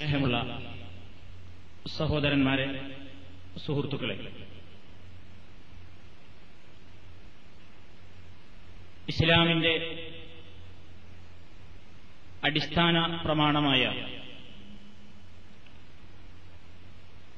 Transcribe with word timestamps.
സ്നേഹമുള്ള 0.00 0.36
സഹോദരന്മാരെ 1.90 2.66
സുഹൃത്തുക്കളെ 3.56 4.16
ഇസ്ലാമിന്റെ 9.08 9.72
അടിസ്ഥാന 12.42 12.96
പ്രമാണമായ 13.24 13.82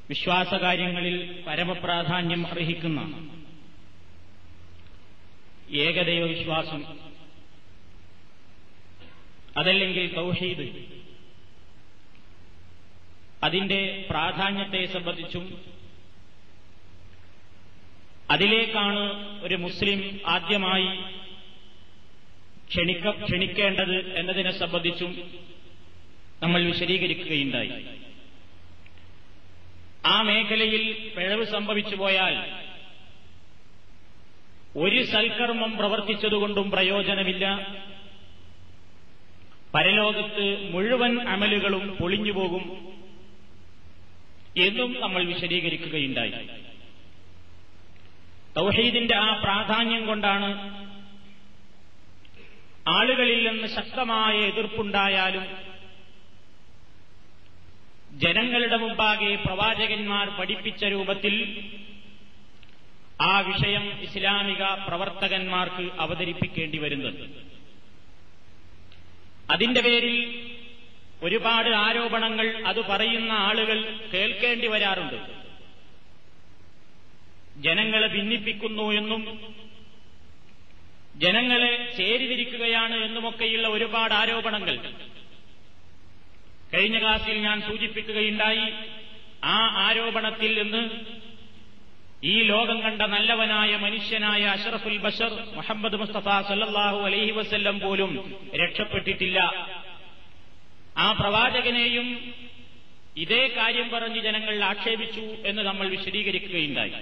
വിശ്വാസകാര്യങ്ങളിൽ 0.08 1.16
പരമപ്രാധാന്യം 1.46 2.46
അർഹിക്കുന്ന 2.46 3.00
ഏകദൈവ 5.80 6.24
വിശ്വാസം 6.26 6.82
അതല്ലെങ്കിൽ 9.56 10.06
തൗഹീദ് 10.14 10.66
അതിന്റെ 13.42 14.06
പ്രാധാന്യത്തെ 14.10 14.86
സംബന്ധിച്ചും 14.86 15.58
അതിലേക്കാണ് 18.30 19.38
ഒരു 19.42 19.54
മുസ്ലിം 19.54 20.20
ആദ്യമായി 20.26 21.00
ക്ഷണിക്ക 22.68 23.10
ക്ഷണിക്കേണ്ടത് 23.10 24.18
എന്നതിനെ 24.18 24.58
സംബന്ധിച്ചും 24.58 25.30
നമ്മൾ 26.42 26.64
വിശദീകരിക്കുകയുണ്ടായി. 26.64 27.86
ആ 30.06 30.22
മേഖലയിൽ 30.22 31.12
പിഴവ് 31.16 31.44
സംഭവിച്ചു 31.44 31.96
പോയാൽ 31.96 32.60
ഒരു 34.78 35.04
സൽക്കർമ്മം 35.04 35.76
പ്രവർത്തിച്ചതുകൊണ്ടും 35.76 36.70
പ്രയോജനമില്ല. 36.70 37.74
പരലോകത്ത് 39.74 40.72
മുഴുവൻ 40.72 41.28
അമലുകളും 41.28 41.96
പൊളിഞ്ഞുപോകും. 42.00 42.89
എന്നും 44.58 45.00
നമ്മൾ 45.00 45.24
വിശദീകരിക്കുകയുണ്ടായി. 45.24 46.30
തൗഹീദിന്റെ 48.56 49.16
ആ 49.16 49.40
പ്രാധാന്യം 49.42 50.06
കൊണ്ടാണ് 50.06 50.80
ആളുകളിൽ 52.88 53.48
നിന്ന് 53.48 53.68
ശക്തമായ 53.68 54.36
എതിർപ്പുണ്ടായാലും 54.36 55.70
ജനങ്ങളുടെ 58.18 58.76
മുമ്പാകെ 58.76 59.34
പ്രവാചകന്മാർ 59.34 60.28
പഠിപ്പിച്ച 60.28 60.84
രൂപത്തിൽ 60.84 61.64
ആ 63.22 63.40
വിഷയം 63.40 64.02
ഇസ്ലാമിക 64.02 64.62
പ്രവർത്തകന്മാർക്ക് 64.62 65.90
അവതരിപ്പിക്കേണ്ടി 66.00 66.78
വരുന്നത്. 66.78 67.46
അതിന്റെ 69.50 69.80
പേരിൽ 69.80 70.16
ഒരുപാട് 71.22 71.70
ആരോപണങ്ങൾ 71.70 72.46
അത് 72.66 72.80
പറയുന്ന 72.84 73.32
ആളുകൾ 73.32 73.78
കേൾക്കേണ്ടി 74.14 74.66
വരാറുണ്ട്. 74.66 75.18
ജനങ്ങളെ 77.56 78.06
ഭിന്നിപ്പിക്കുന്നു 78.06 78.92
എന്നും 78.92 79.22
ജനങ്ങളെ 81.16 81.72
ചേരിതിരിക്കുകയാണ് 81.96 82.94
എന്നുമൊക്കെയുള്ള 83.04 83.68
ഒരുപാട് 83.68 84.14
ആരോപണങ്ങൾ. 84.14 84.76
കഴിഞ്ഞ 86.74 86.98
ക്ലാസ്സിൽ 86.98 87.36
ഞാൻ 87.38 87.60
സൂചിപ്പിക്കുകയുണ്ടായി 87.62 88.66
ആ 89.44 89.56
ആരോപണത്തിൽ 89.86 90.62
നിന്ന് 90.62 90.82
ഈ 92.24 92.42
ലോകം 92.42 92.80
കണ്ട 92.80 93.02
നല്ലവനായ 93.02 93.76
മനുഷ്യനായ 93.76 94.42
അഷറഫുൽ 94.46 94.98
ബഷർ 94.98 95.32
മുഹമ്മദ് 95.54 95.96
മുസ്തഫ 95.96 96.28
സല്ലാഹു 96.48 96.98
അലൈഹി 96.98 97.30
വസ്ല്ലം 97.30 97.80
പോലും 97.80 98.10
രക്ഷപ്പെട്ടിട്ടില്ല. 98.54 99.38
ആ 101.00 101.12
പ്രവാചകനെയും 101.12 102.34
ഇതേ 103.16 103.48
കാര്യം 103.56 103.90
പറഞ്ഞ് 103.90 104.20
ജനങ്ങൾ 104.20 104.64
ആക്ഷേപിച്ചു 104.64 105.20
എന്ന് 105.20 105.62
നമ്മൾ 105.62 105.88
വിശദീകരിക്കുകയുണ്ടായി. 105.88 106.92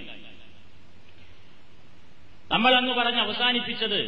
നമ്മൾ 2.51 2.75
അന്ന് 2.75 2.93
പറഞ്ഞ് 2.93 3.19
അവസാനിപ്പിച്ചത് 3.19 3.99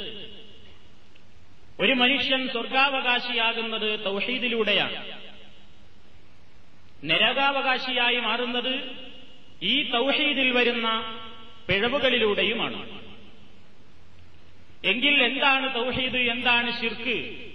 ഒരു 1.80 1.94
മനുഷ്യൻ 1.94 2.48
സ്വർഗാവകാശിയാകുന്നത് 2.48 4.06
തൗഹീദിലൂടെയാണ്. 4.06 5.22
നരകാവകാശിയായി 7.04 8.20
മാറുന്നത് 8.20 8.96
ഈ 9.64 9.92
തൗഹീദിൽ 9.92 10.52
വരുന്ന 10.52 10.88
പിഴവുകളിലൂടെയുമാണ്. 11.70 13.02
എങ്കിൽ 14.88 15.24
എന്താണ് 15.24 15.76
തൗഹീദ് 15.76 16.18
എന്താണ് 16.18 16.82
ശിർക്ക്? 16.82 17.51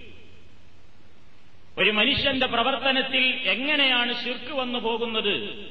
ഒരു 1.78 1.90
മനുഷ്യന്റെ 1.90 2.46
പ്രവർത്തനത്തിൽ 2.46 3.24
എങ്ങനെയാണ് 3.44 4.24
ശിർക്ക് 4.24 4.52
വന്നു 4.52 4.78
പോകുന്നത്? 4.78 5.66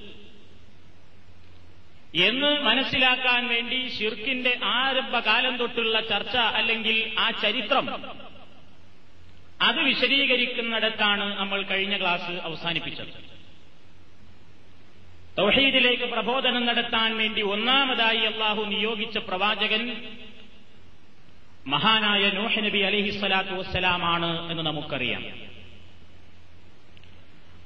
എന്ന് 2.16 2.60
മനസ്സിലാക്കാൻ 2.60 3.48
വേണ്ടി 3.48 3.90
ഷിർക്കിന്റെ 4.00 4.60
ആരംഭകാലം 4.64 5.58
തൊട്ടുള്ള 5.58 6.02
ചർച്ച 6.02 6.38
അല്ലെങ്കിൽ 6.38 7.16
ആ 7.20 7.30
ചരിത്രം 7.30 8.06
അത് 9.62 9.80
വിശദീകരിക്കുന്നിടത്താണ് 9.80 11.38
നമ്മൾ 11.38 11.62
കഴിഞ്ഞ 11.62 12.00
ക്ലാസ് 12.00 12.32
അവസാനിപ്പിച്ചത്. 12.32 13.08
തൗഹീദിലേക്ക് 15.38 16.04
പ്രബോധനം 16.04 16.66
നടത്താൻ 16.66 17.18
വേണ്ടി 17.18 17.42
ഒന്നാമതായി 17.42 18.18
അള്ളാഹു 18.18 18.64
നിയോഗിച്ച 18.64 19.18
പ്രവാചകൻ 19.18 20.12
മഹാനായ 21.68 22.30
നൂഹ് 22.30 22.60
നബി 22.60 22.78
അലഹിസ്വലാത്തു 22.78 23.54
വസ്സലാമാണ് 23.54 24.52
എന്ന് 24.52 24.64
നമുക്കറിയാം. 24.64 25.45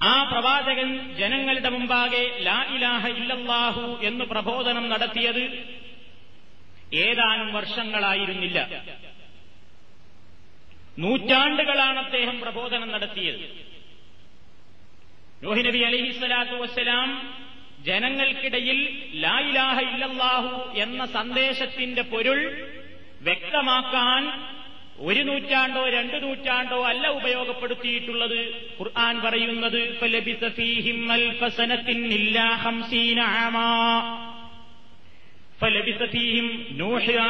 ആ 0.02 0.24
പ്രവാചകൻ 0.24 1.16
ജനങ്ങളുടെ 1.16 1.70
മുമ്പാകെ 1.70 2.38
ലാ 2.40 2.64
ഇലാഹ 2.64 3.08
ഇല്ലല്ലാഹു 3.08 4.00
എന്ന് 4.02 4.26
പ്രബോധനം 4.26 4.90
നടത്തിയത് 4.90 5.44
ഏതാനും 6.94 7.54
വർഷങ്ങളായിരുന്നില്ല. 7.54 8.70
നൂറ്റാണ്ടുകളാണ് 10.98 12.00
അദ്ദേഹം 12.00 12.40
പ്രബോധനം 12.40 12.92
നടത്തിയത്. 12.92 13.70
നബി 15.68 15.78
അലഹിസ്വലാത്തു 15.78 16.56
വസ്സലാം 16.56 17.40
ജനങ്ങൾക്കിടയിൽ 17.80 19.10
ലാ 19.14 19.40
ഇലാഹ 19.40 19.80
ഇല്ലല്ലാഹു 19.80 20.78
എന്ന 20.80 21.06
സന്ദേശത്തിന്റെ 21.06 22.02
പൊരുൾ 22.02 22.68
വ്യക്തമാക്കാൻ 23.22 24.24
ഒരു 25.00 25.20
നൂറ്റാണ്ടോ 25.20 25.90
രണ്ട് 25.90 26.24
നൂറ്റാണ്ടോ 26.24 26.84
അല്ല 26.84 27.08
ഉപയോഗപ്പെടുത്തിയിട്ടുള്ളത് 27.08 28.68
ഖുർആൻ 28.80 29.22
പറയുന്നത് 29.22 30.00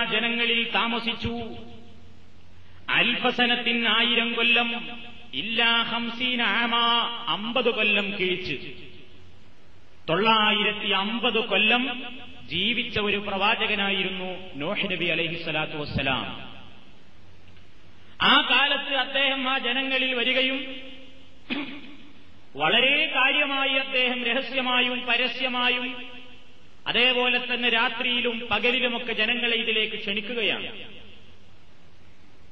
ജനങ്ങളിൽ 0.06 0.64
താമസിച്ചു. 0.64 1.36
അൽഫസനത്തിൻ 2.90 3.88
ആയിരം 3.88 4.34
കൊല്ലം 4.34 4.90
ഇല്ലാ 5.34 5.82
ഹംസീന 5.82 6.42
ആമ 6.42 6.76
അമ്പത് 7.28 7.70
കൊല്ലം 7.70 8.18
കിഴിച്ച്. 8.20 8.58
തൊള്ളായിരത്തി 10.10 10.90
അമ്പത് 10.90 11.40
കൊല്ലം 11.46 12.04
ജീവിച്ച 12.46 13.00
ഒരു 13.00 13.18
പ്രവാചകനായിരുന്നു 13.18 14.60
നോഹ് 14.60 14.92
നബി 14.92 15.06
അലഹിസ്വലാത്തു 15.06 15.78
വസ്സലാം. 15.78 16.49
ആ 18.22 18.48
കാലത്ത് 18.50 18.96
അദ്ദേഹം 18.96 19.50
ആ 19.50 19.58
ജനങ്ങളിൽ 19.58 20.16
വരികയും 20.16 20.76
വളരെ 22.56 23.06
കാര്യമായി 23.16 23.74
അദ്ദേഹം 23.74 24.24
രഹസ്യമായും 24.24 25.06
പരസ്യമായും 25.06 26.06
അതേപോലെ 26.88 27.54
തന്നെ 27.54 27.70
രാത്രിയിലും 27.70 28.48
പകലിലുമൊക്കെ 28.52 29.14
ജനങ്ങളെ 29.14 29.56
ഇതിലേക്ക് 29.56 29.96
ക്ഷണിക്കുകയാണ്. 29.96 31.00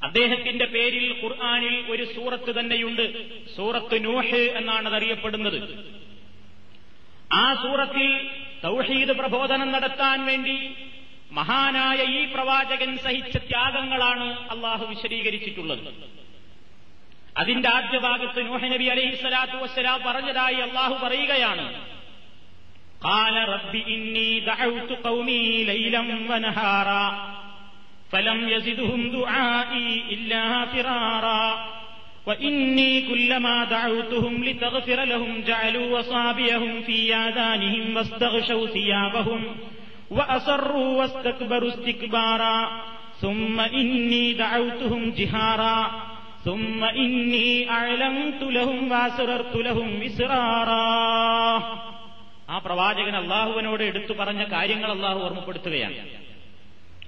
അദ്ദേഹത്തിന്റെ 0.04 0.66
പേരിൽ 0.66 1.20
ഖുർആാനിൽ 1.24 1.86
ഒരു 1.90 2.04
സൂറത്ത് 2.04 2.60
തന്നെയുണ്ട്. 2.60 3.06
സൂറത്ത് 3.56 4.04
നൂഹ് 4.06 4.36
എന്നാണ് 4.36 4.90
അതറിയപ്പെടുന്നത്. 4.90 5.60
ആ 7.34 7.54
സൂറത്തിൽ 7.54 8.30
തൗഹീദ് 8.64 9.10
പ്രബോധനം 9.10 9.72
നടത്താൻ 9.72 10.26
വേണ്ടി 10.26 10.76
മഹാനായ 11.33 12.01
ഈ 12.17 12.23
പ്രവാചകൻ 12.35 12.91
സഹിച്ച 13.05 13.37
ത്യാഗങ്ങളാണ് 13.47 14.27
അള്ളാഹു 14.55 14.85
വിശദീകരിച്ചിട്ടുള്ളത് 14.91 15.85
അതിന്റെ 17.37 17.69
ആദ്യ 17.77 17.99
ഭാഗത്ത് 17.99 18.41
നൂഹ് 18.49 18.69
നബി 18.75 18.87
അലൈഹി 18.95 19.15
സ്വലാത്തു 19.23 19.57
വസ്സലാം 19.65 19.99
പറഞ്ഞതായി 20.09 20.61
അള്ളാഹു 20.69 20.97
പറയുകയാണ് 21.05 21.67
قال 23.03 23.37
رب 23.49 23.75
إني 23.87 24.41
دعوت 24.43 24.91
قومي 25.05 25.65
ليلا 25.65 26.01
ونهارا 26.31 27.07
فلم 28.13 28.49
يزدهم 28.49 29.11
دعائي 29.11 30.03
إلا 30.11 30.43
فرارا 30.67 31.45
وإني 32.27 33.03
كلما 33.03 33.65
دعوتهم 33.67 34.45
لتغفر 34.45 35.05
لهم 35.05 35.41
جعلوا 35.43 36.01
أصابعهم 36.01 36.83
في 36.83 37.15
آذانهم 37.17 37.97
واستغشوا 37.97 38.67
ثيابهم 38.69 39.43
وأصروا 39.43 39.51
واستكبروا 39.51 39.51
استكبارا 39.51 39.76
ثم 43.21 43.61
إني 43.61 44.33
دعوتهم 44.35 45.03
جهارا 45.13 45.79
ثم 46.45 46.81
إني 46.85 47.71
أعلنت 47.71 48.43
لهم 48.51 48.79
وأسررت 48.93 49.55
لهم 49.59 49.89
إسرارا 50.03 50.89
ആ 52.49 52.57
പ്രവാചകൻ 52.59 53.15
അള്ളാഹുവിനോട് 53.19 53.83
എടുത്തു 53.83 54.13
പറഞ്ഞ 54.13 54.43
കാര്യങ്ങൾ 54.55 54.91
അള്ളാഹു 54.91 55.19
ഓർമ്മപ്പെടുത്തുകയാണ് 55.27 56.01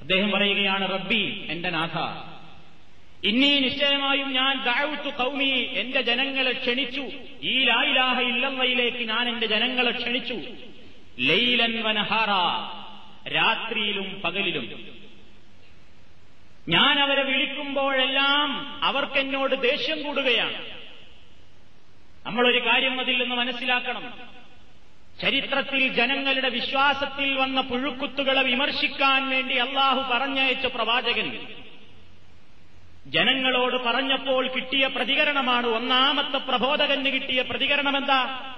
അദ്ദേഹം 0.03 0.29
പറയുകയാണ് 0.35 0.85
റബ്ബി 0.93 1.21
എന്റെ 1.53 1.71
നാഥ 1.75 1.97
ഇന്നീ 3.23 3.51
നിശ്ചയമായും 3.65 4.29
ഞാൻ 4.39 4.55
ദാവത്തു 4.69 5.11
കൗമി 5.21 5.51
എന്റെ 5.83 6.01
ജനങ്ങളെ 6.09 6.53
ക്ഷണിച്ചു 6.61 7.05
ഈ 7.51 7.57
ലായിലാഹ 7.69 8.17
ഇല്ലവയിലേക്ക് 8.31 9.03
ഞാൻ 9.13 9.25
എന്റെ 9.33 9.49
ജനങ്ങളെ 9.55 9.93
ക്ഷണിച്ചു 10.01 10.37
ലൈലൻ 11.29 11.75
വനഹാറ 11.87 12.33
രാത്രിയിലും 13.28 14.22
പകലിലും. 14.22 15.00
ഞാൻ 16.70 17.00
അവരെ 17.00 17.24
വിളിക്കുമ്പോഴെല്ലാം 17.24 18.84
അവർക്കെന്നോട് 18.84 19.62
ദേഷ്യം 19.62 20.04
കൂടുകയാണ്. 20.04 20.66
നമ്മളൊരു 22.26 22.66
കാര്യം 22.66 23.00
അതിൽ 23.00 23.22
നിന്ന് 23.22 23.36
മനസ്സിലാക്കണം. 23.36 24.14
ചരിത്രത്തിൽ 25.22 25.88
ജനങ്ങളുടെ 25.88 26.50
വിശ്വാസത്തിൽ 26.50 27.38
വന്ന 27.38 27.62
പുഴുക്കുത്തുകളെ 27.62 28.44
വിമർശിക്കാൻ 28.44 29.30
വേണ്ടി 29.30 29.56
അള്ളാഹു 29.56 30.14
പറഞ്ഞയച്ച 30.14 30.66
പ്രവാചകൻ 30.66 31.48
ജനങ്ങളോട് 33.08 33.76
പറഞ്ഞപ്പോൾ 33.76 34.48
കിട്ടിയ 34.48 34.88
പ്രതികരണമാണ് 34.88 35.68
ഒന്നാമത്തെ 35.68 36.38
പ്രബോധകന് 36.38 37.06
കിട്ടിയ 37.06 37.42
പ്രതികരണം 37.42 37.98
എന്താ 37.98 38.54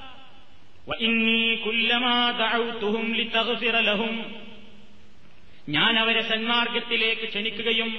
ഞാൻ 5.71 5.99
അവരെ 5.99 6.21
സന്മാർഗത്തിലേക്ക് 6.21 7.27
ക്ഷണിക്കുകയും 7.29 7.91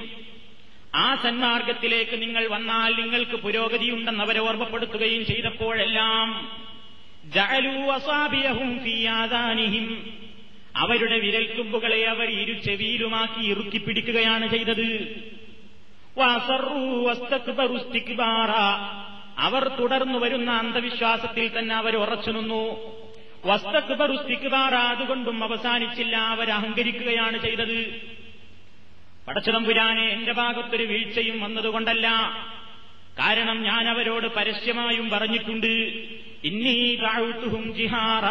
ആ 0.95 1.15
സന്മാർഗത്തിലേക്ക് 1.15 2.23
നിങ്ങൾ 2.23 2.45
വന്നാൽ 2.47 2.91
നിങ്ങൾക്ക് 2.97 3.37
പുരോഗതിയുണ്ടെന്ന് 3.37 4.25
അവരെ 4.25 4.41
ഓർമ്മപ്പെടുത്തുകയും 4.41 5.23
ചെയ്തപ്പോഴെല്ലാം 5.27 6.29
അവരുടെ 10.77 11.17
വിരൽത്തുമ്പുകളെ 11.19 12.03
അവർ 12.05 12.29
ഇരു 12.43 12.53
ചെവിയിലുമാക്കി 12.59 13.43
ഇറുക്കിപ്പിടിക്കുകയാണ് 13.47 14.47
ചെയ്തത്. 14.49 14.89
അവർ 19.39 19.63
തുടർന്നു 19.69 20.19
വരുന്ന 20.19 20.51
അന്ധവിശ്വാസത്തിൽ 20.53 21.59
തന്നെ 21.59 21.75
അവർ 21.75 21.97
ഉറച്ചു 21.97 22.31
നിന്നു 22.31 22.63
വസ്തക്ബറുസ്തിക്ബാറ 23.47 24.75
അതുകൊണ്ടും 24.75 25.45
അവസാനിച്ചില്ല. 25.45 26.17
അവരഹങ്കരിക്കുകയാണ് 26.17 27.39
ചെയ്തത്. 27.39 28.01
പടച്ചതമ്പുരാനെ 29.29 30.09
എന്റെ 30.09 30.33
ഭാഗത്തൊരു 30.33 30.83
വീഴ്ചയും 30.83 31.41
വന്നതുകൊണ്ടല്ല. 31.41 32.09
കാരണം 33.19 33.63
ഞാൻ 33.63 33.89
അവരോട് 33.89 34.27
പരസ്യമായും 34.27 35.11
പറഞ്ഞിട്ടുണ്ട്. 35.11 35.67
ഇന്നീ 36.45 36.97
താഴ്ത്തുഹും 36.97 37.75
ജിഹാറ 37.75 38.25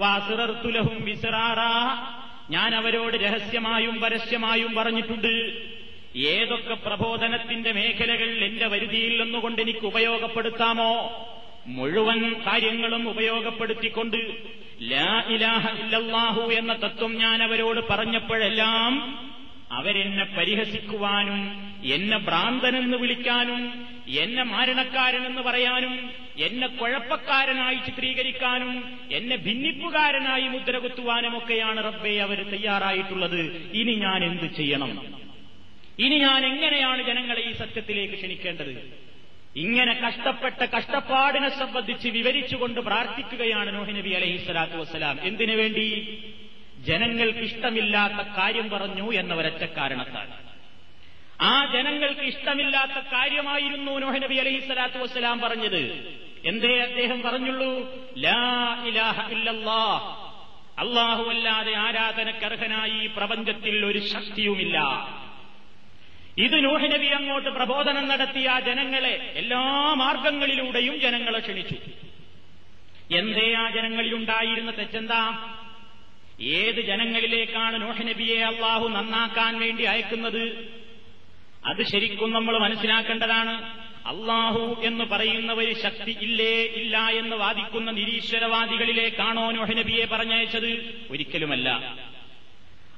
വാസുറർത്തുലഹും 0.00 1.04
വിസറാറ. 1.04 1.58
ഞാൻ 2.52 2.74
അവരോട് 2.74 3.16
രഹസ്യമായും 3.16 4.00
പരസ്യമായും 4.00 4.74
പറഞ്ഞിട്ടുണ്ട്. 4.74 5.62
ഏതൊക്കെ 6.18 6.74
പ്രബോധനത്തിന്റെ 6.74 7.72
മേഖലകൾ 7.72 8.44
എന്റെ 8.44 8.66
വരുതിയിൽ 8.66 9.22
നിന്നുകൊണ്ട് 9.22 9.62
എനിക്ക് 9.62 9.86
ഉപയോഗപ്പെടുത്താമോ 9.86 11.28
മുഴുവൻ 11.66 12.34
കാര്യങ്ങളും 12.46 13.08
ഉപയോഗപ്പെടുത്തിക്കൊണ്ട് 13.08 14.18
ലാ 14.90 15.24
ഇലാഹ 15.28 15.68
ഇല്ലല്ലാഹു 15.80 16.52
എന്ന 16.52 16.72
തത്വം 16.72 17.14
ഞാൻ 17.14 17.42
അവരോട് 17.42 17.80
പറഞ്ഞപ്പോഴെല്ലാം 17.90 19.22
അവരെന്നെ 19.70 20.24
പരിഹസിക്കുവാനും 20.24 21.38
എന്നെ 21.84 22.18
ഭ്രാന്തനെന്ന് 22.18 22.96
വിളിക്കാനും 22.96 23.60
എന്നെ 24.08 24.42
മാരണക്കാരനെന്ന് 24.42 25.42
പറയാനും 25.42 26.10
എന്നെ 26.38 26.66
കുഴപ്പക്കാരനായി 26.66 27.76
ചിത്രീകരിക്കാനും 27.86 28.72
എന്നെ 29.10 29.36
ഭിന്നിപ്പുകാരനായി 29.36 30.48
മുദ്ര 30.48 30.78
കുത്തുവാനുമൊക്കെയാണ് 30.78 31.84
റബ്ബെ 31.84 32.20
അവർ 32.20 32.50
തയ്യാറായിട്ടുള്ളത്. 32.50 33.72
ഇനി 33.72 33.94
ഞാൻ 33.94 34.24
എന്ത് 34.24 34.54
ചെയ്യണം? 34.54 34.92
ഇനി 35.98 36.18
ഞാൻ 36.18 36.46
എങ്ങനെയാണ് 36.46 37.02
ജനങ്ങളെ 37.02 37.42
ഈ 37.50 37.52
സത്യത്തിലേക്ക് 37.52 38.14
ക്ഷണിക്കേണ്ടത്? 38.14 38.74
ഇങ്ങനെ 39.56 39.92
കഷ്ടപ്പെട്ട 39.94 40.66
കഷ്ടപ്പാടിനെ 40.66 41.58
സംബന്ധിച്ച് 41.58 42.08
വിവരിച്ചുകൊണ്ട് 42.08 42.80
പ്രാർത്ഥിക്കുകയാണ് 42.80 43.74
നോഹിനബി 43.74 44.10
അലഹി 44.10 44.36
സ്വലാത്തു 44.36 44.74
വസ്സലാം. 44.74 45.18
എന്തിനു 45.22 45.56
വേണ്ടി? 45.56 46.18
ജനങ്ങൾക്ക് 46.78 47.38
ഇഷ്ടമില്ലാത്ത 47.38 48.28
കാര്യം 48.28 48.70
പറഞ്ഞു 48.70 49.12
എന്ന 49.12 49.34
ഒരൊറ്റ 49.34 49.64
കാരണത്താൽ. 49.64 50.28
ആ 51.40 51.72
ജനങ്ങൾക്ക് 51.72 52.20
ഇഷ്ടമില്ലാത്ത 52.20 52.92
കാര്യമായിരുന്നു 52.92 53.98
നോഹിനബി 53.98 54.34
അലഹി 54.34 54.58
സ്വലാത്തു 54.58 54.98
വസ്സലാം 54.98 55.40
പറഞ്ഞത്. 55.40 56.16
എന്തേ 56.44 56.78
അദ്ദേഹം 56.78 57.22
പറഞ്ഞുള്ളൂ? 57.22 57.94
ലാ 58.18 58.84
ഇലാഹ 58.86 59.32
ഇല്ലല്ലാ 59.32 60.18
അല്ലാഹുവല്ലാതെ 60.78 61.72
ആരാധനക്കർഹനായി 61.72 63.06
പ്രപഞ്ചത്തിൽ 63.06 63.84
ഒരു 63.86 63.98
ശക്തിയുമില്ല. 63.98 64.78
ഇത് 66.38 66.64
നൂഹനബി 66.64 67.06
അങ്ങോട്ട് 67.06 67.48
പ്രബോധനം 67.48 68.08
നടത്തിയ 68.08 68.48
ആ 68.48 68.60
ജനങ്ങളെ 68.60 69.32
എല്ലാ 69.36 69.94
മാർഗങ്ങളിലൂടെയും 69.94 71.00
ജനങ്ങളെ 71.00 71.38
ക്ഷണിച്ചു. 71.38 71.74
എന്തേ 73.14 73.54
ആ 73.54 73.70
ജനങ്ങളിലുണ്ടായിരുന്ന 73.70 74.70
തെറ്റെന്താ? 74.70 75.48
ഏത് 76.40 76.80
ജനങ്ങളിലേക്കാണ് 76.80 77.82
നൂഹനബിയെ 77.82 78.40
അള്ളാഹു 78.40 78.88
നന്നാക്കാൻ 78.88 79.58
വേണ്ടി 79.58 79.82
അയക്കുന്നത്? 79.82 80.70
അത് 81.66 81.82
ശരിക്കും 81.82 82.32
നമ്മൾ 82.32 82.58
മനസ്സിലാക്കേണ്ടതാണ്. 82.58 83.82
അള്ളാഹു 84.06 84.80
എന്ന് 84.84 85.04
പറയുന്ന 85.04 85.52
ഒരു 85.52 85.72
ശക്തി 85.72 86.16
ഇല്ലേ 86.22 86.62
ഇല്ല 86.62 86.98
എന്ന് 86.98 87.36
വാദിക്കുന്ന 87.36 87.90
നിരീശ്വരവാദികളിലേക്കാണോ 87.90 89.50
നോഹനബിയെ 89.50 90.04
പറഞ്ഞയച്ചത്? 90.04 91.02
ഒരിക്കലുമല്ല. 91.10 91.96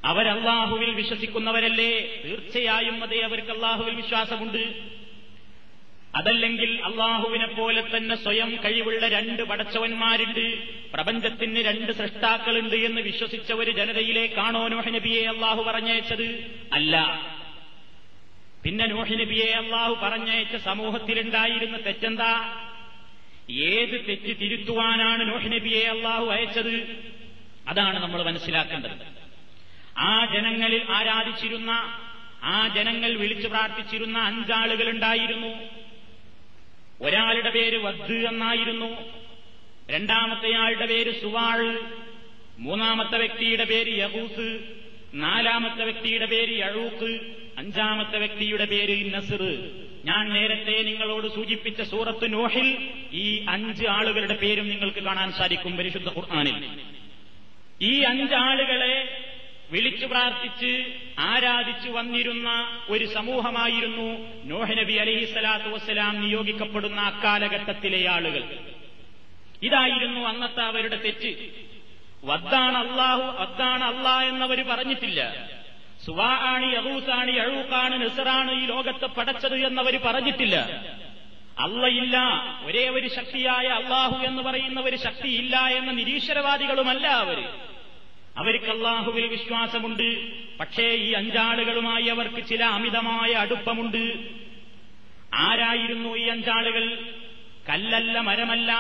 അവരല്ലാഹുവിൽ 0.05 0.91
വിശ്വസിക്കുന്നവരല്ലേ? 0.91 2.23
തീർച്ചയായും 2.25 3.03
അതേ 3.03 3.21
അവർക്ക് 3.21 3.51
അള്ളാഹുവിൽ 3.51 3.95
വിശ്വാസമുണ്ട്. 3.95 4.95
അതല്ലെങ്കിൽ 6.15 6.81
അള്ളാഹുവിനെ 6.85 7.47
പോലെ 7.47 7.97
തന്നെ 7.97 8.17
സ്വയം 8.17 8.57
കഴിവുള്ള 8.65 9.09
രണ്ട് 9.09 9.43
പടച്ചവന്മാരുണ്ട്. 9.43 10.69
പ്രപഞ്ചത്തിന് 10.93 11.59
രണ്ട് 11.59 11.93
സൃഷ്ടാക്കളുണ്ട് 11.93 12.77
എന്ന് 12.77 13.01
വിശ്വസിച്ച 13.01 13.53
ഒരു 13.53 13.71
ജനതയിലേക്കാണോ 13.71 14.69
നോഹനബിയെ 14.69 15.29
അള്ളാഹു 15.29 15.63
പറഞ്ഞയച്ചത്? 15.63 16.57
അല്ല. 16.73 17.21
പിന്നെ 18.65 18.87
നോഹിനബിയെ 18.87 19.53
അള്ളാഹു 19.53 19.95
പറഞ്ഞയച്ച 19.95 20.57
സമൂഹത്തിലുണ്ടായിരുന്ന 20.57 21.87
തെറ്റെന്താ? 21.87 22.63
ഏത് 23.51 24.09
തെറ്റ് 24.09 24.41
തിരുത്തുവാനാണ് 24.41 25.33
നോഹിനബിയെ 25.33 25.89
അള്ളാഹു 25.89 26.25
അയച്ചത്? 26.27 26.97
അതാണ് 27.69 28.03
നമ്മൾ 28.03 28.23
മനസ്സിലാക്കേണ്ടത്. 28.23 29.14
ആ 29.99 30.25
ജനങ്ങളിൽ 30.35 30.87
ആരാധിച്ചിരുന്ന 30.91 31.71
ആ 32.43 32.69
ജനങ്ങൾ 32.69 33.17
വിളിച്ചു 33.17 33.49
പ്രാർത്ഥിച്ചിരുന്ന 33.49 34.19
അഞ്ചാളുകൾ 34.19 34.89
ഉണ്ടായിരുന്നു 34.89 35.69
ഒരാളുടെ 37.03 37.51
പേര് 37.51 37.77
വദ് 37.77 38.13
എന്നായിരുന്നു. 38.13 38.97
രണ്ടാമത്തെയാളുടെ 39.91 40.87
പേര് 40.87 41.21
സുവാൾ. 41.23 41.81
മൂന്നാമത്തെ 42.59 43.19
വ്യക്തിയുടെ 43.19 43.65
പേര് 43.65 43.99
യഹൂസ് 43.99 44.61
നാലാമത്തെ 45.15 45.85
വ്യക്തിയുടെ 45.85 46.27
പേര് 46.27 46.59
യഴൂക്ക്. 46.59 47.21
അഞ്ചാമത്തെ 47.59 48.19
വ്യക്തിയുടെ 48.19 48.65
പേര് 48.65 49.15
നസർ. 49.15 49.71
ഞാൻ 50.05 50.29
നേരത്തെ 50.29 50.83
നിങ്ങളോട് 50.83 51.35
സൂചിപ്പിച്ച 51.35 51.83
സൂറത്ത് 51.83 52.33
നോഹിൽ 52.33 52.89
ഈ 53.13 53.47
അഞ്ച് 53.49 53.87
ആളുകളുടെ 53.87 54.35
പേരും 54.35 54.69
നിങ്ങൾക്ക് 54.69 54.99
കാണാൻ 54.99 55.33
സാധിക്കും 55.33 55.77
പരിശുദ്ധ 55.77 56.09
ഖുർആാനിൽ. 56.09 56.81
ഈ 57.81 58.01
അഞ്ചാളുകളെ 58.01 59.25
വിളിച്ചു 59.75 60.07
പ്രാർത്ഥിച്ച് 60.07 60.73
ആരാധിച്ചു 61.19 61.91
വന്നിരുന്ന 61.91 62.49
ഒരു 62.89 63.05
സമൂഹമായിരുന്നു 63.05 64.09
നോഹനബി 64.45 64.93
അലഹി 64.93 65.25
സ്വലാത്തു 65.25 65.69
വസ്സലാം 65.69 66.21
നിയോഗിക്കപ്പെടുന്ന 66.21 67.01
അക്കാലഘട്ടത്തിലെ 67.01 68.11
ആളുകൾ. 68.11 68.43
ഇതായിരുന്നു 69.63 70.21
അന്നത്തെ 70.21 70.63
അവരുടെ 70.63 70.97
തെറ്റ്. 70.97 71.33
വദ്ദാണ് 72.25 72.77
അള്ളാഹു 72.79 73.43
വദ്ദാണ് 73.43 73.85
അള്ളാ 73.85 74.23
എന്നവർ 74.23 74.65
പറഞ്ഞിട്ടില്ല. 74.71 75.21
സുവാ 76.07 76.31
ആണ് 76.53 76.67
യഹൂസാണ് 76.73 77.31
യഴൂക്കാണ് 77.31 77.95
നിസറാണ് 78.03 78.51
ഈ 78.63 78.67
ലോകത്ത് 78.67 79.07
പടച്ചത് 79.07 79.57
എന്നവർ 79.67 79.95
പറഞ്ഞിട്ടില്ല. 80.05 80.57
അള്ളയില്ല 81.59 82.17
ഒരേ 82.65 82.89
ഒരു 82.89 83.09
ശക്തിയായ 83.09 83.67
അള്ളാഹു 83.67 84.17
എന്ന് 84.25 84.43
പറയുന്ന 84.43 84.81
ഒരു 84.81 84.97
ശക്തിയില്ല 84.97 85.57
എന്ന 85.57 85.93
നിരീശ്വരവാദികളുമല്ല 85.93 87.07
അവർ. 87.07 87.39
അവർക്ക് 88.37 88.71
അള്ളാഹുവിൽ 88.71 89.27
വിശ്വാസമുണ്ട്. 89.27 90.09
പക്ഷേ 90.59 90.89
ഈ 90.89 91.13
അഞ്ചാളുകളുമായി 91.13 92.07
അവർക്ക് 92.07 92.47
ചില 92.47 92.65
അമിതമായ 92.65 93.33
അടുപ്പമുണ്ട്. 93.33 94.15
ആരായിരുന്നു 95.35 96.17
ഈ 96.17 96.27
അഞ്ചാളുകൾ? 96.29 96.99
കല്ലല്ല 97.69 98.21
മരമല്ല 98.21 98.73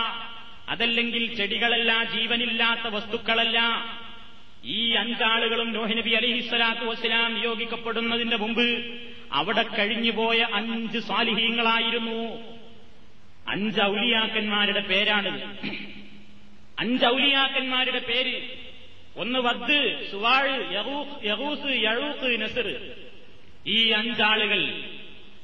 അതല്ലെങ്കിൽ 0.69 1.35
ചെടികളല്ല 1.35 2.05
ജീവനില്ലാത്ത 2.05 2.95
വസ്തുക്കളല്ല. 2.95 3.61
ഈ 4.65 4.91
അഞ്ചാളുകളും 4.91 5.73
നോഹിനബി 5.73 6.11
അലിഹിസ്വലാത്തു 6.11 6.85
വസ്സലാം 6.85 7.35
നിയോഗിക്കപ്പെടുന്നതിന്റെ 7.35 8.37
മുമ്പ് 8.37 8.85
അവിടെ 9.33 9.63
കഴിഞ്ഞുപോയ 9.63 10.47
അഞ്ച് 10.53 10.99
സ്വാലിഹീങ്ങളായിരുന്നു 10.99 12.19
അഞ്ച് 13.49 13.81
ഔലിയാക്കന്മാരുടെ 13.81 14.81
പേരാണ് 14.81 15.59
അഞ്ച് 16.79 17.07
ഔലിയാക്കന്മാരുടെ 17.07 17.99
പേര് 17.99 18.64
ഒന്ന് 19.17 19.39
വദ് 19.39 20.11
സുവാഴ് 20.11 20.55
യഹൂസ് 21.25 21.69
ഈ 23.67 23.91
അഞ്ചാളുകൾ 23.91 24.61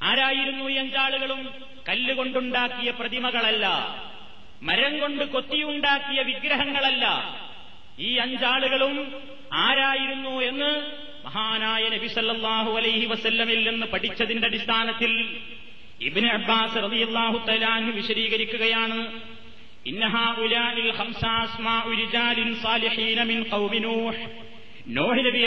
ആരായിരുന്നു 0.02 0.64
ഈ 0.70 0.74
അഞ്ചാളുകളും? 0.74 1.40
കല്ലുകൊണ്ടുണ്ടാക്കിയ 1.88 2.90
പ്രതിമകളല്ല. 2.90 3.66
മരം 4.62 4.98
കൊണ്ട് 5.00 5.24
കൊത്തിയുണ്ടാക്കിയ 5.24 6.22
വിഗ്രഹങ്ങളല്ല. 6.22 7.06
ഈ 7.98 8.16
അഞ്ചാളുകളും 8.16 9.22
ആരായിരുന്നു 9.52 10.40
എന്ന് 10.40 10.70
മഹാനായ 11.24 11.88
നബി 11.88 12.06
സല്ലല്ലാഹു 12.06 12.76
അലൈഹി 12.76 13.06
വസല്ലമിൽ 13.06 13.70
നിന്ന് 13.70 13.86
പഠിച്ചതിന്റെ 13.86 14.46
അടിസ്ഥാനത്തിൽ 14.46 15.40
ഇബ്നു 16.00 16.28
അബ്ബാസ് 16.28 16.76
റളിയല്ലാഹു 16.76 17.46
തആലാഹു 17.48 17.90
വിശദീകരിക്കുകയാണ്. 17.90 18.98
നബി 25.22 25.44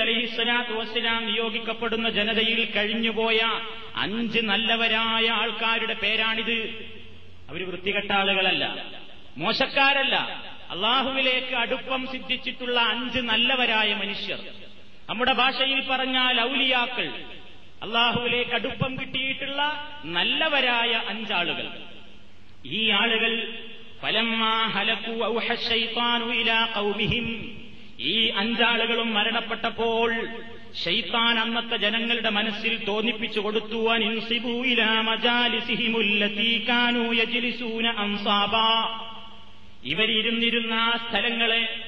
നിയോഗിക്കപ്പെടുന്ന 1.19 2.09
ജനതയിൽ 2.09 2.71
കഴിഞ്ഞുപോയ 2.75 3.39
അഞ്ച് 3.95 4.39
നല്ലവരായ 4.39 5.29
ആൾക്കാരുടെ 5.29 5.93
പേരാണിത്. 5.93 6.85
അവർ 7.49 7.67
വൃത്തികെട്ട 7.67 8.11
ആളുകളല്ല 8.11 8.85
മോശക്കാരല്ല. 9.37 10.15
അള്ളാഹുവിലേക്ക് 10.69 11.55
അടുപ്പം 11.55 12.07
സിദ്ധിച്ചിട്ടുള്ള 12.07 12.79
അഞ്ച് 12.79 13.19
നല്ലവരായ 13.19 13.93
മനുഷ്യർ. 13.93 14.39
നമ്മുടെ 15.09 15.33
ഭാഷയിൽ 15.33 15.83
പറഞ്ഞാൽ 15.89 16.41
ഔലിയാക്കൾ. 16.41 17.07
അള്ളാഹുവിലേക്ക് 17.83 18.51
അടുപ്പം 18.51 18.99
കിട്ടിയിട്ടുള്ള 19.01 19.89
നല്ലവരായ 20.05 21.01
അഞ്ചാളുകൾ. 21.07 21.69
ഈ 22.65 22.89
ആളുകൾ 22.89 23.53
ഈ 27.99 28.27
അഞ്ചാളുകളും 28.29 29.13
മരണപ്പെട്ടപ്പോൾ 29.13 30.27
ഷെയ്ത്താൻ 30.85 31.39
അന്നത്തെ 31.39 31.77
ജനങ്ങളുടെ 31.77 32.29
മനസ്സിൽ 32.29 32.85
തോന്നിപ്പിച്ചു 32.85 33.39
കൊടുത്തു. 33.39 33.93
ഇവരിരുന്നിരുന്ന 39.83 40.73
ആ 40.73 41.07
സ്ഥലങ്ങളെ 41.09 41.81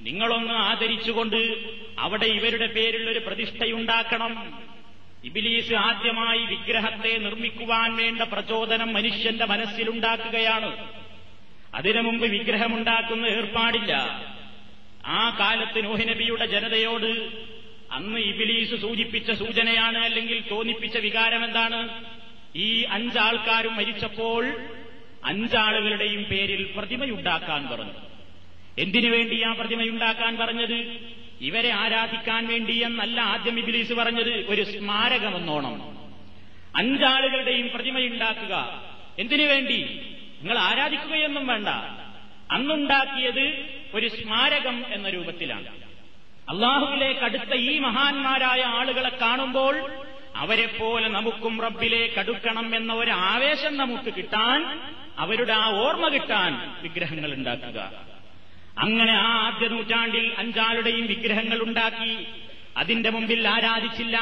നിങ്ങളൊന്ന് 0.00 0.52
ആദരിച്ചുകൊണ്ട് 0.52 1.54
അവിടെ 1.98 2.26
ഇവരുടെ 2.26 2.66
പേരിലൊരു 2.66 3.18
പ്രതിഷ്ഠയുണ്ടാക്കണം. 3.18 4.52
ഇബിലീസ് 5.24 5.74
ആദ്യമായി 5.74 6.38
വിഗ്രഹത്തെ 6.38 7.18
നിർമ്മിക്കുവാൻ 7.18 7.96
വേണ്ട 7.96 8.22
പ്രചോദനം 8.22 8.92
മനുഷ്യന്റെ 8.92 9.44
മനസ്സിലുണ്ടാക്കുകയാണ്. 9.44 11.01
അതിനു 11.74 12.00
മുമ്പ് 12.00 12.26
വിഗ്രഹമുണ്ടാക്കുന്ന 12.26 13.26
ഏർപ്പാടില്ല. 13.26 13.92
ആ 15.06 15.36
കാലത്ത് 15.40 15.84
നോഹിനബിയുടെ 15.84 16.46
ജനതയോട് 16.46 17.28
അന്ന് 17.92 18.18
ഇബിലീസ് 18.18 18.80
സൂചിപ്പിച്ച 18.80 19.30
സൂചനയാണ് 19.30 19.98
അല്ലെങ്കിൽ 19.98 20.44
തോന്നിപ്പിച്ച 20.50 20.98
വികാരം 20.98 21.44
എന്താണ്? 21.44 22.04
ഈ 22.56 22.82
അഞ്ചാൾക്കാരും 22.82 23.76
മരിച്ചപ്പോൾ 23.76 24.46
അഞ്ചാളുകളുടെയും 25.24 26.24
പേരിൽ 26.24 26.74
പ്രതിമയുണ്ടാക്കാൻ 26.76 27.68
പറഞ്ഞു. 27.68 27.92
എന്തിനു 28.78 29.10
വേണ്ടി 29.10 29.42
ആ 29.42 29.52
പ്രതിമയുണ്ടാക്കാൻ 29.52 30.36
പറഞ്ഞത്? 30.36 30.96
ഇവരെ 31.40 31.70
ആരാധിക്കാൻ 31.70 32.46
വേണ്ടി 32.46 32.84
എന്നല്ല 32.84 33.20
ആദ്യം 33.20 33.58
ഇബിലീസ് 33.58 33.92
പറഞ്ഞത്. 33.92 34.46
ഒരു 34.46 34.62
സ്മാരകമെന്നോണം. 34.62 35.98
അഞ്ചാളുകളുടെയും 36.76 37.70
പ്രതിമയുണ്ടാക്കുക. 37.74 38.82
എന്തിനു 39.18 39.42
വേണ്ടി? 39.42 40.11
നിങ്ങൾ 40.42 40.58
ആരാധിക്കുകയൊന്നും 40.58 41.46
വേണ്ട. 41.46 41.68
അന്നുണ്ടാക്കിയത് 42.52 43.66
ഒരു 43.94 44.08
സ്മാരകം 44.08 44.84
എന്ന 44.88 45.08
രൂപത്തിലാണ്. 45.08 45.66
അള്ളാഹുവിലേക്ക് 46.48 47.20
അടുത്ത 47.20 47.54
ഈ 47.54 47.78
മഹാന്മാരായ 47.78 48.62
ആളുകളെ 48.62 49.08
കാണുമ്പോൾ 49.08 49.92
അവരെപ്പോലെ 50.36 51.08
നമുക്കും 51.08 51.60
റബ്ബിലേക്ക് 51.60 52.18
അടുക്കണം 52.18 52.76
എന്ന 52.76 52.92
ഒരു 52.92 53.10
ആവേശം 53.10 53.76
നമുക്ക് 53.76 54.14
കിട്ടാൻ 54.14 54.80
അവരുടെ 55.18 55.52
ആ 55.52 55.70
ഓർമ്മ 55.70 56.08
കിട്ടാൻ 56.08 56.82
വിഗ്രഹങ്ങൾ 56.82 57.34
ഉണ്ടാക്കുക. 57.34 57.92
അങ്ങനെ 58.78 59.12
ആ 59.12 59.50
ആദ്യ 59.50 59.68
നൂറ്റാണ്ടിൽ 59.68 60.34
അഞ്ചാളുടെയും 60.38 61.06
വിഗ്രഹങ്ങൾ 61.06 61.62
ഉണ്ടാക്കി. 61.62 62.26
അതിന്റെ 62.76 63.10
മുമ്പിൽ 63.10 63.48
ആരാധിച്ചില്ല. 63.48 64.18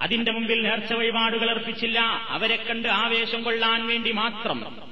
അതിന്റെ 0.00 0.32
മുമ്പിൽ 0.32 0.62
നേർച്ച 0.62 0.92
വഴിപാടുകൾ 0.92 1.50
അർപ്പിച്ചില്ല. 1.50 2.00
അവരെ 2.28 2.56
കണ്ട് 2.56 2.88
ആവേശം 2.88 3.42
കൊള്ളാൻ 3.42 3.86
വേണ്ടി 3.86 4.12
മാത്രം. 4.12 4.91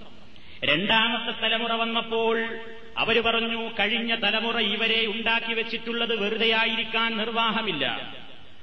രണ്ടാമത്തെ 0.64 1.40
തലമുറ 1.40 1.72
വന്നപ്പോൾ 1.72 2.58
അവർ 2.98 3.20
പറഞ്ഞു 3.20 3.68
കഴിഞ്ഞ 3.68 4.14
തലമുറ 4.14 4.58
ഇവരെ 4.58 5.06
ഉണ്ടാക്കി 5.06 5.54
വെച്ചിട്ടുള്ളത് 5.54 6.24
വെറുതെയായിരിക്കാൻ 6.24 7.16
നിർവാഹമില്ല. 7.16 8.14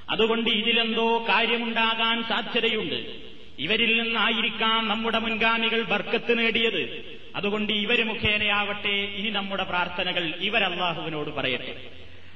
അതുകൊണ്ട് 0.09 0.49
ഇതിലെന്തോ 0.49 1.25
കാര്യമുണ്ടാകാൻ 1.29 2.23
സാധ്യതയുണ്ട്. 2.23 3.15
ഇവരിൽ 3.59 4.03
നിന്നായിരിക്കാം 4.03 4.87
നമ്മുടെ 4.87 5.19
മുൻഗാമികൾ 5.19 5.81
ബർക്കത്ത് 5.81 6.37
നേടിയത്. 6.37 7.17
അതുകൊണ്ട് 7.35 7.73
ഇവർ 7.73 8.03
മുഖേനയാവട്ടെ 8.03 8.89
ഇനി 8.89 9.29
നമ്മുടെ 9.29 9.63
പ്രാർത്ഥനകൾ 9.63 10.33
ഇവരല്ലാഹുവിനോട് 10.39 11.29
പറയട്ടെ. 11.29 11.81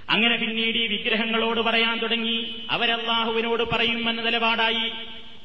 അങ്ങനെ 0.09 0.37
പിന്നീട് 0.37 0.77
ഈ 0.77 0.87
വിഗ്രഹങ്ങളോട് 0.87 1.59
പറയാൻ 1.59 1.99
തുടങ്ങി. 1.99 2.55
അവരല്ലാഹുവിനോട് 2.69 3.63
പറയുമെന്ന 3.63 4.21
നിലപാടായി. 4.21 4.91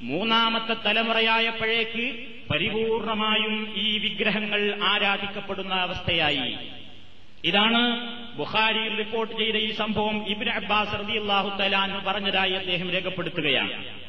മൂന്നാമത്തെ 0.02 0.76
തലമുറയായപ്പോഴേക്ക് 0.86 2.35
പരിപൂർണമായും 2.50 3.74
ഈ 3.76 3.98
വിഗ്രഹങ്ങൾ 3.98 4.78
ആരാധിക്കപ്പെടുന്ന 4.82 5.74
അവസ്ഥയായി. 5.74 6.56
ഇതാണ് 7.44 7.82
ബുഖാരിയിൽ 8.36 8.96
റിപ്പോർട്ട് 8.96 9.34
ചെയ്ത 9.34 9.56
ഈ 9.56 9.70
സംഭവം 9.70 10.30
ഇബിൻ 10.30 10.50
അബ്ബാസ് 10.50 10.90
റളിയല്ലാഹു 10.90 11.58
തലാൻ 11.58 12.04
പറഞ്ഞതായി 12.06 12.52
അദ്ദേഹം 12.52 12.90
രേഖപ്പെടുത്തുകയാണ്. 12.90 14.00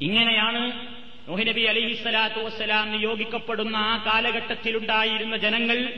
ഇങ്ങനെയാണ് 0.00 0.88
നബി 1.30 1.60
അലഹിസ്സലാത്തു 1.60 2.40
വസ്സലാം 2.40 2.90
നിയോഗിക്കപ്പെടുന്ന 2.90 3.76
ആ 3.76 3.96
കാലഘട്ടത്തിലുണ്ടായിരുന്ന 4.06 5.36
ജനങ്ങൾ 5.36 5.92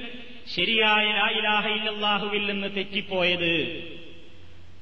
ശരിയായ 0.57 1.05
ലായിലാഹ 1.05 1.66
ഇല്ലല്ലാഹുവിൽ 1.69 2.47
നിന്ന് 2.47 2.76
തെറ്റിപ്പോയത്. 2.76 3.85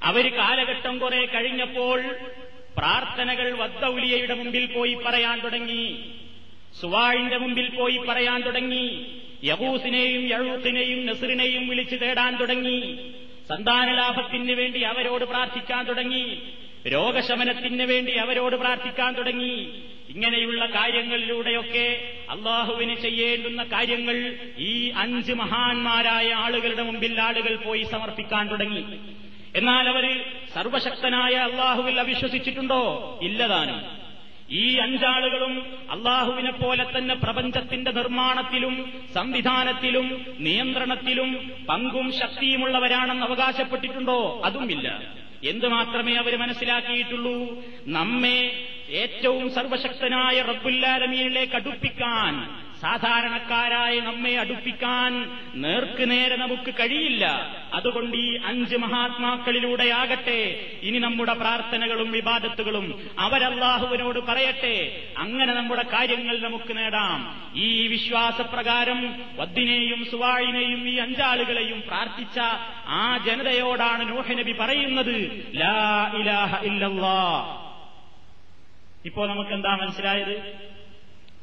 അവർ 0.02 0.37
കാലഘട്ടം 0.37 0.99
കുറെ 0.99 1.26
കഴിഞ്ഞപ്പോൾ 1.26 2.16
പ്രാർത്ഥനകൾ 2.78 3.52
വദ്ദൌലിയയുടെ 3.52 4.34
മുമ്പിൽ 4.34 4.66
പോയി 4.66 4.94
പറയാൻ 4.94 5.40
തുടങ്ങി. 5.40 6.14
സുവാഴിന്റെ 6.81 7.38
മുമ്പിൽ 7.38 7.69
പോയി 7.69 7.97
പറയാൻ 7.97 8.43
തുടങ്ങി. 8.43 9.07
യബൂസിനെയും 9.45 10.28
യഴൂത്തിനെയും 10.28 11.07
നസറിനെയും 11.07 11.69
വിളിച്ചു 11.69 11.97
തേടാൻ 11.97 12.37
തുടങ്ങി. 12.37 12.99
സന്താനലാഭത്തിന് 13.49 14.52
വേണ്ടി 14.52 14.81
അവരോട് 14.81 15.25
പ്രാർത്ഥിക്കാൻ 15.25 15.85
തുടങ്ങി. 15.85 16.43
രോഗശമനത്തിന് 16.88 17.83
വേണ്ടി 17.83 18.12
അവരോട് 18.12 18.57
പ്രാർത്ഥിക്കാൻ 18.57 19.14
തുടങ്ങി. 19.14 19.83
ഇങ്ങനെയുള്ള 20.09 20.66
കാര്യങ്ങളിലൂടെയൊക്കെ 20.66 22.12
അള്ളാഹുവിന് 22.31 22.95
ചെയ്യേണ്ടുന്ന 22.95 23.62
കാര്യങ്ങൾ 23.62 24.37
ഈ 24.59 24.93
അഞ്ച് 24.97 25.33
മഹാന്മാരായ 25.33 26.33
ആളുകളുടെ 26.33 26.83
മുമ്പിൽ 26.83 27.21
ആളുകൾ 27.21 27.57
പോയി 27.57 27.83
സമർപ്പിക്കാൻ 27.83 28.49
തുടങ്ങി. 28.49 28.85
എന്നാൽ 29.57 29.88
അവർ 29.88 30.25
സർവശക്തനായ 30.54 31.33
അള്ളാഹുവിൽ 31.33 32.00
അവിശ്വസിച്ചിട്ടുണ്ടോ? 32.00 33.19
ഇല്ലതാനും 33.23 34.03
ഈ 34.50 34.76
അഞ്ചാളുകളും 34.76 35.66
അള്ളാഹുവിനെ 35.90 36.50
പോലെ 36.50 36.84
തന്നെ 36.84 37.14
പ്രപഞ്ചത്തിന്റെ 37.14 37.90
നിർമ്മാണത്തിലും 37.90 38.92
സംവിധാനത്തിലും 39.14 40.22
നിയന്ത്രണത്തിലും 40.40 41.50
പങ്കും 41.68 42.12
ശക്തിയുമുള്ളവരാണെന്ന് 42.12 43.26
അവകാശപ്പെട്ടിട്ടുണ്ടോ? 43.26 44.40
അതുമില്ല. 44.44 45.02
എന്തു 45.44 45.66
മാത്രമേ 45.66 46.14
അവർ 46.14 46.36
മനസ്സിലാക്കിയിട്ടുള്ളൂ? 46.36 47.62
നമ്മെ 47.88 48.52
ഏറ്റവും 48.90 49.50
സർവശക്തനായ 49.50 50.42
റബ്ബുല്ലാലമീനിലേക്ക് 50.42 51.54
അടുപ്പിക്കാൻ 51.54 52.63
സാധാരണക്കാരായ 52.85 54.00
നമ്മെ 54.00 54.38
അടുപ്പിക്കാൻ 54.38 55.12
നേർക്കുനേരെ 55.55 56.37
നമുക്ക് 56.37 56.75
കഴിയില്ല. 56.81 57.26
അതുകൊണ്ട് 57.75 58.17
ഈ 58.17 58.41
അഞ്ച് 58.45 58.76
മഹാത്മാക്കളിലൂടെയാകട്ടെ 58.76 60.71
ഇനി 60.83 60.99
നമ്മുടെ 60.99 61.33
പ്രാർത്ഥനകളും 61.33 62.11
വിവാദത്തുകളും 62.12 63.11
അവരല്ലാഹുവിനോട് 63.19 64.19
പറയട്ടെ. 64.19 65.07
അങ്ങനെ 65.19 65.55
നമ്മുടെ 65.55 65.83
കാര്യങ്ങൾ 65.93 66.38
നമുക്ക് 66.38 66.76
നേടാം. 66.76 67.50
ഈ 67.55 67.87
വിശ്വാസപ്രകാരം 67.87 69.23
വദ്ദിനെയും 69.37 70.05
സുവാഴിനെയും 70.05 70.88
ഈ 70.88 70.97
അഞ്ചാളുകളെയും 70.97 71.83
പ്രാർത്ഥിച്ച 71.87 72.38
ആ 72.87 73.19
ജനതയോടാണ് 73.26 74.17
നോഹനബി 74.17 74.53
പറയുന്നത് 74.53 75.47
ലാ 75.55 76.12
ഇലാഹ 76.21 76.64
ഇല്ലല്ലാ. 76.64 77.25
ഇപ്പോ 79.05 79.26
നമുക്ക് 79.26 79.50
എന്താ 79.50 79.75
മനസ്സിലായത്? 79.75 80.74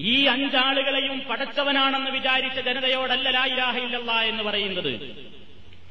ഈ 0.01 0.25
അഞ്ചാളുകളെയും 0.25 1.19
പടച്ചവനാണെന്ന് 1.29 2.11
വിചാരിച്ച 2.11 2.59
ജനതയോടല്ല 2.59 3.29
ലായിലാഹ 3.29 3.77
ഇല്ലല്ലാ 3.77 4.23
എന്ന് 4.23 4.43
പറയുന്നത്. 4.43 4.93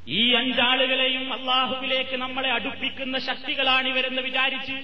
ഈ 0.08 0.22
അഞ്ചാളുകളെയും 0.34 1.32
അള്ളാഹുവിലേക്ക് 1.32 2.16
നമ്മളെ 2.16 2.50
അടുപ്പിക്കുന്ന 2.50 3.18
ശക്തികളാണ് 3.18 3.38
ശക്തികളാണിവരെന്ന് 3.40 4.22
വിചാരിച്ച് 4.22 4.76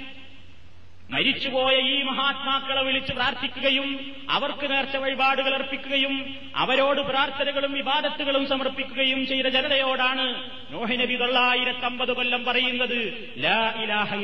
മരിച്ചുപോയ 1.10 1.74
ഈ 1.78 2.02
മഹാത്മാക്കളെ 2.02 2.82
വിളിച്ച് 2.82 3.12
പ്രാർത്ഥിക്കുകയും 3.12 3.88
അവർക്ക് 4.28 4.70
നേർച്ച 4.70 4.96
വഴിപാടുകൾ 4.96 5.54
അർപ്പിക്കുകയും 5.54 6.14
അവരോട് 6.54 7.00
പ്രാർത്ഥനകളും 7.00 7.72
വിവാദത്തുകളും 7.72 8.48
സമർപ്പിക്കുകയും 8.48 9.26
ചെയ്ത 9.26 9.46
ജനതയോടാണ് 9.46 10.26
നോഹിനബി 10.72 11.16
തൊള്ളായിരത്തമ്പത് 11.16 12.12
കൊല്ലം 12.12 12.44
പറയുന്നത് 12.44 12.98
ലാ 13.38 13.60
ഇലാഹ 13.84 14.14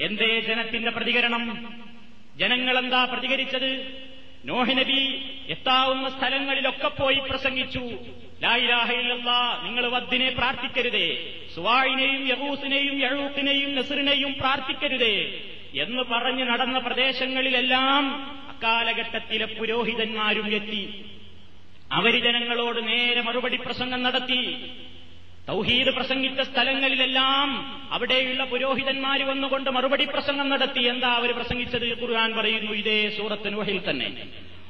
എന്തേ 0.00 0.40
ജനത്തിന്റെ 0.40 0.90
പ്രതികരണം? 0.90 1.42
ജനങ്ങളെന്താ 2.40 3.04
പ്രതികരിച്ചത്? 3.04 3.70
നോഹിനബി 4.44 5.00
എത്താവുന്ന 5.48 6.08
സ്ഥലങ്ങളിലൊക്കെ 6.08 6.88
പോയി 6.88 7.18
പ്രസംഗിച്ചു. 7.30 7.82
ലായിരാഹയിലുള്ള 8.42 9.30
നിങ്ങൾ 9.64 9.88
വദ്ദിനെ 9.88 10.30
പ്രാർത്ഥിക്കരുതേ. 10.30 11.06
സുവായിനെയും 11.54 12.28
യഹൂസിനെയും 12.28 13.02
യഴൂത്തിനെയും 13.02 13.74
നെസറിനെയും 13.74 14.32
പ്രാർത്ഥിക്കരുതേ 14.40 15.16
എന്ന് 15.74 16.02
പറഞ്ഞു 16.02 16.44
നടന്ന 16.44 16.78
പ്രദേശങ്ങളിലെല്ലാം 16.78 18.04
അക്കാലഘട്ടത്തിലെ 18.48 19.46
പുരോഹിതന്മാരും 19.46 20.54
എത്തി. 20.54 21.04
അവർ 21.92 22.22
ജനങ്ങളോട് 22.22 22.88
നേരെ 22.88 23.20
മറുപടി 23.20 23.56
പ്രസംഗം 23.56 24.02
നടത്തി. 24.02 24.42
തൗഹീദ് 25.48 25.90
പ്രസംഗിച്ച 25.94 26.40
സ്ഥലങ്ങളിലെല്ലാം 26.40 27.48
അവിടെയുള്ള 27.92 28.44
പുരോഹിതന്മാർ 28.44 29.22
വന്നുകൊണ്ട് 29.22 29.70
മറുപടി 29.70 30.04
പ്രസംഗം 30.04 30.48
നടത്തി. 30.48 30.80
എന്താ 30.80 31.08
അവർ 31.08 31.34
പ്രസംഗിച്ചത്? 31.36 32.02
ഖുർആൻ 32.02 32.36
പറയുന്നു 32.36 32.72
ഇതേ 32.72 33.10
സൂറത്ത് 33.16 33.52
നൂഹിൽ 33.52 33.90
തന്നെ. 33.90 34.28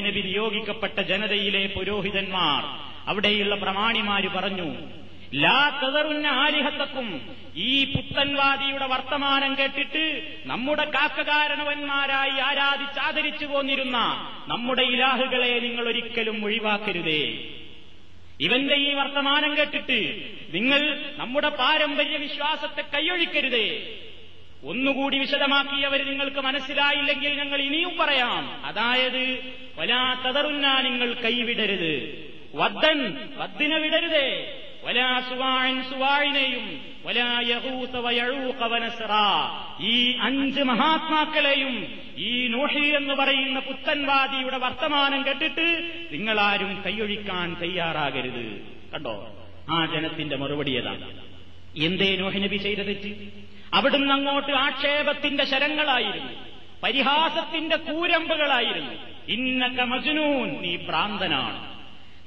നബി 0.00 0.20
നിയോഗിക്കപ്പെട്ട 0.20 1.00
ജനതയിലെ 1.00 1.66
പുരോഹിതന്മാർ 1.76 2.62
അവിടെയുള്ള 3.08 3.54
പ്രമാണിമാര് 3.54 4.28
പറഞ്ഞു 4.28 4.74
ലാ 5.34 5.80
തതറുന്ന 5.84 6.26
ആലിഹത്തക്കും 6.26 7.36
ഈ 7.56 7.84
പുത്തൻവാദിയുടെ 7.84 8.86
വർത്തമാനം 8.86 9.58
കേട്ടിട്ട് 9.58 10.34
നമ്മുടെ 10.46 10.84
കാക്കകാരണവന്മാരായി 10.84 12.30
ആരാധിച്ചാദരിച്ചു 12.30 13.46
പോന്നിരുന്ന 13.46 13.96
നമ്മുടെ 14.48 14.82
ഇലാഹുകളെ 14.82 15.58
നിങ്ങൾ 15.58 15.88
ഒരിക്കലും 15.88 16.44
ഒഴിവാക്കരുതേ. 16.44 17.48
ഇവന്റെ 18.40 18.74
ഈ 18.74 18.94
വർത്തമാനം 18.94 19.56
കേട്ടിട്ട് 19.56 20.22
നിങ്ങൾ 20.54 21.04
നമ്മുടെ 21.16 21.48
പാരമ്പര്യ 21.48 22.16
വിശ്വാസത്തെ 22.16 22.84
കൈയൊഴിക്കരുതേ. 22.94 23.98
ഒന്നുകൂടി 24.64 25.18
വിശദമാക്കിയവർ 25.18 26.08
നിങ്ങൾക്ക് 26.10 26.40
മനസ്സിലായില്ലെങ്കിൽ 26.40 27.32
ഞങ്ങൾ 27.38 27.60
ഇനിയും 27.60 27.96
പറയാം. 27.96 28.66
അതായത് 28.66 29.54
വലാ 29.76 30.22
തതറുന്ന 30.26 30.80
നിങ്ങൾ 30.80 31.14
കൈവിടരുത്. 31.14 32.24
വദ്ദൻ 32.54 33.28
വദ്ദിനെ 33.36 33.78
വിടരുതേ. 33.78 34.58
വനസ്റ 38.64 39.02
ഈ 39.80 40.18
അഞ്ച് 40.20 40.62
മഹാത്മാക്കളെയും 40.62 42.00
ഈ 42.16 42.46
നോഷി 42.46 42.96
എന്ന് 42.96 43.14
പറയുന്ന 43.14 43.58
പുത്തൻവാദിയുടെ 43.58 44.58
വർത്തമാനം 44.58 45.26
കേട്ടിട്ട് 45.26 45.90
നിങ്ങളാരും 46.12 46.82
കൈയൊഴിക്കാൻ 46.86 47.56
തയ്യാറാകരുത്. 47.62 48.60
കണ്ടോ? 48.94 49.36
ആ 49.70 49.86
ജനത്തിന്റെ 49.86 50.36
മറുപടി 50.36 50.70
ഏതാണ് 50.70 51.20
എന്തേ 51.76 52.16
നോഹി 52.16 52.38
നബി 52.38 52.56
അവിടുന്ന് 53.74 54.12
അങ്ങോട്ട് 54.12 54.52
ആക്ഷേപത്തിന്റെ 54.52 55.44
ശരങ്ങളായിരുന്നു. 55.44 56.32
പരിഹാസത്തിന്റെ 56.82 57.76
കൂരമ്പുകളായിരുന്നു. 57.76 58.94
ഇന്നക 59.28 59.80
മജുനൂൻ 59.80 60.48
നീ 60.48 60.76
ഭ്രാന്തനാണ്. 60.76 61.80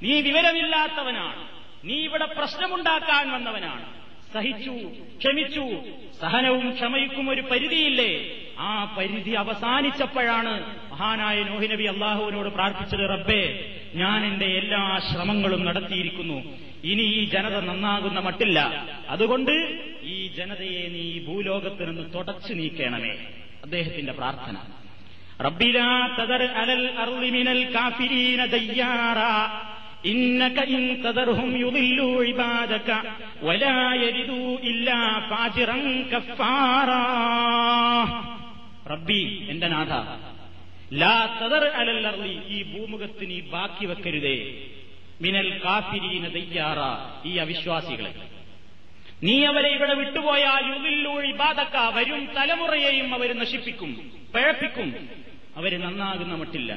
നീ 0.04 0.20
വിവരമില്ലാത്തവനാണ്. 0.20 1.55
നീ 1.86 1.94
ഇവിടെ 1.94 2.24
പ്രശ്നമുണ്ടാക്കാൻ 2.24 3.32
വന്നവനാണ്. 3.32 3.96
സഹിച്ചു 4.34 4.70
ക്ഷമിച്ചു 5.18 5.84
സഹനവും 6.20 6.70
ക്ഷമയ്ക്കും 6.70 7.30
ഒരു 7.30 7.40
പരിധിയില്ലേ? 7.40 8.30
ആ 8.58 8.94
പരിധി 8.98 9.30
അവസാനിച്ചപ്പോഴാണ് 9.30 10.76
മഹാനായ 10.92 11.42
നോഹിനബി 11.42 11.84
അള്ളാഹുവിനോട് 11.84 12.48
പ്രാർത്ഥിച്ചത് 12.48 13.00
റബ്ബേ 13.00 13.74
ഞാൻ 13.94 14.26
എന്റെ 14.26 14.46
എല്ലാ 14.46 15.00
ശ്രമങ്ങളും 15.12 15.64
നടത്തിയിരിക്കുന്നു. 15.64 16.34
ഇനി 16.84 17.02
ഈ 17.02 17.24
ജനത 17.24 17.62
നന്നാകുന്ന 17.64 18.20
മട്ടില്ല. 18.20 18.58
അതുകൊണ്ട് 19.08 19.52
ഈ 20.02 20.32
ജനതയെ 20.36 20.88
നീ 20.88 21.18
ഭൂലോകത്തിൽ 21.18 21.24
ഭൂലോകത്ത് 21.26 21.90
നിന്ന് 21.90 22.14
തുടച്ചു 22.14 22.52
നീക്കണമേ. 22.52 23.14
അദ്ദേഹത്തിന്റെ 23.62 24.12
പ്രാർത്ഥന. 24.12 24.56
റബ്ബിലാ 25.40 26.16
തദർ 26.20 26.42
അലൽ 26.42 26.90
അറുളിമിനൽ 26.98 27.74
കാഫിരീന 27.74 28.44
ദയ്യാറാ 28.44 29.62
إنك 30.05 30.57
إن 30.69 30.81
تذرهم 31.03 31.49
يضلوا 31.57 32.15
عبادك 32.23 32.89
ولا 33.41 33.79
يجدوا 33.95 34.49
إلا 34.61 34.99
فاجرا 35.21 35.77
كفارا 36.11 37.05
റബ്ബി 38.91 39.21
എന്റെ 39.51 39.67
നാഥ 39.73 39.91
ലാ 41.01 41.15
തദർ 41.39 41.63
അലൽ 41.79 42.05
അർളി 42.09 42.33
ഈ 42.49 42.59
ഭൂമുഖത്ത് 42.71 43.23
നീ 43.29 43.37
ബാക്കി 43.51 43.85
വെക്കരുതേ 43.91 44.37
മിനൽ 45.23 45.49
കാഫിരീന 45.63 46.25
ദയ്യാറ 46.35 46.79
ഈ 47.29 47.33
അവിശ്വാസികളെ 47.43 48.11
നീ 49.23 49.35
അവരെ 49.49 49.69
ഇവിടെ 49.75 49.95
വിട്ടുപോയാൽ 49.99 50.63
യുദില്ലൂ 50.71 51.13
ഇബാദക്ക 51.31 51.77
വരും 51.97 52.21
തലമുറയെയും 52.35 53.09
അവർ 53.17 53.29
നശിപ്പിക്കും 53.41 53.91
പിഴപ്പിക്കും 54.33 54.89
അവര് 55.59 55.77
നന്നാകുന്ന 55.83 56.35
മട്ടില്ല 56.41 56.71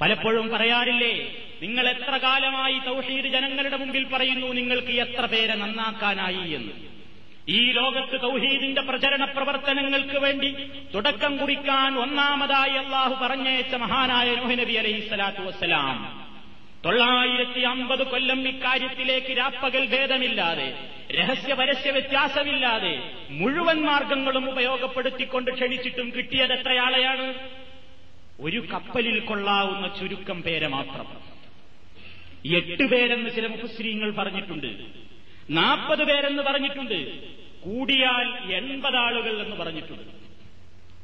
പലപ്പോഴും 0.00 0.46
പറയാറില്ലേ 0.48 1.14
നിങ്ങൾ 1.62 1.84
എത്ര 1.88 2.14
കാലമായി 2.18 2.78
തൗഹീദ് 2.86 3.28
ജനങ്ങളുടെ 3.28 3.76
മുമ്പിൽ 3.76 4.04
പറയുന്നു 4.06 4.48
നിങ്ങൾക്ക് 4.52 4.92
എത്ര 5.04 5.24
പേരെ 5.26 5.54
നന്നാക്കാനായി 5.54 6.44
എന്ന്. 6.52 6.74
ഈ 7.50 7.60
ലോകത്ത് 7.72 8.16
തൗഹീദിന്റെ 8.22 8.82
പ്രചരണ 8.82 9.24
പ്രവർത്തനങ്ങൾക്ക് 9.28 10.18
വേണ്ടി 10.18 10.50
തുടക്കം 10.94 11.32
കുറിക്കാൻ 11.36 11.92
ഒന്നാമതായി 11.98 12.74
അള്ളാഹു 12.76 13.14
പറഞ്ഞയച്ച 13.22 13.74
മഹാനായ 13.76 14.28
നൂഹ് 14.36 14.56
നബി 14.60 14.74
അലൈഹി 14.74 15.00
സ്വലാത്തു 15.08 15.42
വസ്സലാം 15.42 15.98
തൊള്ളായിരത്തി 16.84 17.60
അമ്പത് 17.68 18.02
കൊല്ലം 18.06 18.48
ഇക്കാര്യത്തിലേക്ക് 18.48 19.32
രാപ്പകൽ 19.38 19.84
ഭേദമില്ലാതെ 19.86 20.68
രഹസ്യ 21.12 21.54
പരസ്യ 21.54 21.90
വ്യത്യാസമില്ലാതെ 21.90 22.92
മുഴുവൻ 23.30 23.78
മാർഗങ്ങളും 23.82 24.44
ഉപയോഗപ്പെടുത്തിക്കൊണ്ട് 24.50 25.50
ക്ഷണിച്ചിട്ടും 25.50 26.10
കിട്ടിയത് 26.16 26.52
എത്രയാളെയാണ് 26.52 27.26
ഒരു 28.40 28.66
കപ്പലിൽ 28.72 29.20
കൊള്ളാവുന്ന 29.20 29.94
ചുരുക്കം 30.00 30.42
പേരെ 30.42 30.66
മാത്രം. 30.66 31.06
എട്ട് 32.54 32.84
പേരെന്ന് 32.84 33.30
ചില 33.30 33.46
മുഖശ്രീങ്ങൾ 33.46 34.10
പറഞ്ഞിട്ടുണ്ട്. 34.10 34.66
നാൽപ്പത് 35.50 36.04
പേരെന്ന് 36.04 36.42
പറഞ്ഞിട്ടുണ്ട്. 36.42 37.28
കൂടിയാൽ 37.60 38.52
എൺപത് 38.52 38.96
ആളുകൾ 38.96 39.42
എന്ന് 39.42 39.56
പറഞ്ഞിട്ടുണ്ട്. 39.56 40.28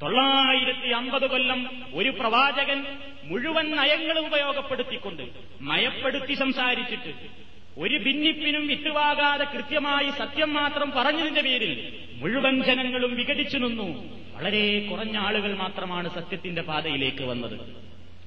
തൊള്ളായിരത്തി 0.02 0.88
അമ്പത് 0.88 1.30
കൊല്ലം 1.30 1.82
ഒരു 1.94 2.10
പ്രവാചകൻ 2.10 2.86
മുഴുവൻ 3.24 3.76
നയങ്ങളും 3.76 4.26
ഉപയോഗപ്പെടുത്തിക്കൊണ്ട് 4.26 5.22
മയപ്പെടുത്തി 5.60 6.34
സംസാരിച്ചിട്ട് 6.34 7.43
ഒരു 7.78 7.98
ഭിന്നിപ്പിനും 7.98 8.66
വിട്ടുവാകാതെ 8.66 9.44
കൃത്യമായി 9.44 10.10
സത്യം 10.10 10.54
മാത്രം 10.54 10.92
പറഞ്ഞതിന്റെ 10.96 11.42
പേരിൽ 11.42 11.98
മുഴുവൻ 12.12 12.62
ജനങ്ങളും 12.62 13.16
വിഘടിച്ചു 13.16 13.58
നിന്നു. 13.58 14.18
വളരെ 14.34 14.86
കുറഞ്ഞ 14.90 15.18
ആളുകൾ 15.18 15.54
മാത്രമാണ് 15.54 16.14
സത്യത്തിന്റെ 16.14 16.62
പാതയിലേക്ക് 16.62 17.22
വന്നത്. 17.22 17.76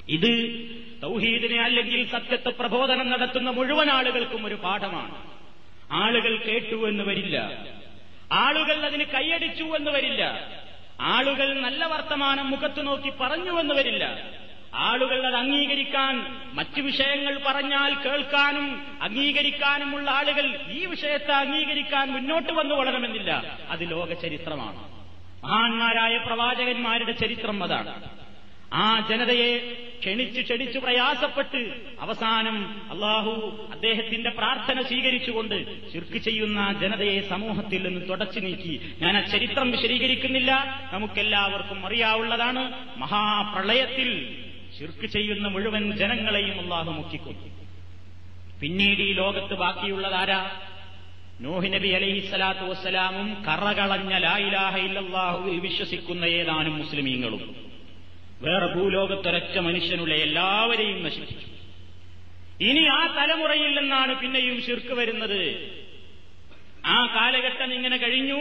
ഇത് 0.10 0.62
തൗഹീദിനെ 1.04 1.62
അല്ലെങ്കിൽ 1.62 2.08
സത്യത്തെ 2.08 2.50
പ്രബോധനം 2.50 3.10
നടത്തുന്ന 3.10 3.50
മുഴുവൻ 3.50 3.90
ആളുകൾക്കും 3.90 4.46
ഒരു 4.46 4.56
പാഠമാണ്. 4.56 5.16
ആളുകൾ 5.92 6.38
കേട്ടു 6.38 6.88
എന്ന് 6.88 7.04
വരില്ല. 7.04 7.68
ആളുകൾ 8.32 8.86
അതിന് 8.86 9.04
കൈയടിച്ചു 9.04 9.64
എന്ന് 9.64 9.92
വരില്ല. 9.92 10.52
ആളുകൾ 11.02 11.62
നല്ല 11.62 11.86
വർത്തമാനം 11.86 12.52
മുഖത്തു 12.52 12.82
നോക്കി 12.82 13.12
പറഞ്ഞു 13.22 13.60
എന്ന് 13.60 13.76
വരില്ല. 13.76 14.32
ആളുകൾ 14.74 15.28
അത് 15.28 15.36
അംഗീകരിക്കാൻ 15.36 16.38
മറ്റു 16.54 16.82
വിഷയങ്ങൾ 16.82 17.40
പറഞ്ഞാൽ 17.46 17.94
കേൾക്കാനും 17.94 18.82
അംഗീകരിക്കാനുമുള്ള 19.02 20.12
ആളുകൾ 20.12 20.60
ഈ 20.72 20.86
വിഷയത്തെ 20.86 21.32
അംഗീകരിക്കാൻ 21.32 22.12
മുന്നോട്ട് 22.12 22.54
വന്നു 22.54 22.76
വളരണമെന്നില്ല. 22.76 23.60
അത് 23.70 23.92
ലോക 23.92 24.14
ചരിത്രമാണ്. 24.14 24.78
മഹാന്മാരായ 25.46 26.18
പ്രവാചകന്മാരുടെ 26.18 27.12
ചരിത്രം 27.12 27.64
അതാണ്. 27.64 28.10
ആ 28.74 29.08
ജനതയെ 29.10 29.58
ക്ഷണിച്ചു 30.00 30.42
ക്ഷണിച്ചു 30.42 30.80
പ്രയാസപ്പെട്ട് 30.80 31.74
അവസാനം 32.00 32.82
അള്ളാഹു 32.92 33.68
അദ്ദേഹത്തിന്റെ 33.72 34.30
പ്രാർത്ഥന 34.30 34.82
സ്വീകരിച്ചുകൊണ്ട് 34.82 35.92
ചുർക്ക് 35.94 36.18
ചെയ്യുന്ന 36.18 36.74
ജനതയെ 36.74 37.22
സമൂഹത്തിൽ 37.22 37.88
നിന്ന് 37.88 38.10
തുടച്ചു 38.10 38.40
നീക്കി. 38.40 38.96
ഞാൻ 39.02 39.18
ആ 39.18 39.22
ചരിത്രം 39.22 39.72
വിശദീകരിക്കുന്നില്ല. 39.72 40.82
നമുക്കെല്ലാവർക്കും 40.94 41.86
അറിയാവുള്ളതാണ് 41.86 42.74
മഹാപ്രളയത്തിൽ 42.98 44.44
ചുരുക്ക് 44.80 45.06
ചെയ്യുന്ന 45.06 45.48
മുഴുവൻ 45.48 45.92
ജനങ്ങളെയും 45.92 46.60
അള്ളാഹു 46.60 46.92
മുക്കിക്കൊന്നു. 46.92 47.48
പിന്നീട് 48.62 49.02
ഈ 49.02 49.14
ലോകത്ത് 49.14 49.54
ബാക്കിയുള്ളതാരാ 49.54 50.52
നോഹി 51.42 51.68
നബി 51.68 51.88
അലൈഹി 51.88 52.28
സ്വലാത്തു 52.28 52.66
വസ്സലാമും 52.66 53.46
കറകളഞ്ഞ 53.48 54.18
ലായിലാഹ 54.18 54.76
വിശ്വസിക്കുന്ന 55.46 56.26
ഏതാനും 56.26 56.78
മുസ്ലിമീങ്ങളും. 56.78 57.56
വേറെ 58.42 58.68
ഭൂലോകത്തൊരച്ച 58.74 59.58
മനുഷ്യനുള്ള 59.58 60.14
എല്ലാവരെയും 60.14 61.04
നശിപ്പിച്ചു. 61.04 61.48
ഇനി 62.64 62.84
ആ 62.84 63.08
തലമുറയിൽ 63.18 63.80
നിന്നാണ് 63.80 64.20
പിന്നെയും 64.20 64.62
ശിർക്ക് 64.62 64.94
വരുന്നത്. 64.94 65.42
ആ 66.86 66.98
കാലഘട്ടം 67.16 67.74
ഇങ്ങനെ 67.74 67.98
കഴിഞ്ഞു. 67.98 68.40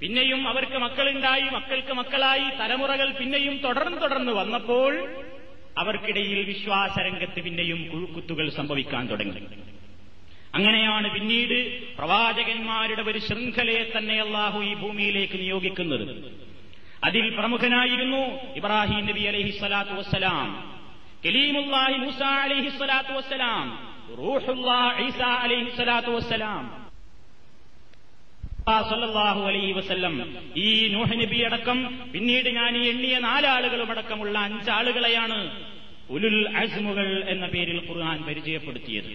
പിന്നെയും 0.00 0.48
അവർക്ക് 0.48 0.78
മക്കളുണ്ടായി 0.78 1.42
മക്കൾക്ക് 1.42 1.92
മക്കളായി 1.92 2.50
തലമുറകൾ 2.60 3.12
പിന്നെയും 3.12 3.56
തുടർന്ന് 3.56 4.02
തുടർന്ന് 4.02 4.32
വന്നപ്പോൾ 4.32 4.92
അവർക്കിടയിൽ 5.78 6.44
വിശ്വാസരംഗത്ത് 6.44 7.40
പിന്നെയും 7.42 7.88
കുഴുക്കുത്തുകൾ 7.92 8.50
സംഭവിക്കാൻ 8.50 9.06
തുടങ്ങി. 9.06 9.42
അങ്ങനെയാണ് 10.54 11.10
പിന്നീട് 11.14 11.56
പ്രവാചകന്മാരുടെ 11.96 13.02
ഒരു 13.02 13.18
ശൃംഖലയെ 13.18 13.92
തന്നെ 13.96 14.20
അള്ളാഹു 14.20 14.60
ഈ 14.62 14.74
ഭൂമിയിലേക്ക് 14.74 15.38
നിയോഗിക്കുന്നത്. 15.38 16.04
അതിൽ 17.04 17.24
പ്രമുഖനായിരുന്നു 17.36 18.22
ഇബ്രാഹിം 18.56 19.06
നബി 19.06 19.22
അലഹി 19.22 19.50
സ്വലാത്തു 19.50 19.94
വസ്സലാം 19.94 20.48
കലീമുല്ലാഹി 21.26 21.96
മൂസ 21.96 22.22
അലഹി 22.22 22.68
സ്വലാത്തു 22.68 23.12
വസ്സലാം 23.12 23.66
റൂഹുല്ലാ 24.18 24.80
ഈസ 25.06 25.20
അലഹി 25.20 25.70
സ്വലാത്തു 25.76 26.10
വസ്സലാം 26.10 26.83
സല്ലല്ലാഹു 28.68 29.40
അലൈഹി 29.46 29.72
വസല്ലം 29.72 30.14
ഈ 30.56 30.88
നൂഹ് 30.92 31.20
നബി 31.20 31.38
അടക്കം 31.40 31.78
പിന്നീട് 32.12 32.48
ഞാൻ 32.48 32.76
ഈ 32.76 32.88
എണ്ണിയ 32.88 33.18
നാലാളുകളും 33.18 33.90
അടക്കമുള്ള 33.90 34.38
അഞ്ചാളുകളെയാണ് 34.38 35.38
ഉലുൽ 36.10 36.38
അസ്മുകൾ 36.56 37.24
എന്ന 37.28 37.46
പേരിൽ 37.46 37.78
ഖുർആൻ 37.88 38.22
പരിചയപ്പെടുത്തിയത്. 38.22 39.12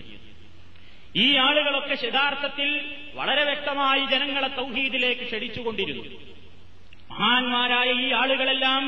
ഈ 1.15 1.35
ആളുകളൊക്കെ 1.35 1.97
യഥാർത്ഥത്തിൽ 2.05 2.69
വളരെ 3.13 3.43
വ്യക്തമായി 3.43 4.05
ജനങ്ങളെ 4.05 4.47
തൗഹീദിലേക്ക് 4.47 5.21
ക്ഷണിച്ചുകൊണ്ടിരുന്നു. 5.21 6.03
മഹാന്മാരായ 7.11 7.89
ഈ 8.05 8.11
ആളുകളെല്ലാം 8.11 8.83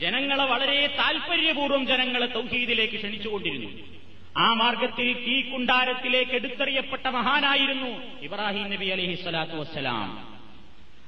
ജനങ്ങളെ 0.00 0.44
വളരെ 0.44 0.86
താൽപര്യപൂർവം 0.98 1.86
ജനങ്ങളെ 1.86 2.26
തൗഹീദിലേക്ക് 2.26 2.94
ക്ഷണിച്ചുകൊണ്ടിരുന്നു. 2.94 4.01
ആ 4.38 4.52
മാർഗത്തിൽ 4.52 5.24
തീ 5.26 5.50
കുണ്ടാരത്തിലേക്ക് 5.50 6.30
എടുത്തെറിയപ്പെട്ട 6.30 7.06
മഹാനായിരുന്നു 7.06 8.20
ഇബ്രാഹിം 8.22 8.70
നബി 8.70 8.86
അലഹി 8.86 9.14
സ്വലാത്തു 9.14 9.52
വസ്സലാം. 9.52 10.32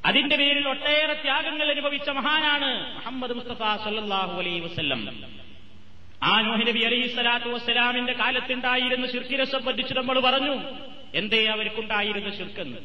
അതിന്റെ 0.06 0.36
പേരിൽ 0.36 0.68
ഒട്ടേറെ 0.68 1.14
ത്യാഗങ്ങൾ 1.14 1.70
അനുഭവിച്ച 1.70 2.10
മഹാനാണ് 2.10 2.94
മുഹമ്മദ് 2.94 3.32
മുസ്തഫ 3.32 3.58
സല്ലാഹു 3.58 4.38
അലൈഹി 4.38 4.60
വസ്ല്ലം. 4.60 5.24
ആ 6.22 6.40
നൂഹ് 6.40 6.66
നബി 6.66 6.80
അലഹി 6.80 7.08
സ്വലാത്തു 7.08 7.48
വസ്സലാമിന്റെ 7.48 8.12
കാലത്തുണ്ടായിരുന്ന 8.12 9.06
ശിർക്കിനെ 9.12 9.44
സംബന്ധിച്ച് 9.44 9.94
നമ്മൾ 9.94 10.20
പറഞ്ഞു 10.20 10.60
എന്തേ 11.14 11.46
അവർക്കുണ്ടായിരുന്ന 11.46 12.36
ശിർക്കെന്ന്. 12.36 12.78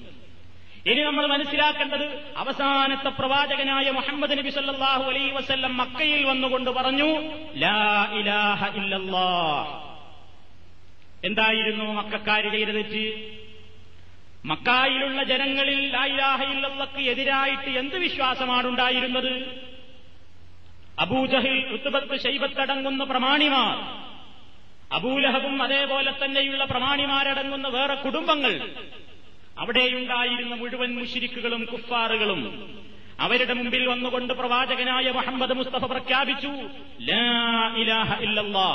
ഇനി 0.87 1.01
നമ്മൾ 1.01 1.27
മനസ്സിലാക്കേണ്ടത് 1.27 2.33
അവസാനത്തെ 2.37 3.09
പ്രവാചകനായ 3.09 3.91
മുഹമ്മദ് 3.91 4.37
നബി 4.37 4.49
സല്ലാഹു 4.49 5.03
അലൈ 5.03 5.31
വസ്ല്ലം 5.31 5.77
മക്കയിൽ 5.77 6.25
വന്നുകൊണ്ട് 6.25 6.69
പറഞ്ഞു 6.69 7.09
ലാ 7.55 8.07
ഇലാഹ 8.13 8.77
ഇല്ലല്ലാഹ്. 8.77 9.88
എന്തായിരുന്നു 11.23 11.85
മക്കാര് 11.93 12.49
ചെയ്ത 12.51 12.93
മക്കായിലുള്ള 14.43 15.23
ജനങ്ങളിൽ 15.23 15.79
ലായിലാഹയില്ലക്ക് 15.91 17.01
എതിരായിട്ട് 17.09 17.71
എന്ത് 17.77 17.97
വിശ്വാസമാണ് 17.97 18.67
ഉണ്ടായിരുന്നത് 18.67 19.33
അബൂജഹിൽ 20.99 21.57
ഋത്തുബത്ത് 21.75 22.15
ശൈബത്തടങ്ങുന്ന 22.17 23.03
പ്രമാണിമാർ 23.03 23.75
അബൂലഹബും 24.91 25.63
അതേപോലെ 25.63 26.11
തന്നെയുള്ള 26.11 26.63
പ്രമാണിമാരടങ്ങുന്ന 26.65 27.67
വേറെ 27.67 27.95
കുടുംബങ്ങൾ 27.95 28.53
അവിടെയുണ്ടായിരുന്ന 29.57 30.55
മുഴുവൻ 30.55 30.99
മുഷിരിക്കുകളും 30.99 31.65
കുഫാറുകളും 31.65 32.41
അവരുടെ 33.19 33.53
മുമ്പിൽ 33.53 33.87
വന്നുകൊണ്ട് 33.87 34.33
പ്രവാചകനായ 34.33 35.11
മുഹമ്മദ് 35.11 35.53
മുസ്തഫ 35.53 35.85
പ്രഖ്യാപിച്ചു 35.85 36.51
ലാ 37.01 37.25
ഇലാഹ 37.75 38.19
ഇല്ലല്ലാ 38.21 38.69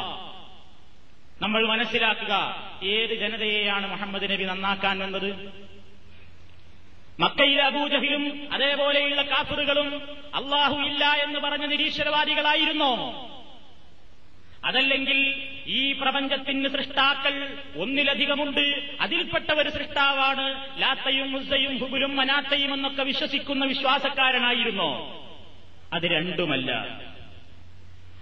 നമ്മൾ 1.42 1.66
മനസ്സിലാക്കുക 1.66 2.56
ഏത് 2.82 3.14
ജനതയെയാണ് 3.14 3.90
മുഹമ്മദ് 3.90 4.32
നബി 4.32 4.44
നന്നാക്കാൻ 4.44 4.98
വന്നത്. 4.98 5.52
മക്കയിലെ 7.20 7.62
അബൂജഹിലും 7.62 8.48
അതേപോലെയുള്ള 8.52 9.22
കാഫറുകളും 9.22 10.02
അള്ളാഹു 10.34 10.74
ഇല്ല 10.74 11.04
എന്ന് 11.04 11.40
പറഞ്ഞ 11.40 11.66
നിരീശ്വരവാദികളായിരുന്നോ? 11.66 12.94
അതല്ലെങ്കിൽ 14.64 15.48
ഈ 15.66 15.92
പ്രപഞ്ചത്തിന് 15.92 16.68
സൃഷ്ടാക്കൾ 16.68 17.58
ഒന്നിലധികമുണ്ട്. 17.76 18.90
അതിൽപ്പെട്ട 19.00 19.50
ഒരു 19.50 19.70
സൃഷ്ടാവാണ് 19.70 20.80
ലാത്തയും 20.82 21.32
മുസയും 21.32 21.78
ഹുബുലും 21.78 22.16
മനാത്തയും 22.16 22.74
എന്നൊക്കെ 22.74 23.02
വിശ്വസിക്കുന്ന 23.02 23.64
വിശ്വാസക്കാരനായിരുന്നോ? 23.64 25.22
അത് 25.92 26.02
രണ്ടുമല്ല. 26.02 26.72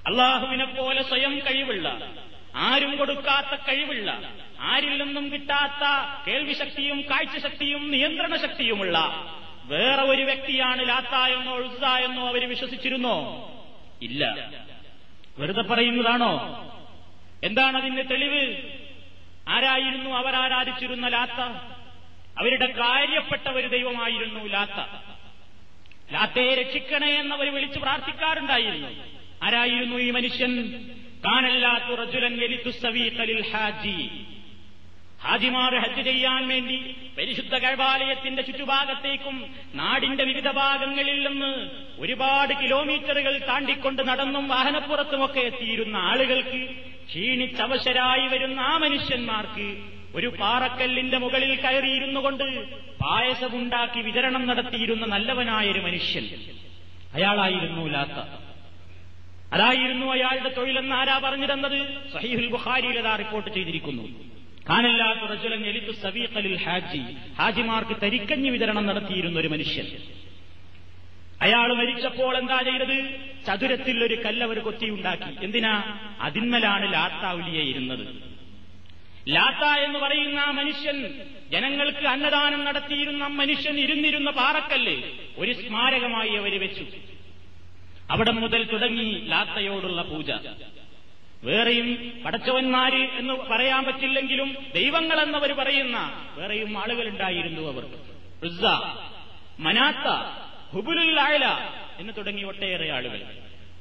അള്ളാഹുവിനെ 0.07 0.64
പോലെ 0.64 1.03
സ്വയം 1.03 1.38
കഴിവുള്ള 1.38 2.12
ആരും 2.56 2.96
കൊടുക്കാത്ത 2.96 3.60
കഴിവുള്ള 3.60 4.32
ആരിൽ 4.60 5.02
നിന്നും 5.02 5.32
കിട്ടാത്ത 5.32 5.84
കേൾവിശക്തിയും 6.28 7.00
കാഴ്ചശക്തിയും 7.00 7.90
നിയന്ത്രണ 7.90 8.36
ശക്തിയുമുള്ള 8.36 8.98
വേറെ 9.64 10.02
ഒരു 10.02 10.22
വ്യക്തിയാണ് 10.22 10.88
ലാത്ത 10.88 11.14
എന്നോ 11.14 11.56
ഉൾസ 11.56 11.84
എന്നോ 11.84 12.28
അവർ 12.28 12.48
വിശ്വസിച്ചിരുന്നോ? 12.48 13.48
ഇല്ല. 14.02 14.50
വെറുതെ 15.38 15.62
പറയുന്നതാണോ? 15.62 16.32
എന്താണ് 17.44 17.76
അതിന്റെ 17.76 18.02
തെളിവ്? 18.02 18.56
ആരായിരുന്നു 19.48 20.10
അവരാരാധിച്ചിരുന്ന 20.10 21.08
ലാത്ത? 21.08 21.40
അവരുടെ 22.38 22.66
കാര്യപ്പെട്ട 22.66 23.48
ഒരു 23.48 23.68
ദൈവമായിരുന്നു 23.68 24.44
ലാത്ത. 24.44 24.86
ലാത്തയെ 26.12 26.54
രക്ഷിക്കണേ 26.54 27.20
എന്നവർ 27.20 27.54
വിളിച്ചു 27.54 27.78
പ്രാർത്ഥിക്കാറുണ്ടായിരുന്നു. 27.78 28.88
ആരായിരുന്നു 29.42 29.96
ഈ 29.96 30.10
മനുഷ്യൻ? 30.10 30.84
ഹാജിമാർ 35.22 35.74
ഹജ്ജ് 35.78 36.02
ചെയ്യാൻ 36.02 36.48
വേണ്ടി 36.48 36.76
പരിശുദ്ധ 37.18 37.54
കഴബാലയത്തിന്റെ 37.58 38.42
ചുറ്റുഭാഗത്തേക്കും 38.42 39.37
നാടിന്റെ 39.74 40.24
വിവിധ 40.24 40.48
ഭാഗങ്ങളിൽ 40.52 41.28
നിന്ന് 41.28 41.52
ഒരുപാട് 41.98 42.52
കിലോമീറ്ററുകൾ 42.62 43.38
താണ്ടിക്കൊണ്ട് 43.48 44.02
നടന്നും 44.02 44.48
വാഹനപ്പുറത്തുമൊക്കെ 44.48 45.40
എത്തിയിരുന്ന 45.40 45.96
ആളുകൾക്ക് 46.11 46.61
ക്ഷീണിച്ചവശരായി 47.06 48.28
വരുന്ന 48.28 48.61
ആ 48.61 48.76
മനുഷ്യന്മാർക്ക് 48.76 49.68
ഒരു 50.14 50.26
പാറക്കല്ലിന്റെ 50.40 51.18
മുകളിൽ 51.18 51.54
കയറിയിരുന്നു 51.56 52.20
കൊണ്ട് 52.20 52.44
പായസമുണ്ടാക്കി 53.00 54.00
വിതരണം 54.00 54.46
നടത്തിയിരുന്ന 54.46 55.06
നല്ലവനായൊരു 55.06 55.80
മനുഷ്യൻ. 55.80 56.24
അയാളായിരുന്നു 57.14 57.87
ലാത്ത. 57.88 58.18
അതായിരുന്നു 59.52 60.06
അയാളുടെ 60.06 60.54
തൊഴിലെന്ന് 60.56 60.96
ആരാ 60.96 61.18
പറഞ്ഞു 61.18 61.46
സഹീഹുൽ 62.12 62.46
ബുഖാരിയിൽ 62.46 62.98
അതാ 62.98 63.16
റിപ്പോർട്ട് 63.16 63.50
ചെയ്തിരിക്കുന്നു. 63.50 64.02
കാനല്ലാത്ത 64.70 65.18
റജുലൻ 65.18 65.66
എലിത്തു 65.66 65.92
സവീഖലിൽ 65.92 66.56
ഹാജി. 66.56 67.16
ഹാജിമാർക്ക് 67.38 68.00
തരിക്കഞ്ഞി 68.00 68.48
വിതരണം 68.48 68.86
നടത്തിയിരുന്ന 68.86 69.40
ഒരു 69.40 69.48
മനുഷ്യൻ. 69.48 69.86
അയാൾ 71.42 71.74
മരിച്ചപ്പോൾ 71.74 72.36
എന്താ 72.36 72.60
ചെയ്തത്? 72.60 73.20
ചതുരത്തിൽ 73.46 74.04
ഒരു 74.04 74.14
കല്ലവർ 74.14 74.58
കൊത്തിയുണ്ടാക്കി. 74.58 75.44
എന്തിനാ? 75.44 75.98
അതിന്മലാണ് 76.20 76.92
ലാത്ത 76.92 77.50
ഇരുന്നത്. 77.56 78.06
ലാത്ത 79.28 79.80
എന്ന് 79.84 79.98
പറയുന്ന 79.98 80.40
ആ 80.40 80.50
മനുഷ്യൻ 80.50 81.08
ജനങ്ങൾക്ക് 81.50 82.06
അന്നദാനം 82.06 82.64
നടത്തിയിരുന്ന 82.64 83.26
മനുഷ്യൻ 83.26 83.78
ഇരുന്നിരുന്ന 83.80 84.30
പാറക്കല്ല് 84.30 85.02
ഒരു 85.38 85.52
സ്മാരകമായി 85.52 86.28
അവർ 86.28 86.60
വെച്ചു. 86.60 86.84
അവിടെ 88.12 88.31
മുതൽ 88.31 88.64
തുടങ്ങി 88.72 89.25
ലാത്തയോടുള്ള 89.27 90.03
പൂജ. 90.03 90.31
വേറെയും 91.44 92.22
പടച്ചവന്മാര് 92.25 93.18
എന്ന് 93.18 93.33
പറയാൻ 93.33 93.85
പറ്റില്ലെങ്കിലും 93.85 94.57
ദൈവങ്ങളെന്നവർ 94.75 95.53
പറയുന്ന 95.53 96.29
വേറെയും 96.35 96.79
ആളുകളുണ്ടായിരുന്നു 96.79 97.61
അവർ. 97.61 97.85
മനാത്ത 99.59 100.07
ഹുബുലുൽ 100.75 101.20
ആയല 101.20 101.46
എന്ന് 101.98 102.12
തുടങ്ങി 102.16 102.42
ഒട്ടേറെ 102.42 102.92
ആളുകൾ. 102.92 103.20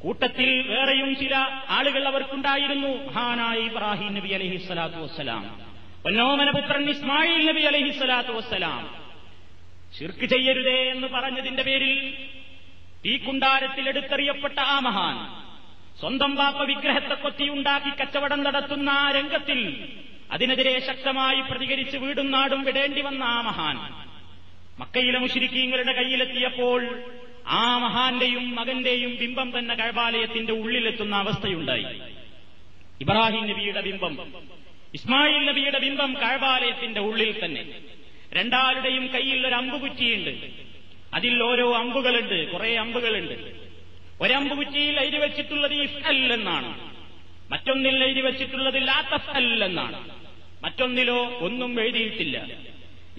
കൂട്ടത്തിൽ 0.02 0.68
വേറെയും 0.68 1.16
ചില 1.16 1.36
ആളുകൾ 1.70 2.08
അവർക്കുണ്ടായിരുന്നു. 2.08 2.88
മഹാനായ 2.88 3.58
ഇബ്രാഹിം 3.58 4.14
നബി 4.14 4.30
അലഹി 4.30 4.58
സ്വലാത്തു 4.58 4.96
വസ്സലാം. 4.96 5.62
പൊന്നോമനപുത്രൻ 6.04 6.90
ഇസ്മായിൽ 6.90 7.46
നബി 7.46 7.62
അലഹി 7.62 7.98
സ്വലാത്തു 7.98 8.30
വസ്സലാം. 8.30 8.96
ശിർക്ക് 10.00 10.26
ചെയ്യരുതേ 10.26 10.92
എന്ന് 10.92 11.08
പറഞ്ഞതിന്റെ 11.08 11.64
പേരിൽ 11.64 12.14
തീക്കുണ്ടാരത്തിൽ 13.06 13.90
എടുത്തെറിയപ്പെട്ട 13.90 14.60
ആ 14.60 14.80
മഹാൻ 14.80 15.42
സ്വന്തം 16.00 16.36
വാപ്പ 16.36 16.62
വിഗ്രഹത്തെ 16.62 17.14
കൊത്തിയുണ്ടാക്കി 17.14 17.90
കച്ചവടം 17.90 18.44
നടത്തുന്ന 18.44 18.90
ആ 18.90 19.12
രംഗത്തിൽ 19.12 19.60
അതിനെതിരെ 20.32 20.80
ശക്തമായി 20.80 21.42
പ്രതികരിച്ച് 21.42 21.98
വീടും 21.98 22.32
നാടും 22.32 22.64
വിടേണ്ടി 22.64 23.02
വന്ന 23.02 23.24
ആ 23.24 23.42
മഹാൻ 23.42 23.78
മക്കയിലെ 24.80 25.20
മുഷിരിക്കീങ്ങളുടെ 25.20 25.94
കയ്യിലെത്തിയപ്പോൾ 25.94 27.04
ആ 27.48 27.78
മഹാന്റെയും 27.78 28.56
മകന്റെയും 28.56 29.16
ബിംബം 29.16 29.60
തന്നെ 29.60 29.76
കഴബാലയത്തിന്റെ 29.76 30.54
ഉള്ളിലെത്തുന്ന 30.54 31.16
അവസ്ഥയുണ്ടായി. 31.16 31.86
ഇബ്രാഹിം 33.02 33.48
നബിയുടെ 33.48 33.82
ബിംബം 33.82 34.18
ഇസ്മായിൽ 34.94 35.46
നബിയുടെ 35.46 35.80
ബിംബം 35.80 36.14
കഴബാലയത്തിന്റെ 36.14 37.02
ഉള്ളിൽ 37.02 37.46
തന്നെ. 37.46 37.64
രണ്ടാളുടെയും 38.34 39.08
കയ്യിൽ 39.14 39.48
ഒരു 39.48 39.56
അമ്പുകുറ്റിയുണ്ട്. 39.56 40.34
അതിൽ 41.14 41.44
ഓരോ 41.44 41.76
അമ്പുകളുണ്ട്. 41.76 42.52
കുറെ 42.52 42.78
അമ്പുകളുണ്ട്. 42.78 43.62
ഒരമ്പുകുറ്റിയിൽ 44.22 45.00
എഴുതി 45.00 45.18
വെച്ചിട്ടുള്ളത് 45.18 45.74
ഇഫൽ 45.74 46.34
എന്നാണ്. 46.34 46.92
മറ്റൊന്നിൽ 47.52 48.04
എഴുതി 48.04 48.22
വെച്ചിട്ടുള്ളത് 48.22 48.88
ലാത്തഫൽ 48.88 49.64
എന്നാണ്. 49.64 50.10
മറ്റൊന്നിലോ 50.64 51.40
ഒന്നും 51.40 51.82
എഴുതിയിട്ടില്ല. 51.82 52.48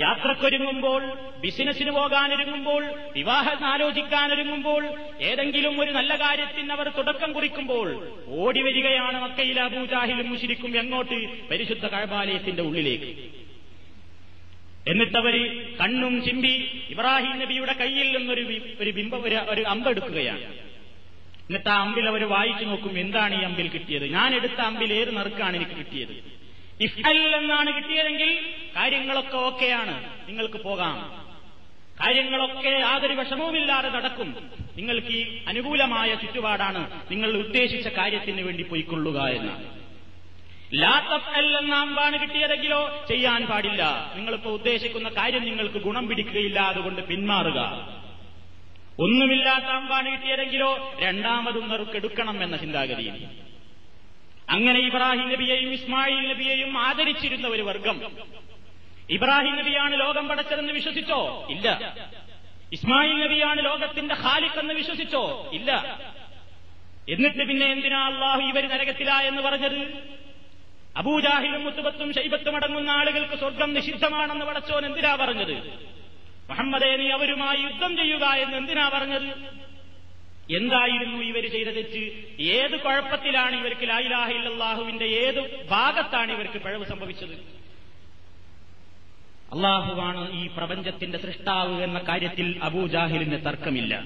യാത്രക്കൊരുങ്ങുമ്പോൾ 0.01 1.13
ബിസിനസ്സിന് 1.41 1.91
പോകാനൊരുങ്ങുമ്പോൾ 1.91 2.85
വിവാഹം 3.17 3.67
ആലോചിക്കാനൊരുങ്ങുമ്പോൾ 3.67 4.95
ഏതെങ്കിലും 5.21 5.81
ഒരു 5.81 5.91
നല്ല 5.91 6.17
കാര്യത്തിന് 6.17 6.73
അവർ 6.73 6.89
തുടക്കം 6.89 7.33
കുറിക്കുമ്പോൾ 7.33 8.09
ഓടി 8.27 8.63
വരികയാണ് 8.63 9.23
മക്കയിൽ 9.23 9.61
അബൂജാഹിലും 9.61 10.31
മുഷിരിക്കും 10.31 10.79
എങ്ങോട്ട്? 10.79 11.49
പരിശുദ്ധ 11.49 11.87
കഴബാലയത്തിന്റെ 11.87 12.63
ഉള്ളിലേക്ക്. 12.63 13.42
എന്നിട്ടവര് 14.87 15.75
കണ്ണും 15.81 16.25
ചിമ്പി 16.25 16.85
ഇബ്രാഹിം 16.91 17.39
നബിയുടെ 17.39 17.73
കയ്യിൽ 17.73 18.19
നിന്നൊരു 18.19 18.61
ഒരു 18.81 18.91
ബിംബം 18.91 19.23
ഒരു 19.49 19.61
അമ്പെടുക്കുകയാണ് 19.61 20.73
എന്നിട്ട് 21.49 21.69
ആ 21.69 21.75
അമ്പിൽ 21.75 22.09
അവർ 22.09 22.29
വായിച്ചു 22.29 22.65
നോക്കും 22.65 22.99
എന്താണ് 22.99 23.41
ഈ 23.41 23.45
അമ്പിൽ 23.45 23.69
കിട്ടിയത്? 23.69 24.07
ഞാൻ 24.07 24.35
എടുത്ത 24.35 24.61
അമ്പിൽ 24.61 24.93
ഏത് 24.93 25.17
നറുക്കാണ് 25.17 25.57
എനിക്ക് 25.57 25.71
കിട്ടിയത്? 25.71 26.15
ഇഫൽ 26.81 27.37
എന്നാണ് 27.37 27.77
കിട്ടിയതെങ്കിൽ 27.77 28.31
കാര്യങ്ങളൊക്കെ 28.77 29.37
ഓക്കെയാണ്. 29.37 30.05
നിങ്ങൾക്ക് 30.29 30.57
പോകാം. 30.57 31.23
കാര്യങ്ങളൊക്കെ 32.01 32.69
യാതൊരു 32.69 33.13
വിഷമവുമില്ലാതെ 33.13 33.89
നടക്കും. 33.89 34.37
നിങ്ങൾക്ക് 34.77 35.09
ഈ 35.09 35.43
അനുകൂലമായ 35.47 36.15
ചുറ്റുപാടാണ് 36.15 37.03
നിങ്ങൾ 37.11 37.37
ഉദ്ദേശിച്ച 37.37 37.89
കാര്യത്തിന് 37.89 38.43
വേണ്ടി 38.43 38.63
പോയിക്കൊള്ളുക 38.63 39.21
എന്നാണ് 39.21 39.82
ലാത്തഫൽ 40.75 41.57
എന്ന 41.57 41.75
അമ്പാണ് 41.75 42.23
കിട്ടിയതെങ്കിലോ 42.23 43.05
ചെയ്യാൻ 43.09 43.47
പാടില്ല. 43.47 44.13
നിങ്ങളിപ്പോ 44.15 44.51
ഉദ്ദേശിക്കുന്ന 44.51 45.09
കാര്യം 45.09 45.45
നിങ്ങൾക്ക് 45.45 45.75
ഗുണം 45.75 46.09
പിടിക്കുകയില്ല 46.09 46.61
അതുകൊണ്ട് 46.61 47.03
പിന്മാറുക. 47.03 47.59
ഒന്നുമില്ലാത്ത 48.99 49.65
അമ്പാണ് 49.65 50.13
കിട്ടിയതെങ്കിലോ 50.13 50.95
രണ്ടാമതും 50.99 51.69
നെറുക്കെടുക്കണം 51.69 52.45
എന്ന 52.45 52.57
ചിന്താഗതിയിൽ 52.57 53.27
അങ്ങനെ 54.51 54.79
ഇബ്രാഹിം 54.81 55.29
നബിയെയും 55.29 55.73
ഇസ്മായിൽ 55.73 56.29
നബിയെയും 56.29 56.79
ആദരിച്ചിരുന്ന 56.79 57.49
ഒരു 57.49 57.63
വർഗം. 57.63 58.03
ഇബ്രാഹിം 59.11 59.57
നബിയാണ് 59.57 60.01
ലോകം 60.01 60.29
പടച്ചതെന്ന് 60.29 60.73
വിശ്വസിച്ചോ? 60.73 61.47
ഇല്ല. 61.51 61.97
ഇസ്മായിൽ 62.73 63.21
നബിയാണ് 63.21 63.65
ലോകത്തിന്റെ 63.65 64.15
ഖാലിഖ് 64.15 64.59
എന്ന് 64.59 64.75
വിശ്വസിച്ചോ? 64.75 65.51
ഇല്ല. 65.53 66.01
എന്നിട്ട് 67.09 67.49
പിന്നെ 67.49 67.67
എന്തിനാ 67.67 68.07
അള്ളാഹു 68.07 68.41
ഇവർ 68.41 68.69
നരകത്തില 68.69 69.11
എന്ന് 69.11 69.43
പറഞ്ഞത്? 69.43 70.23
അബൂജാഹിലും 70.97 71.65
മുത്തുബത്തും 71.65 72.15
ശൈബത്തും 72.15 72.57
അടങ്ങുന്ന 72.57 72.91
ആളുകൾക്ക് 72.91 73.35
സ്വർഗം 73.35 73.75
നിഷിദ്ധമാണെന്ന് 73.75 74.45
പടച്ചോൻ 74.45 74.87
എന്തിനാ 74.87 75.15
പറഞ്ഞത്? 75.15 75.57
മുഹമ്മദേ 76.51 76.97
നീ 76.97 77.11
അവരുമായി 77.11 77.63
യുദ്ധം 77.63 77.97
ചെയ്യുക 77.97 78.25
എന്ന് 78.25 78.57
എന്തിനാ 78.57 78.89
പറഞ്ഞത്? 78.89 79.63
എന്തായിരുന്നു 80.57 81.23
ഇവർ 81.23 81.51
ചെയ്ത 81.51 81.69
തെറ്റ്? 81.69 82.03
ഏത് 82.43 82.81
കുഴപ്പത്തിലാണ് 82.81 83.57
ഇവർക്ക് 83.57 83.89
ലായിലാഹില്ലാഹുവിന്റെ 83.89 85.05
ഏത് 85.05 85.67
ഭാഗത്താണ് 85.69 86.33
ഇവർക്ക് 86.33 86.59
പിഴവ് 86.59 86.85
സംഭവിച്ചത്? 86.85 87.63
അള്ളാഹുവാണ് 89.53 90.33
ഈ 90.33 90.47
പ്രപഞ്ചത്തിന്റെ 90.47 91.19
സൃഷ്ടാവ് 91.19 91.83
എന്ന 91.83 91.99
കാര്യത്തിൽ 91.99 92.61
അബൂജാഹിലിന് 92.63 93.47
തർക്കമില്ല. 93.47 94.05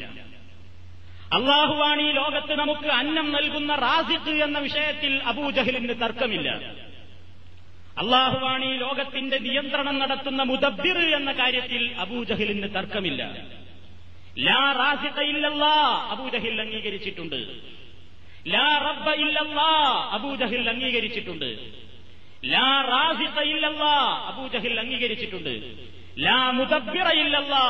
അള്ളാഹുവാണ് 1.37 2.01
ഈ 2.01 2.11
ലോകത്ത് 2.13 2.55
നമുക്ക് 2.59 2.89
അന്നം 2.89 3.33
നൽകുന്ന 3.33 3.75
റാസിഖ് 3.75 4.43
എന്ന 4.43 4.59
വിഷയത്തിൽ 4.59 5.23
അബൂജഹലിന് 5.27 5.95
തർക്കമില്ല. 6.03 6.49
അള്ളാഹുവാണ് 7.99 8.65
ഈ 8.65 8.77
ലോകത്തിന്റെ 8.77 9.39
നിയന്ത്രണം 9.39 9.99
നടത്തുന്ന 9.99 10.43
മുദബ്ബിർ 10.43 10.99
എന്ന 11.19 11.33
കാര്യത്തിൽ 11.33 11.95
അബൂജഹലിന് 11.99 12.75
തർക്കമില്ല. 12.75 13.23
ലാ 14.39 14.73
റാസിഖ 14.73 15.19
ഇല്ലല്ലാ 15.21 15.75
അബൂജഹിൽ 16.15 16.61
അംഗീകരിച്ചിട്ടുണ്ട്. 16.61 17.39
ലാ 18.47 18.67
റബ്ബ 18.89 19.11
ഇല്ലല്ലാ 19.11 19.71
അബൂജഹിൽ 20.17 20.71
അംഗീകരിച്ചിട്ടുണ്ട്. 20.71 21.49
ലാ 22.45 22.69
റാസിഖ 22.81 23.41
ഇല്ലല്ലാ 23.41 23.95
അബൂജഹിൽ 24.33 24.81
അംഗീകരിച്ചിട്ടുണ്ട്. 24.81 25.55
ലാ 26.19 26.51
മുദബ്ബിറ 26.51 27.09
ഇല്ലല്ലാ 27.23 27.65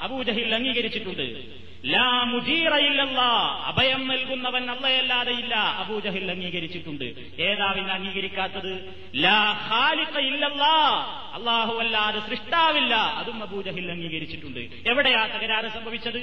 അബൂജഹിൽ 0.00 0.54
അംഗീകരിച്ചിട്ടുണ്ട്. 0.54 1.61
ലാ 1.86 2.24
മുജീറ 2.24 2.74
ഇല്ലല്ലാ. 2.74 3.62
അഭയം 3.66 4.08
നൽകുന്നവൻ 4.08 4.70
അല്ലയല്ലാതെ 4.70 5.32
ഇല്ല 5.32 5.54
അബൂജഹിൽ 5.54 6.30
അംഗീകരിച്ചിട്ടുണ്ട്. 6.30 7.04
ഏതാ 7.42 7.72
പിന്നെ 7.72 7.94
അംഗീകരിക്കാത്തത്? 7.94 8.94
ലാ 9.14 9.68
ഖാലിഖ 9.70 10.18
ഇല്ലല്ലാ. 10.18 11.06
അള്ളാഹു 11.34 11.78
അല്ലാതെ 11.78 12.20
സൃഷ്ടാവില്ല. 12.20 12.94
അതും 12.94 13.42
അബൂജഹിൽ 13.42 13.90
അംഗീകരിച്ചിട്ടുണ്ട്. 13.90 14.90
എവിടെയാ 14.90 15.26
തകരാറ് 15.26 15.66
സംഭവിച്ചത്? 15.66 16.18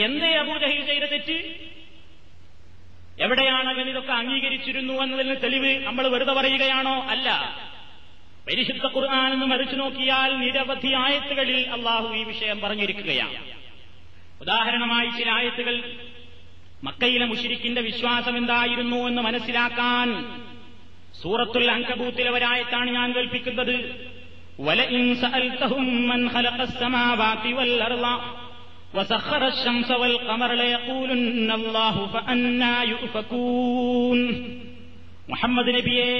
എന്തേ 0.00 0.34
അബൂജഹിൽ 0.34 0.86
ചെയ്ത 0.86 1.04
തെറ്റ്? 1.04 1.54
എവിടെയാണ് 3.20 3.68
അവൻ 3.68 3.90
ഇതൊക്കെ 3.90 4.12
അംഗീകരിച്ചിരുന്നു 4.12 5.02
എന്നതിന് 5.02 5.36
തെളിവ് 5.42 5.86
നമ്മൾ 5.86 6.08
വെറുതെ 6.08 6.32
പറയുകയാണോ? 6.32 7.04
അല്ല. 7.04 7.58
പരിശുദ്ധ 8.48 8.86
ഖുർആാനെന്ന് 8.86 9.46
മറിച്ചു 9.46 9.76
നോക്കിയാൽ 9.76 10.38
നിരവധി 10.38 10.92
ആയത്തുകളിൽ 10.92 11.70
അള്ളാഹു 11.70 12.14
ഈ 12.14 12.24
വിഷയം 12.24 12.60
പറഞ്ഞിരിക്കുകയാണ്. 12.60 13.59
ഉദാഹരണമായി 14.40 15.08
ചില 15.18 15.30
ആയത്തുകൾ 15.30 15.74
മക്കയിലെ 16.84 17.24
മുഷിരിക്കിന്റെ 17.24 17.80
വിശ്വാസം 17.80 18.36
എന്തായിരുന്നു 18.36 18.96
എന്ന് 18.96 19.22
മനസ്സിലാക്കാൻ 19.22 20.08
സൂറത്തുൽ 21.22 21.70
അങ്കബൂത്തിലെ 21.70 22.30
ഒരായത്താണ് 22.30 22.90
ഞാൻ 22.90 23.12
കൽപ്പിക്കുന്നത് 23.12 23.76
മുഹമ്മദ് 35.30 35.72
നബിയെ 35.74 36.12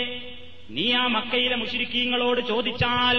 നീ 0.71 0.93
ആ 0.93 1.07
മക്കയിലെ 1.07 1.57
മുഷിരിക്കീങ്ങളോട് 1.57 2.41
ചോദിച്ചാൽ 2.41 3.19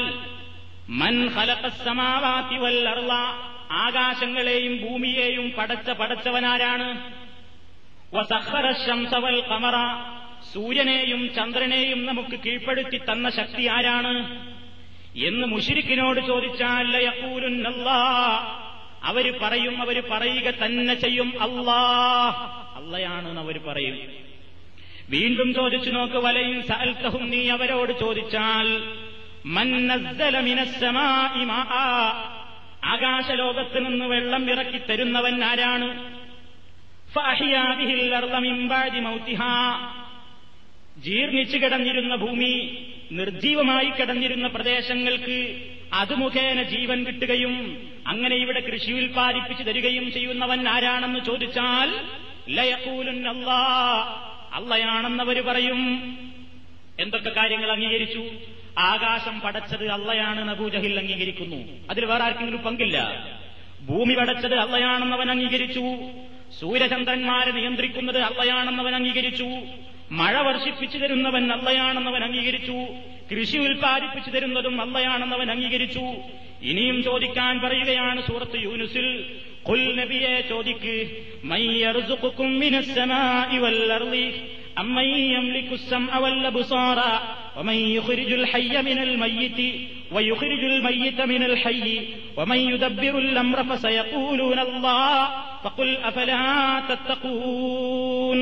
മൻ 0.89 1.15
ഹലക്കസ്സമാവാത്തി 1.27 2.55
വല്ലർല 2.55 3.13
ആകാശങ്ങളെയും 3.71 4.77
ഭൂമിയെയും 4.77 5.51
പടച്ച 5.57 5.89
പടച്ചവനാരാണ്? 5.89 6.87
സൂര്യനെയും 10.53 11.33
ചന്ദ്രനെയും 11.35 12.05
നമുക്ക് 12.05 12.39
കീഴ്പ്പെടുത്തി 12.39 12.97
തന്ന 12.97 13.29
ശക്തി 13.29 13.67
ആരാണ്? 13.67 14.13
എന്ന് 15.15 15.47
മുഷിരിക്കിനോട് 15.47 16.19
ചോദിച്ചാൽ 16.27 16.95
അവർ 19.03 19.39
പറയും 19.41 19.81
അവർ 19.81 20.03
പറയുക 20.11 20.53
തന്നെ 20.65 20.95
ചെയ്യും 20.95 21.41
അല്ലാ 21.41 21.81
അല്ലയാണെന്ന് 22.75 23.41
അവർ 23.41 23.59
പറയും. 23.67 23.97
വീണ്ടും 25.09 25.53
ചോദിച്ചു 25.53 25.89
നോക്ക് 25.89 26.15
വലയും 26.15 26.63
സൽത്തഹും 26.63 27.29
നീ 27.29 27.49
അവരോട് 27.49 27.99
ചോദിച്ചാൽ 27.99 28.67
മൻ 29.45 29.87
നസ്സല 29.87 30.39
മിനസ്സമാഇ 30.39 31.45
മാആ 31.45 31.83
ആകാശലോകത്ത് 32.85 33.85
നിന്ന് 33.85 34.05
വെള്ളം 34.05 34.51
ഇറക്കി 34.51 34.77
തരുന്നവൻ 34.77 35.43
ആരാണ്? 35.43 35.87
ജീർണിച്ചു 40.97 41.57
കിടന്നിരുന്ന 41.57 42.15
ഭൂമി 42.15 42.77
നിർജീവമായി 43.11 43.89
കിടന്നിരുന്ന 43.89 44.47
പ്രദേശങ്ങൾക്ക് 44.47 45.65
അത് 45.93 46.15
മുഖേന 46.15 46.63
ജീവൻ 46.63 47.05
കിട്ടുകയും 47.05 47.53
അങ്ങനെ 48.07 48.35
ഇവിടെ 48.35 48.59
കൃഷി 48.59 48.91
ഉൽപ്പാദിപ്പിച്ചു 48.91 49.63
തരികയും 49.63 50.11
ചെയ്യുന്നവൻ 50.11 50.67
ആരാണെന്ന് 50.67 51.19
ചോദിച്ചാൽ 51.25 51.89
അള്ളയാണെന്നവര് 54.53 55.41
പറയും. 55.41 55.79
എന്തൊക്കെ 56.99 57.29
കാര്യങ്ങൾ 57.29 57.71
അംഗീകരിച്ചു? 57.71 58.23
ആകാശം 58.77 59.39
പടച്ചത് 59.39 59.87
അള്ളയാണ് 59.87 60.49
നബൂജഹിൽ 60.49 60.99
അംഗീകരിക്കുന്നു. 60.99 61.55
അതിൽ 61.89 62.05
വേറെ 62.05 62.23
ആർക്കെങ്കിലും 62.23 62.61
പങ്കില്ല? 62.61 63.25
ഭൂമി 63.81 64.13
പടച്ചത് 64.13 64.55
അവൻ 65.13 65.31
അംഗീകരിച്ചു. 65.31 65.81
സൂര്യചന്ദ്രന്മാരെ 66.59 67.51
നിയന്ത്രിക്കുന്നത് 67.51 68.21
അള്ളയാണെന്നവൻ 68.21 68.95
അംഗീകരിച്ചു. 68.95 69.45
മഴ 70.11 70.37
വർഷിപ്പിച്ചു 70.37 70.97
തരുന്നവൻ 70.97 71.47
അവൻ 72.07 72.23
അംഗീകരിച്ചു. 72.23 72.73
കൃഷി 73.31 73.57
ഉൽപ്പാദിപ്പിച്ചു 73.57 74.29
തരുന്നതും 74.29 74.81
അവൻ 75.33 75.51
അംഗീകരിച്ചു. 75.51 75.99
ഇനിയും 76.61 77.03
ചോദിക്കാൻ 77.03 77.59
പറയുകയാണ് 77.59 78.21
സൂറത്ത് 78.21 78.63
യൂനുസിൽ. 78.63 79.35
കൊൽ 79.63 79.99
നബിയെ 79.99 80.41
ചോദിക്ക് 80.41 81.23
മൈ 81.43 81.67
വല്ലർളി 83.57 84.51
أمن 84.76 85.04
يملك 85.30 85.68
السمع 85.72 86.18
والأبصار 86.18 86.98
ومن 87.56 87.74
يخرج 87.96 88.30
الحي 88.32 88.82
من 88.82 88.98
الميت 88.98 89.58
ويخرج 90.12 90.62
الميت 90.64 91.20
من 91.22 91.42
الحي 91.42 91.88
ومن 92.36 92.56
يدبر 92.70 93.18
الأمر 93.18 93.58
فسيقولون 93.66 94.58
الله 94.58 95.28
فقل 95.64 95.88
أفلا 96.04 96.42
تتقون 96.88 98.40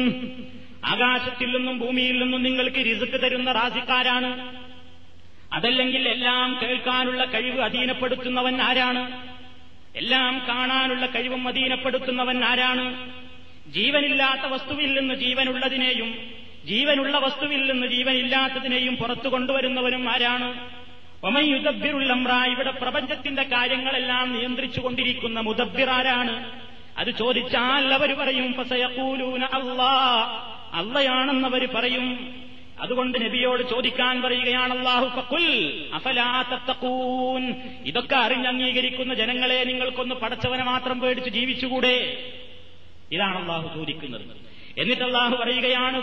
ആകാശത്തിൽ 0.87 1.49
നിന്നും 1.57 1.77
ഭൂമിയിൽ 1.81 2.17
നിന്നും 2.23 2.41
നിങ്ങൾക്ക് 2.43 2.81
രിസുക്ക് 2.89 3.19
തരുന്ന 3.21 3.51
റാസിക്കാരാണ് 3.53 4.31
അതല്ലെങ്കിൽ 5.53 6.03
എല്ലാം 6.09 6.49
കേൾക്കാനുള്ള 6.61 7.23
കഴിവ് 7.27 7.61
അധീനപ്പെടുത്തുന്നവൻ 7.61 8.57
ആരാണ് 8.61 9.03
എല്ലാം 9.95 10.33
കാണാനുള്ള 10.49 11.05
കഴിവും 11.07 11.43
അധീനപ്പെടുത്തുന്നവൻ 11.49 12.39
ആരാണ് 12.45 12.85
ജീവനില്ലാത്ത 13.72 14.42
വസ്തുവിൽ 14.42 15.00
നിന്ന് 15.00 15.14
ജീവനുള്ളതിനെയും 15.14 16.18
ജീവനുള്ള 16.66 17.18
വസ്തുവിൽ 17.18 17.72
നിന്ന് 17.72 17.88
ജീവനില്ലാത്തതിനെയും 17.88 18.96
പുറത്തു 18.96 19.28
കൊണ്ടുവരുന്നവനും 19.28 20.10
ആരാണ്? 20.10 20.70
ഒമൻ 21.24 21.44
ഇവിടെ 22.46 22.72
പ്രപഞ്ചത്തിന്റെ 22.72 23.44
കാര്യങ്ങളെല്ലാം 23.44 24.34
നിയന്ത്രിച്ചുകൊണ്ടിരിക്കുന്ന 24.34 25.40
മുദബിർ 25.40 25.90
ആരാണ്? 25.90 26.62
അത് 26.98 27.12
ചോദിച്ചാൽ 27.12 27.94
അവർ 27.94 28.14
പറയും 28.14 28.54
ഫസയഖൂലൂന 28.54 29.44
അല്ലാ. 29.44 29.94
അള്ളയാണെന്നവർ 30.74 31.68
പറയും. 31.76 32.36
അതുകൊണ്ട് 32.82 33.26
നബിയോട് 33.26 33.70
ചോദിക്കാൻ 33.70 34.22
പറയുകയാണ് 34.22 34.78
അള്ളാഹു 34.78 35.22
ഫക്കുൽ 35.22 35.74
അഫലാ 35.94 36.42
ഇതൊക്കെ 36.42 37.56
ഇതൊക്കെ 37.86 38.16
അറിഞ്ഞംഗീകരിക്കുന്ന 38.16 39.14
ജനങ്ങളെ 39.14 39.64
നിങ്ങൾക്കൊന്ന് 39.64 40.16
പടച്ചവനെ 40.16 40.64
മാത്രം 40.64 41.00
പേടിച്ച് 41.00 41.30
ജീവിച്ചുകൂടെ? 41.30 42.24
ഇതാണ് 43.12 43.42
അള്ളാഹു 43.42 43.78
ചോദിക്കുന്നത്. 43.78 44.22
എന്നിട്ട് 44.78 45.04
അള്ളാഹു 45.04 45.36
പറയുകയാണ് 45.36 46.02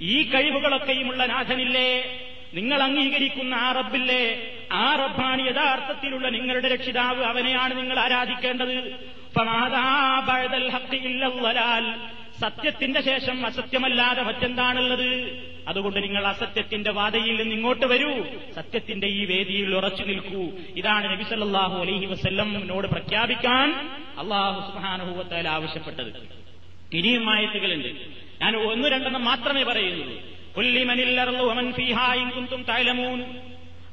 ഈ 0.00 0.30
കഴിവുകളൊക്കെയുമുള്ള 0.30 1.26
നാഥനില്ലേ? 1.26 2.20
നിങ്ങൾ 2.54 2.82
അംഗീകരിക്കുന്ന 2.82 3.54
ആ 3.54 3.72
റബ്ബില്ലേ? 3.72 4.52
ആ 4.72 4.96
റബ്ബാണ് 4.96 5.46
യഥാർത്ഥത്തിലുള്ള 5.46 6.28
നിങ്ങളുടെ 6.28 6.68
രക്ഷിതാവ് 6.68 7.24
അവനെയാണ് 7.24 7.78
നിങ്ങൾ 7.78 7.98
ആരാധിക്കേണ്ടത്. 7.98 8.94
സത്യത്തിന്റെ 12.40 13.00
ശേഷം 13.02 13.46
അസത്യമല്ലാതെ 13.46 14.22
മറ്റെന്താണുള്ളത്? 14.22 15.38
അതുകൊണ്ട് 15.68 16.02
നിങ്ങൾ 16.02 16.26
അസത്യത്തിന്റെ 16.26 16.90
വാതയിൽ 16.90 17.42
നിന്ന് 17.42 17.54
ഇങ്ങോട്ട് 17.54 17.86
വരൂ. 17.86 18.24
സത്യത്തിന്റെ 18.54 19.06
ഈ 19.06 19.24
വേദിയിൽ 19.24 19.74
ഉറച്ചു 19.74 20.02
നിൽക്കൂ. 20.02 20.50
ഇതാണ് 20.76 21.12
നബി 21.12 21.22
സല്ലാഹു 21.22 21.80
അലൈഹി 21.80 22.06
വസ്ല്ലോട് 22.06 22.86
പ്രഖ്യാപിക്കാൻ 22.86 23.70
അള്ളാഹു 24.18 24.72
സുബ്ഹാനഹു 24.72 25.48
ആവശ്യപ്പെട്ടത്. 25.48 26.28
ഇനിയും 26.92 27.30
ആയത്തുകളുണ്ട്. 27.30 27.88
ഞാൻ 28.42 28.56
ഒന്ന് 28.56 28.88
രണ്ടെണ്ണം 28.88 29.24
മാത്രമേ 29.24 29.62
പറയുന്നുള്ളൂ. 29.62 30.18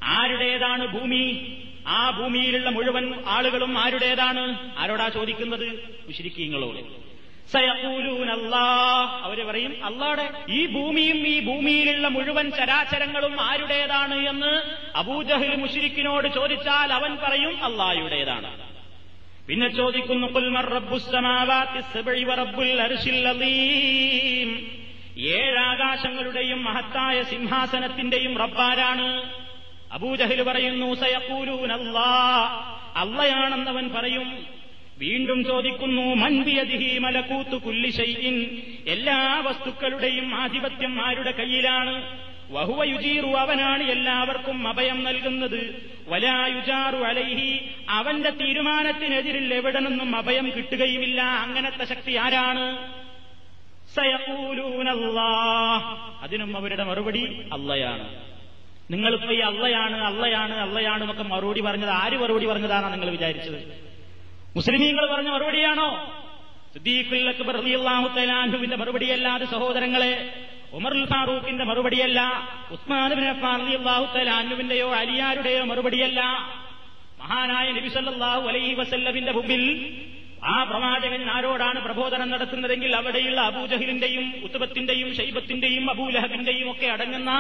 ആരുടേതാണ് 0.04 0.88
ഭൂമി? 0.88 1.58
ആ 1.88 2.10
ഭൂമിയിലുള്ള 2.10 2.70
മുഴുവൻ 2.70 3.24
ആളുകളും 3.28 3.78
ആരുടേതാണ്? 3.78 4.74
ആരോടാ 4.78 5.08
ചോദിക്കുന്നത്? 5.08 5.68
മുഷിരിക്കീങ്ങളോട് 6.08 7.11
സയഖൂലൂനല്ലാ 7.50 8.66
അവർ 9.24 9.48
പറയും 9.48 9.86
അള്ളാടെ 9.86 10.30
ഈ 10.50 10.66
ഭൂമിയും 10.66 11.28
ഈ 11.28 11.40
ഭൂമിയിലുള്ള 11.40 12.08
മുഴുവൻ 12.08 12.52
ചരാചരങ്ങളും 12.52 13.42
ആരുടേതാണ്? 13.42 14.30
എന്ന് 14.30 14.62
അബൂജഹൽ 14.98 15.56
മുഷിരിക്കിനോട് 15.56 16.28
ചോദിച്ചാൽ 16.28 16.94
അവൻ 16.94 17.18
പറയും 17.24 17.64
അള്ളായുടേതാണ് 17.64 18.52
പിന്നെ 19.48 19.68
ചോദിക്കുന്നു 19.68 20.28
ഏഴാകാശങ്ങളുടെയും 25.18 26.64
മഹത്തായ 26.64 27.24
സിംഹാസനത്തിന്റെയും 27.24 28.38
റബ്ബാരാണ്. 28.38 29.32
അബൂജഹിൽ 29.92 30.44
പറയുന്നു 30.44 30.94
സയഖൂലൂനല്ലാ 30.94 32.12
അള്ളയാണെന്നവൻ 32.96 33.90
പറയും 33.90 34.61
വീണ്ടും 35.02 35.44
ചോദിക്കുന്നു 35.44 36.16
മൻപിയതിഹി 36.16 36.98
മലക്കൂത്തു 36.98 37.56
കുല്ലിശൈൻ 37.66 38.62
എല്ലാ 38.88 39.44
വസ്തുക്കളുടെയും 39.46 40.36
ആധിപത്യം 40.36 41.06
ആരുടെ 41.06 41.32
കയ്യിലാണ്? 41.32 42.18
വഹുവയുജീറു 42.52 43.28
അവനാണ് 43.28 43.84
എല്ലാവർക്കും 43.84 44.68
അഭയം 44.68 45.04
നൽകുന്നത്. 45.04 45.92
വലായുജാറു 46.08 46.98
അലൈഹി 46.98 47.70
അവന്റെ 47.90 48.30
തീരുമാനത്തിനെതിരിൽ 48.30 49.54
എവിടെ 49.54 49.80
നിന്നും 49.80 50.16
അഭയം 50.16 50.52
കിട്ടുകയുമില്ല. 50.58 51.22
അങ്ങനത്തെ 51.22 51.86
ശക്തി 51.86 52.16
ആരാണ്? 52.16 52.66
അതിനും 56.22 56.58
അവരുടെ 56.58 56.84
മറുപടി 56.84 57.42
അള്ളയാണ്. 57.54 58.16
നിങ്ങളിപ്പോ 58.92 59.34
ഈ 59.34 59.40
അള്ളയാണ് 59.40 60.04
അള്ളയാണ് 60.04 60.56
അള്ളയാണ് 60.58 61.02
എന്നൊക്കെ 61.04 61.24
മറുപടി 61.24 61.62
പറഞ്ഞത് 61.62 61.90
ആര് 61.90 62.18
മറുപടി 62.18 62.46
പറഞ്ഞതാണെന്ന് 62.46 62.94
നിങ്ങൾ 62.94 63.10
വിചാരിച്ചത്? 63.10 63.91
മുസ്ലിമീങ്ങൾ 64.56 65.06
പറഞ്ഞ 65.14 65.30
മറുപടിയാണോ? 65.30 65.90
സിദ്ദീഖുൽ 66.74 67.28
അക്ബർ 67.34 67.56
റളിയല്ലാഹു 67.62 68.08
തആല 68.18 68.32
അൻഹുവിന്റെ 68.44 68.78
മറുപടിയല്ലാതെ 68.82 69.46
സഹോദരങ്ങളെ 69.46 70.14
ഉമർ 70.74 70.94
ഫാറൂഖിന്റെ 71.12 71.64
മറുപടിയല്ല 71.64 72.20
ഉസ്മാൻ 72.76 73.12
ബിൻ 73.20 73.28
അലിയാരുടെയോ 75.02 75.64
മറുപടിയല്ല. 75.72 76.22
മഹാനായ 77.22 77.68
നബി 77.78 77.90
സല്ലല്ലാഹു 77.96 78.44
അലൈഹി 78.52 78.74
വസല്ലമിന്റെ 78.74 79.32
മുമ്പിൽ 79.32 79.64
ആ 80.54 80.56
പ്രവാചകൻ 80.70 81.24
ആരോടാണ് 81.30 81.80
പ്രബോധനം 81.88 82.30
നടത്തുന്നതെങ്കിൽ 82.34 82.92
അവിടെയുള്ള 82.96 83.42
അബൂജഹിലിന്റെയും 83.42 84.26
ഉത്തുബത്തിന്റെയും 84.46 85.10
ഷൈബത്തിന്റെയും 85.18 85.86
അബൂലഹബിന്റെയും 85.90 86.72
ഒക്കെ 86.72 86.88
അടങ്ങുന്ന 86.96 87.32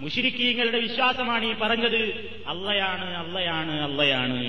മുഷിരിക്കീങ്ങളുടെ 0.00 0.78
വിശ്വാസമാണ് 0.86 1.44
ഈ 1.44 1.54
പറഞ്ഞത്. 1.62 2.02
അള്ളയാണ് 2.52 3.06
അള്ളയാണ് 3.22 3.74
അള്ളയാണ്. 3.88 4.40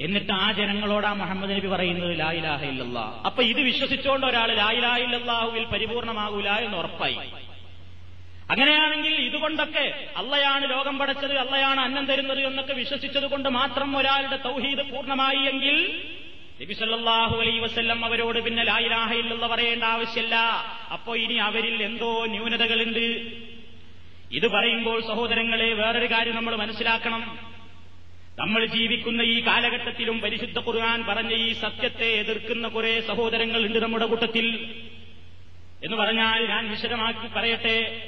എന്നിട്ട് 0.00 0.32
ആ 0.32 0.52
ജനങ്ങളോടാ 0.52 1.12
മുഹമ്മദ് 1.12 1.50
നബി 1.50 1.66
പറയുന്നത് 1.66 2.20
ലായിലാഹ 2.20 2.64
ഇല്ലല്ലാ. 2.64 3.22
അപ്പൊ 3.26 3.42
ഇത് 3.42 3.60
വിശ്വസിച്ചുകൊണ്ട് 3.60 4.26
ഒരാൾ 4.26 4.48
ലായിലാഹില്ലാഹുവിൽ 4.52 5.64
പരിപൂർണമാകൂല 5.64 6.48
എന്ന് 6.48 6.76
ഉറപ്പായി. 6.76 7.18
അങ്ങനെയാണെങ്കിൽ 8.52 9.14
ഇതുകൊണ്ടൊക്കെ 9.20 9.84
അള്ളയാണ് 10.16 10.70
ലോകം 10.70 10.98
പടച്ചത് 10.98 11.34
അള്ളയാണ് 11.38 11.80
അന്നം 11.80 12.04
തരുന്നത് 12.06 12.40
എന്നൊക്കെ 12.46 12.72
വിശ്വസിച്ചത് 12.72 13.26
കൊണ്ട് 13.30 13.48
മാത്രം 13.48 13.96
ഒരാളുടെ 13.96 14.36
തൗഹീദ് 14.36 14.90
പൂർണമായി 14.90 15.42
എങ്കിൽ 15.52 15.76
നബി 16.62 16.74
സല്ലല്ലാഹു 16.74 17.36
അലൈ 17.42 17.58
വസ്ല്ലം 17.58 18.04
അവരോട് 18.04 18.38
പിന്നെ 18.38 18.64
ലായിലാഹ 18.64 19.12
ഇല്ലല്ല 19.12 19.46
പറയേണ്ട 19.46 19.84
ആവശ്യമില്ല 19.84 20.34
അപ്പോ 20.92 21.16
ഇനി 21.16 21.34
അവരിൽ 21.34 21.82
എന്തോ 21.82 22.26
ന്യൂനതകളുണ്ട്. 22.26 23.06
ഇത് 24.38 24.46
പറയുമ്പോൾ 24.48 24.98
സഹോദരങ്ങളെ 25.02 25.72
വേറൊരു 25.72 26.08
കാര്യം 26.12 26.36
നമ്മൾ 26.36 26.56
മനസ്സിലാക്കണം. 26.56 27.22
നമ്മൾ 28.40 28.66
ജീവിക്കുന്ന 28.66 29.22
ഈ 29.22 29.46
കാലഘട്ടത്തിലും 29.46 30.20
പരിശുദ്ധ 30.20 30.58
ഖുർആൻ 30.58 31.04
പറഞ്ഞ 31.08 31.34
ഈ 31.34 31.52
സത്യത്തെ 31.52 32.04
എതിർക്കുന്ന 32.04 32.68
കുറെ 32.68 33.00
സഹോദരങ്ങളുണ്ട് 33.00 33.78
നമ്മുടെ 33.78 34.06
കൂട്ടത്തിൽ. 34.06 34.74
എന്ന് 35.84 35.96
പറഞ്ഞാൽ 35.96 36.46
ഞാൻ 36.48 36.70
വിശദമാക്കി 36.70 37.28
പറയട്ടെ. 37.36 38.02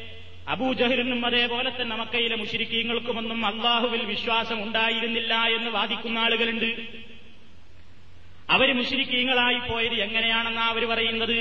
അബൂജഹിറിനും 0.48 1.26
അതേപോലെ 1.26 1.82
തന്നെ 1.82 1.96
മക്കയിലെ 1.96 2.36
മുഷിരിക്കീങ്ങൾക്കുമൊന്നും 2.36 3.46
അള്ളാഹുവിൽ 3.46 4.04
വിശ്വാസം 4.04 4.62
ഉണ്ടായിരുന്നില്ല 4.62 5.34
എന്ന് 5.34 5.70
വാദിക്കുന്ന 5.70 6.18
ആളുകളുണ്ട്. 6.18 6.86
അവർ 8.50 8.76
മുഷിരിക്കീങ്ങളായി 8.76 9.70
പോയത് 9.70 9.94
എങ്ങനെയാണെന്നാ 9.94 10.68
അവർ 10.68 10.84
പറയുന്നത്? 10.84 11.38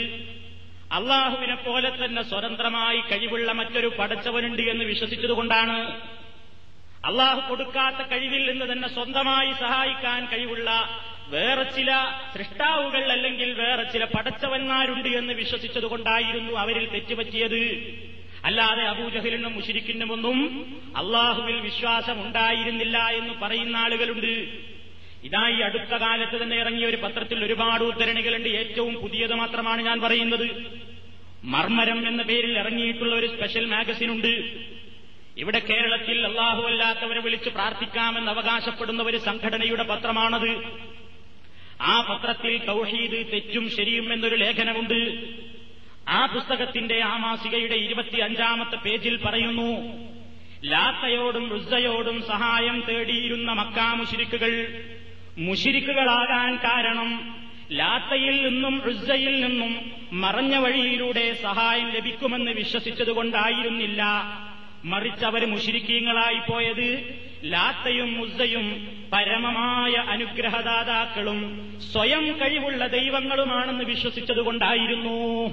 അള്ളാഹുവിനെ 0.91 1.56
പോലെ 1.56 2.06
തന്നെ 2.06 2.23
സ്വതന്ത്രമായി 2.23 2.97
കഴിവുള്ള 2.97 3.51
മറ്റൊരു 3.51 3.91
പടച്ചവനുണ്ട് 3.99 4.62
എന്ന് 4.62 4.84
വിശ്വസിച്ചതുകൊണ്ടാണ്. 4.84 6.08
അള്ളാഹു 7.05 7.49
കൊടുക്കാത്ത 7.49 8.07
കഴിവിൽ 8.07 8.51
നിന്ന് 8.51 8.71
തന്നെ 8.71 8.87
സ്വന്തമായി 8.87 9.51
സഹായിക്കാൻ 9.51 10.25
കഴിവുള്ള 10.25 10.89
വേറെ 11.27 11.63
ചില 11.63 11.95
സൃഷ്ടാവുകൾ 12.37 13.11
അല്ലെങ്കിൽ 13.11 13.53
വേറെ 13.53 13.83
ചില 13.83 14.05
പടച്ചവന്മാരുണ്ട് 14.05 15.09
എന്ന് 15.09 15.33
വിശ്വസിച്ചതുകൊണ്ടായിരുന്നു 15.33 16.53
അവരിൽ 16.53 16.89
തെറ്റുപറ്റിയത്. 16.89 17.61
അല്ലാതെ 18.45 18.83
അബൂജഹലിനും 18.83 19.53
മുഷിരിക്കിനുമൊന്നും 19.53 20.65
അള്ളാഹുവിൽ 20.97 21.59
വിശ്വാസം 21.59 22.25
ഉണ്ടായിരുന്നില്ല 22.25 22.97
എന്ന് 22.97 23.33
പറയുന്ന 23.41 23.77
ആളുകളുണ്ട്. 23.77 24.61
ഇതായി 25.23 25.61
അടുത്ത 25.61 25.93
കാലത്ത് 25.95 26.43
തന്നെ 26.43 26.57
ഇറങ്ങിയ 26.57 26.85
ഒരു 26.85 26.97
പത്രത്തിൽ 26.97 27.45
ഒരുപാട് 27.45 27.83
ഉദ്ധരണികളുണ്ട്. 27.83 28.49
ഏറ്റവും 28.49 28.93
പുതിയത് 28.93 29.33
മാത്രമാണ് 29.33 29.81
ഞാൻ 29.81 30.01
പറയുന്നത്. 30.01 30.79
മർമരം 31.43 32.07
എന്ന 32.07 32.23
പേരിൽ 32.23 32.57
ഇറങ്ങിയിട്ടുള്ള 32.57 33.15
ഒരു 33.15 33.27
സ്പെഷ്യൽ 33.27 33.65
മാഗസിൻ 33.65 34.11
ഉണ്ട്. 34.11 34.53
ഇവിടെ 35.38 35.60
കേരളത്തിൽ 35.60 36.25
അള്ളാഹു 36.25 36.62
അല്ലാത്തവരെ 36.62 37.21
വിളിച്ച് 37.21 37.50
പ്രാർത്ഥിക്കാമെന്ന് 37.50 38.32
അവകാശപ്പെടുന്ന 38.32 39.04
ഒരു 39.04 39.17
സംഘടനയുടെ 39.17 39.84
പത്രമാണത്. 39.84 40.82
ആ 41.82 42.02
പത്രത്തിൽ 42.02 42.65
തൗഹീദ് 42.65 43.32
തെറ്റും 43.32 43.69
ശരിയും 43.69 44.13
എന്നൊരു 44.13 44.36
ലേഖനമുണ്ട്. 44.36 45.25
ആ 46.10 46.25
പുസ്തകത്തിന്റെ 46.25 47.02
ആ 47.02 47.17
മാസികയുടെ 47.17 47.75
ഇരുപത്തി 47.75 48.19
അഞ്ചാമത്തെ 48.19 48.75
പേജിൽ 48.75 49.17
പറയുന്നു 49.17 49.71
ലാത്തയോടും 50.65 51.52
റുസയോടും 51.52 52.21
സഹായം 52.21 52.84
തേടിയിരുന്ന 52.90 53.52
മക്കാ 53.52 53.94
മുഷിരിക്കുകൾ 53.94 54.84
മുഷിരിക്കുകളാകാൻ 55.38 56.56
കാരണം 56.56 57.36
ലാത്തയിൽ 57.71 58.50
നിന്നും 58.50 58.82
റുസയിൽ 58.82 59.48
നിന്നും 59.48 59.92
മറഞ്ഞ 60.13 60.56
വഴിയിലൂടെ 60.56 61.34
സഹായം 61.34 61.90
ലഭിക്കുമെന്ന് 61.90 62.52
വിശ്വസിച്ചതുകൊണ്ടായിരുന്നില്ല. 62.52 64.04
മറിച്ച് 64.86 65.25
അവർ 65.25 65.46
മുഷിരിക്കീങ്ങളായി 65.46 66.40
ലാത്തയും 67.46 68.13
മുസ്സയും 68.13 68.88
പരമമായ 69.13 69.92
അനുഗ്രഹദാതാക്കളും 69.92 71.71
സ്വയം 71.94 72.38
കഴിവുള്ള 72.38 72.88
ദൈവങ്ങളുമാണെന്ന് 72.88 73.84
വിശ്വസിച്ചതുകൊണ്ടായിരുന്നു. 73.84 75.48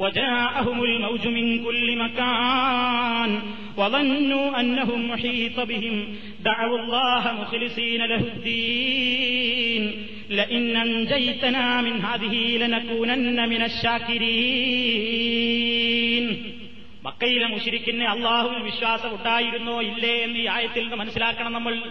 وجاءهم 0.00 0.84
الموج 0.84 1.28
من 1.28 1.64
كل 1.64 1.98
مكان 1.98 3.42
وظنوا 3.76 4.60
أنهم 4.60 5.08
محيط 5.08 5.62
بهم 5.62 6.16
دعوا 6.40 6.78
الله 6.78 7.34
مخلصين 7.34 8.02
له 8.02 8.26
الدين 8.26 10.06
لئن 10.30 10.76
أنجيتنا 10.76 11.80
من 11.80 12.00
هذه 12.00 12.56
لنكونن 12.56 13.48
من 13.48 13.62
الشاكرين 13.62 16.60
മക്കയിലെ 17.02 17.46
മുഷിരിക്കിന് 17.46 18.12
അള്ളാഹുവിൽ 18.12 18.62
വിശ്വാസം 18.62 19.16
ഉണ്ടായിരുന്നോ 19.16 19.82
ഇല്ലേ 19.82 20.24
എന്ന് 20.24 20.38
ഈ 20.38 20.48
ആയത്തിൽ 20.48 20.82
നിന്ന് 20.82 20.96
മനസ്സിലാക്കണം 20.96 21.52
നമ്മൾ 21.52 21.82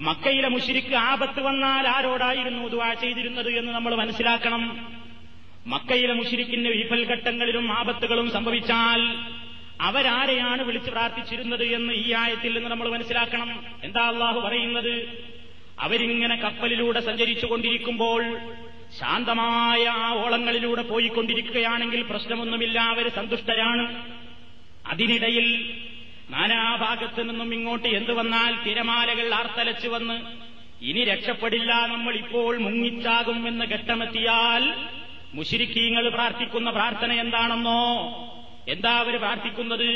മക്കയിലെ 0.00 0.48
മുഷിരിക്ക് 0.48 0.94
ആപത്ത് 0.94 1.40
വന്നാൽ 1.40 1.88
ആരോടായിരുന്നു 1.88 2.68
ദുവാ 2.68 2.94
ചെയ്തിരുന്നത് 2.94 3.50
എന്ന് 3.50 3.72
നമ്മൾ 3.72 3.94
മനസ്സിലാക്കണം. 3.94 4.94
മക്കയിലെ 5.66 6.12
മുഷിരിക്കിന്റെ 6.12 6.70
വിഫൽഘട്ടങ്ങളിലും 6.70 7.72
ആപത്തുകളും 7.72 8.30
സംഭവിച്ചാൽ 8.30 9.18
അവരാരെയാണ് 9.80 10.62
വിളിച്ചു 10.62 10.90
പ്രാർത്ഥിച്ചിരുന്നത് 10.90 11.64
എന്ന് 11.64 11.92
ഈ 11.92 12.12
ആയത്തിൽ 12.12 12.54
നിന്ന് 12.54 12.70
നമ്മൾ 12.70 12.88
മനസ്സിലാക്കണം. 12.88 13.64
എന്താ 13.84 14.08
അള്ളാഹു 14.08 14.40
പറയുന്നത്? 14.40 15.24
അവരിങ്ങനെ 15.80 16.36
കപ്പലിലൂടെ 16.36 17.00
സഞ്ചരിച്ചുകൊണ്ടിരിക്കുമ്പോൾ 17.00 18.38
ശാന്തമായ 19.00 19.84
ആ 19.84 20.12
ഓളങ്ങളിലൂടെ 20.12 20.82
പോയിക്കൊണ്ടിരിക്കുകയാണെങ്കിൽ 20.82 22.02
പ്രശ്നമൊന്നുമില്ല 22.02 22.80
അവർ 22.80 23.08
സന്തുഷ്ടരാണ്. 23.08 24.12
അതിനിടയിൽ 24.86 25.78
നാനാഭാഗത്തു 26.30 27.22
നിന്നും 27.22 27.54
ഇങ്ങോട്ട് 27.54 27.88
എന്തു 27.88 28.12
വന്നാൽ 28.12 28.56
തിരമാലകൾ 28.66 29.34
ആർത്തലച്ചു 29.34 29.88
വന്ന് 29.88 30.16
ഇനി 30.84 31.04
രക്ഷപ്പെടില്ല 31.04 31.86
നമ്മൾ 31.86 32.14
ഇപ്പോൾ 32.14 32.58
മുങ്ങിച്ചാകും 32.58 33.48
എന്ന് 33.48 33.64
ഘട്ടമെത്തിയാൽ 33.64 34.74
മുഷിരിക്കീങ്ങൾ 35.34 36.08
പ്രാർത്ഥിക്കുന്ന 36.08 36.70
പ്രാർത്ഥന 36.70 37.12
എന്താണെന്നോ? 37.12 37.82
എന്താ 38.68 38.90
അവർ 38.90 39.18
പ്രാർത്ഥിക്കുന്നത്? 39.18 39.88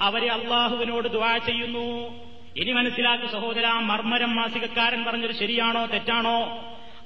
അവരെ 0.00 0.28
അള്ളാഹുവിനോട് 0.28 1.08
ദുവാ 1.08 1.36
ചെയ്യുന്നു. 1.36 1.88
ഇനി 2.56 2.72
മനസ്സിലാക്കി 2.72 3.26
സഹോദര 3.26 3.66
മർമ്മരം 3.66 4.36
മാസികക്കാരൻ 4.36 5.04
പറഞ്ഞത് 5.04 5.34
ശരിയാണോ 5.34 5.86
തെറ്റാണോ? 5.86 6.38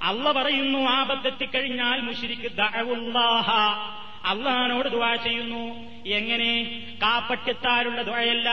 അള്ള 0.01 0.31
പറയുന്നു 0.31 0.79
ആപത്തെത്തിക്കഴിഞ്ഞാൽ 0.79 2.01
മുഷിരിക്ക് 2.01 2.51
ദഅവുല്ലാഹ. 2.51 3.49
അള്ളഹാനോട് 4.25 4.89
ദുവാ 4.89 5.15
ചെയ്യുന്നു. 5.15 5.89
എങ്ങനെ? 6.05 6.79
കാപ്പട്ടിത്താരുള്ള 7.01 8.01
ദ്വയല്ല 8.01 8.49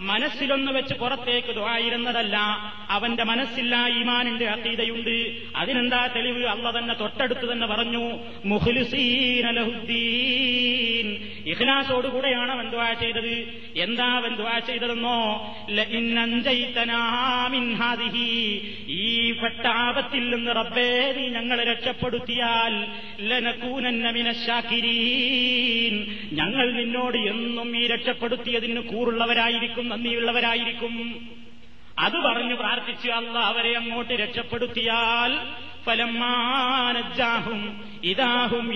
മനസ്സിലൊന്ന് 0.00 0.72
വെച്ച് 0.72 0.94
പുറത്തേക്ക് 0.94 1.48
ദ്വായിരുന്നതല്ല 1.48 2.36
അവന്റെ 2.90 3.24
മനസ്സില്ല 3.24 3.86
ഈമാനിന്റെ 4.00 4.46
അതീതയുണ്ട് 4.46 5.36
അതിനെന്താ 5.56 6.06
തെളിവ്? 6.06 6.46
അള്ള 6.46 6.78
തന്നെ 6.78 6.94
തൊട്ടടുത്ത് 6.94 7.52
തന്നെ 7.52 7.66
പറഞ്ഞു 7.66 8.18
മുഹ്ലിസീൻ 8.44 9.46
ഇഖ്ലാസോടുകൂടെയാണ് 11.46 12.52
അവൻ 12.52 12.70
ദ്വാ 12.70 12.92
ചെയ്തത്. 12.92 13.60
എന്താ 13.76 14.04
അവൻ 14.04 14.34
ദ്വാ 14.34 14.58
ചെയ്തതെന്നോ? 14.58 15.18
ഈ 18.88 19.32
പെട്ടാപത്തിൽ 19.32 20.30
നിന്ന് 20.30 20.50
റബ്ബേ 20.56 21.14
നീ 21.16 21.28
ഞങ്ങളെ 21.28 21.64
രക്ഷപ്പെടുത്തിയാൽ 21.64 22.74
ഞങ്ങൾ 26.32 26.72
നിന്നോട് 26.72 27.16
എന്നും 27.16 27.76
ഈ 27.76 27.86
രക്ഷപ്പെടുത്തിയതിന് 27.86 28.80
കൂറുള്ളവരായിരിക്കും. 28.80 29.85
നന്ദിയുള്ളവരായിരിക്കും. 29.88 31.26
അത് 31.98 32.12
പറഞ്ഞു 32.12 32.54
പ്രാർത്ഥിച്ച് 32.54 33.10
അല്ല 33.10 33.30
അവരെ 33.30 33.76
അങ്ങോട്ട് 33.76 34.12
രക്ഷപ്പെടുത്തിയാൽ 34.12 35.38
ഫലമാനജാഹും 35.84 37.84
ഇതാഹും 38.04 38.74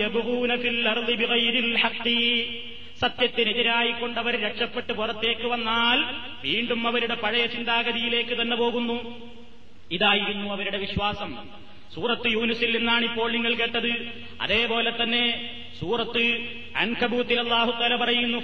സത്യത്തിനെതിരായി 3.00 3.92
കൊണ്ടവർ 3.92 4.40
രക്ഷപ്പെട്ട് 4.40 4.92
പുറത്തേക്ക് 4.92 5.46
വന്നാൽ 5.46 6.04
വീണ്ടും 6.46 6.86
അവരുടെ 6.86 7.14
പഴയ 7.14 7.46
ചിന്താഗതിയിലേക്ക് 7.46 8.42
തന്നെ 8.42 8.56
പോകുന്നു. 8.56 9.28
ഇതായിരുന്നു 9.90 10.52
അവരുടെ 10.52 10.78
വിശ്വാസം. 10.78 11.48
സൂറത്ത് 11.94 12.28
യൂനുസിൽ 12.32 12.78
നിന്നാണ് 12.78 13.04
ഇപ്പോൾ 13.04 13.32
നിങ്ങൾ 13.32 13.54
കേട്ടത്. 13.54 13.92
അതേപോലെ 14.40 14.90
തന്നെ 15.02 15.24
സൂറത്ത് 15.80 16.24
അൻകബൂത്തിൽ 16.76 17.38
അള്ളാഹു 17.40 17.72
തല 17.80 17.96
പറയുന്നു 17.96 18.38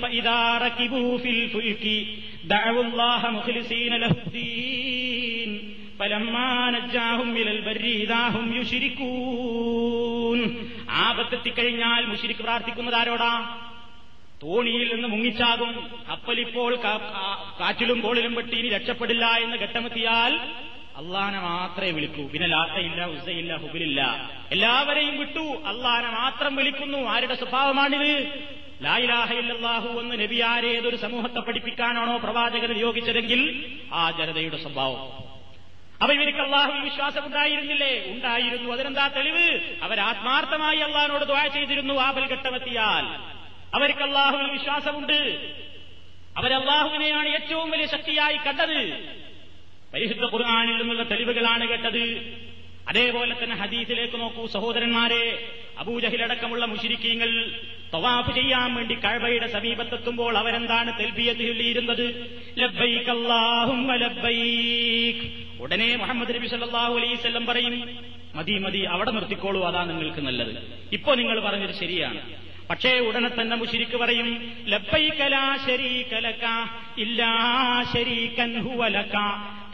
ആപത്തെത്തിക്കഴിഞ്ഞാൽ 10.90 12.02
മുഷിരിക്ക് 12.06 12.42
പ്രാർത്ഥിക്കുന്നത് 12.42 12.94
ആരോടാ? 12.94 13.32
തോണിയിൽ 14.42 14.88
നിന്ന് 14.94 15.08
മുങ്ങിച്ചാകും. 15.08 15.72
കപ്പലിപ്പോൾ 16.10 16.72
കാറ്റിലും 17.60 18.00
കോളിലും 18.00 18.34
പെട്ടി 18.34 18.56
ഇനി 18.56 18.68
രക്ഷപ്പെടില്ല 18.68 19.26
എന്ന് 19.26 19.56
ഘട്ടമെത്തിയാൽ 19.56 20.32
അള്ളാനെ 20.96 21.40
മാത്രമേ 21.40 21.90
വിളിക്കൂ. 21.90 22.28
പിന്നെ 22.28 22.48
ലാത്തയില്ല 22.48 23.04
ഉസയില്ല 23.04 23.56
ഹുബിലില്ല 23.56 24.30
എല്ലാവരെയും 24.52 25.18
വിട്ടു. 25.18 25.62
അള്ളാനെ 25.66 26.10
മാത്രം 26.10 26.56
വിളിക്കുന്നു. 26.56 26.98
ആരുടെ 26.98 27.34
സ്വഭാവമാണിത്? 27.34 28.44
ലായിലാഹയില്ലാഹു 28.82 30.00
എന്ന് 30.00 30.20
നബിയാരെ 30.20 30.68
ഏതൊരു 30.68 30.96
സമൂഹത്തെ 30.96 31.40
പഠിപ്പിക്കാനാണോ 31.40 32.16
പ്രവാചകൻ 32.16 32.72
നിയോഗിച്ചതെങ്കിൽ 32.72 33.72
ആ 33.92 34.10
ജനതയുടെ 34.10 34.56
സ്വഭാവം. 34.56 35.02
അപ്പൊ 36.02 36.12
ഇവർക്ക് 36.12 36.38
അള്ളാഹുവിൽ 36.38 36.80
വിശ്വാസം 36.80 37.26
ഉണ്ടായിരുന്നില്ലേ? 37.26 38.04
ഉണ്ടായിരുന്നു. 38.06 38.72
അതിനെന്താ 38.72 39.08
തെളിവ്? 39.08 39.60
അവർ 39.82 40.00
ആത്മാർത്ഥമായി 40.00 40.76
അള്ളഹാനോട് 40.76 41.24
ദ്വാ 41.24 41.46
ചെയ്തിരുന്നു 41.46 41.94
ആപൽ 41.94 42.26
ഘട്ടമെത്തിയാൽ. 42.26 43.04
അവർക്ക് 43.74 44.02
അള്ളാഹുവിൽ 44.02 44.50
വിശ്വാസമുണ്ട്. 44.50 45.52
അവരല്ലാഹുവിനെയാണ് 46.36 47.28
ഏറ്റവും 47.28 47.70
വലിയ 47.70 47.86
ശക്തിയായി 47.86 48.36
കണ്ടത്. 48.36 49.16
പരിശുദ്ധ 49.94 50.24
ഖുർആാനിൽ 50.24 50.76
നിന്നുള്ള 50.80 51.02
തെളിവുകളാണ് 51.02 51.68
കേട്ടത്. 51.68 52.04
അതേപോലെ 52.88 53.34
തന്നെ 53.42 53.56
ഹദീസിലേക്ക് 53.56 54.16
നോക്കൂ 54.20 54.46
സഹോദരന്മാരെ 54.46 55.22
അബൂജഹിലടക്കമുള്ള 55.78 56.64
മുഷിരിക്കീങ്ങൾ 56.64 57.30
തവാഫ് 57.94 58.34
ചെയ്യാൻ 58.34 58.74
വേണ്ടി 58.74 58.94
കഴബയുടെ 59.04 59.48
സമീപത്തെത്തുമ്പോൾ 59.56 60.38
അവരെന്താണ് 60.38 60.90
തെൽബിയത്ത് 61.00 61.40
ചൊല്ലിയിരുന്നത്? 61.40 62.06
ഉടനെ 65.60 65.96
മുഹമ്മദ് 65.96 66.34
നബി 66.36 66.46
സല്ലല്ലാഹു 66.46 66.94
അലൈഹി 66.98 67.14
വസല്ലം 67.14 67.46
പറയും 67.46 67.74
മതി 68.36 68.58
മതി 68.58 68.80
അവിടെ 68.94 69.10
നിർത്തിക്കോളൂ 69.10 69.60
അതാ 69.64 69.84
നിങ്ങൾക്ക് 69.84 70.20
നല്ലത്. 70.20 70.52
ഇപ്പോ 70.92 71.14
നിങ്ങൾ 71.14 71.36
പറഞ്ഞത് 71.40 71.74
ശരിയാണ്. 71.82 72.20
പക്ഷേ 72.70 72.98
ഉടനെ 72.98 73.30
തന്നെ 73.40 73.56
മുഷിരിക്ക് 73.56 73.96
പറയും 73.96 74.28
ലബ്ബൈകലാ 74.66 75.58
ശരീകലക 75.66 76.44
ഇല്ലാ 76.98 77.32
ശരീകൻ 77.94 78.62
ഹുവലക 78.62 79.14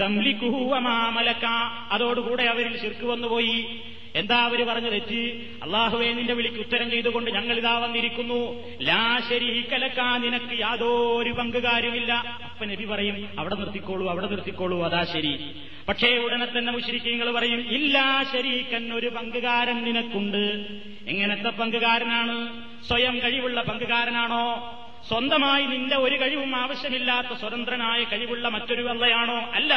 തംലികുഹു 0.01 0.75
വമാ 0.75 1.11
മലക. 1.11 1.45
അതോടുകൂടെ 1.91 2.43
അവരിൽ 2.43 2.81
ശിർക്ക് 2.81 3.07
വന്നുപോയി. 3.07 3.81
എന്താ 4.15 4.37
അവർ 4.37 4.67
പറഞ്ഞു 4.67 4.91
തെറ്റ് 4.91 5.21
അള്ളാഹുവേ 5.63 6.13
നിന്റെ 6.13 6.35
വിളിക്ക് 6.35 6.57
ഉത്തരം 6.57 6.91
ചെയ്തുകൊണ്ട് 6.91 7.31
ഞങ്ങൾ 7.31 7.57
ഇതാ 7.57 7.79
വന്നിരിക്കുന്നു. 7.79 8.41
ലാ 8.83 9.21
ശരീകലക 9.29 10.01
നിനക്ക് 10.19 10.61
യാതൊരു 10.61 11.31
പങ്കുകാരുമില്ല 11.31 12.13
അപ്പൻ 12.45 12.69
നബി 12.69 12.85
പറയും 12.85 13.29
അവിടെ 13.39 13.55
നിർത്തിക്കോളൂ 13.55 14.09
അവിടെ 14.09 14.27
നിർത്തിക്കോളൂ 14.27 14.83
അതാ 14.83 15.05
ശരി. 15.05 15.55
പക്ഷേ 15.89 16.19
ഉടനെ 16.19 16.47
തന്നെ 16.47 16.73
മുശ്രിക്കീങ്ങൾ 16.73 17.33
പറയും 17.33 17.71
ഇല്ലാ 17.71 18.25
ശരീക്കൻ 18.33 18.93
ഒരു 18.93 19.07
പങ്കുകാരൻ 19.07 19.85
നിനക്കുണ്ട്. 19.85 20.67
എങ്ങനത്തെ 21.09 21.49
പങ്കുകാരനാണ്? 21.49 22.63
സ്വയം 22.89 23.19
കഴിവുള്ള 23.19 23.63
പങ്കുകാരനാണോ? 23.63 24.79
സ്വന്തമായി 25.09 25.67
നിന്റെ 25.67 25.97
ഒരു 25.97 26.21
കഴിവും 26.21 26.57
ആവശ്യമില്ലാത്ത 26.57 27.39
സ്വതന്ത്രനായ 27.39 28.05
കഴിവുള്ള 28.05 28.49
മറ്റൊരു 28.49 28.83
വെള്ളയാണോ 28.83 29.39
അല്ല. 29.53 29.75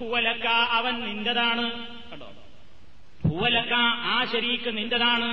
ഹുവലക്ക 0.00 0.46
അവൻ 0.46 1.00
നിന്റെതാണ്. 1.00 1.72
കണ്ടോ? 2.12 2.32
ഹുവലക്ക 3.30 3.72
ആ 4.14 4.24
ശരീക്ക് 4.32 4.76
നിന്റെതാണ്. 4.78 5.30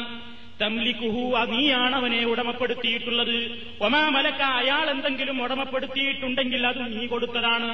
തംലിക്കുഹു 0.61 1.45
നീയാണ് 1.51 1.95
അവനെ 1.95 2.25
ഉടമപ്പെടുത്തിയിട്ടുള്ളത്. 2.25 3.37
ഒമാ 3.81 4.09
മലക്ക 4.09 4.41
അയാൾ 4.41 4.89
എന്തെങ്കിലും 4.89 5.43
ഉടമപ്പെടുത്തിയിട്ടുണ്ടെങ്കിൽ 5.43 6.67
അത് 6.67 6.99
നീ 6.99 7.05
കൊടുത്തതാണ്. 7.07 7.69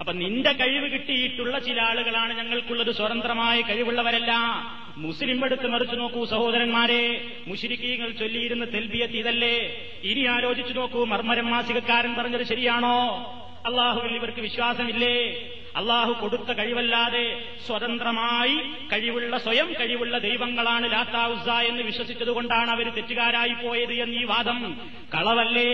അപ്പൊ 0.00 0.12
നിന്റെ 0.12 0.52
കഴിവ് 0.52 0.92
കിട്ടിയിട്ടുള്ള 0.92 1.58
ചില 1.58 1.80
ആളുകളാണ് 1.82 2.36
ഞങ്ങൾക്കുള്ളത്. 2.38 2.94
സ്വതന്ത്രമായ 2.94 3.60
കഴിവുള്ളവരല്ല. 3.60 4.32
മുസ്ലിം 4.96 5.44
എടുത്ത് 5.44 5.66
മറിച്ചു 5.66 5.96
നോക്കൂ 5.96 6.24
സഹോദരന്മാരെ. 6.24 7.32
മുഷിരിക്കീങ്ങൾ 7.48 8.10
ചൊല്ലിയിരുന്ന 8.10 8.64
തെൽബിയത്ത് 8.64 9.14
ഇതല്ലേ? 9.14 9.56
ഇനി 10.04 10.24
ആലോചിച്ചു 10.26 10.72
നോക്കൂ 10.72 11.04
മർമ്മരം 11.04 11.50
മാസികക്കാരൻ 11.50 12.14
പറഞ്ഞത് 12.14 12.46
ശരിയാണോ? 12.46 12.96
അള്ളാഹുവിൽ 13.66 14.14
ഇവർക്ക് 14.14 14.40
വിശ്വാസമില്ലേ? 14.40 15.16
അള്ളാഹു 15.76 16.12
കൊടുത്ത 16.12 16.52
കഴിവല്ലാതെ 16.52 17.44
സ്വതന്ത്രമായി 17.66 18.56
കഴിവുള്ള 18.92 19.38
സ്വയം 19.38 19.74
കഴിവുള്ള 19.80 20.18
ദൈവങ്ങളാണ് 20.18 20.92
ലാത്താവുസ 20.92 21.48
എന്ന് 21.48 21.82
വിശ്വസിച്ചതുകൊണ്ടാണ് 21.82 22.70
അവർ 22.70 22.94
തെറ്റുകാരായി 22.94 23.52
പോയത് 23.52 23.92
ഈ 23.92 24.24
വാദം. 24.24 24.80
കളവല്ലേ? 25.14 25.70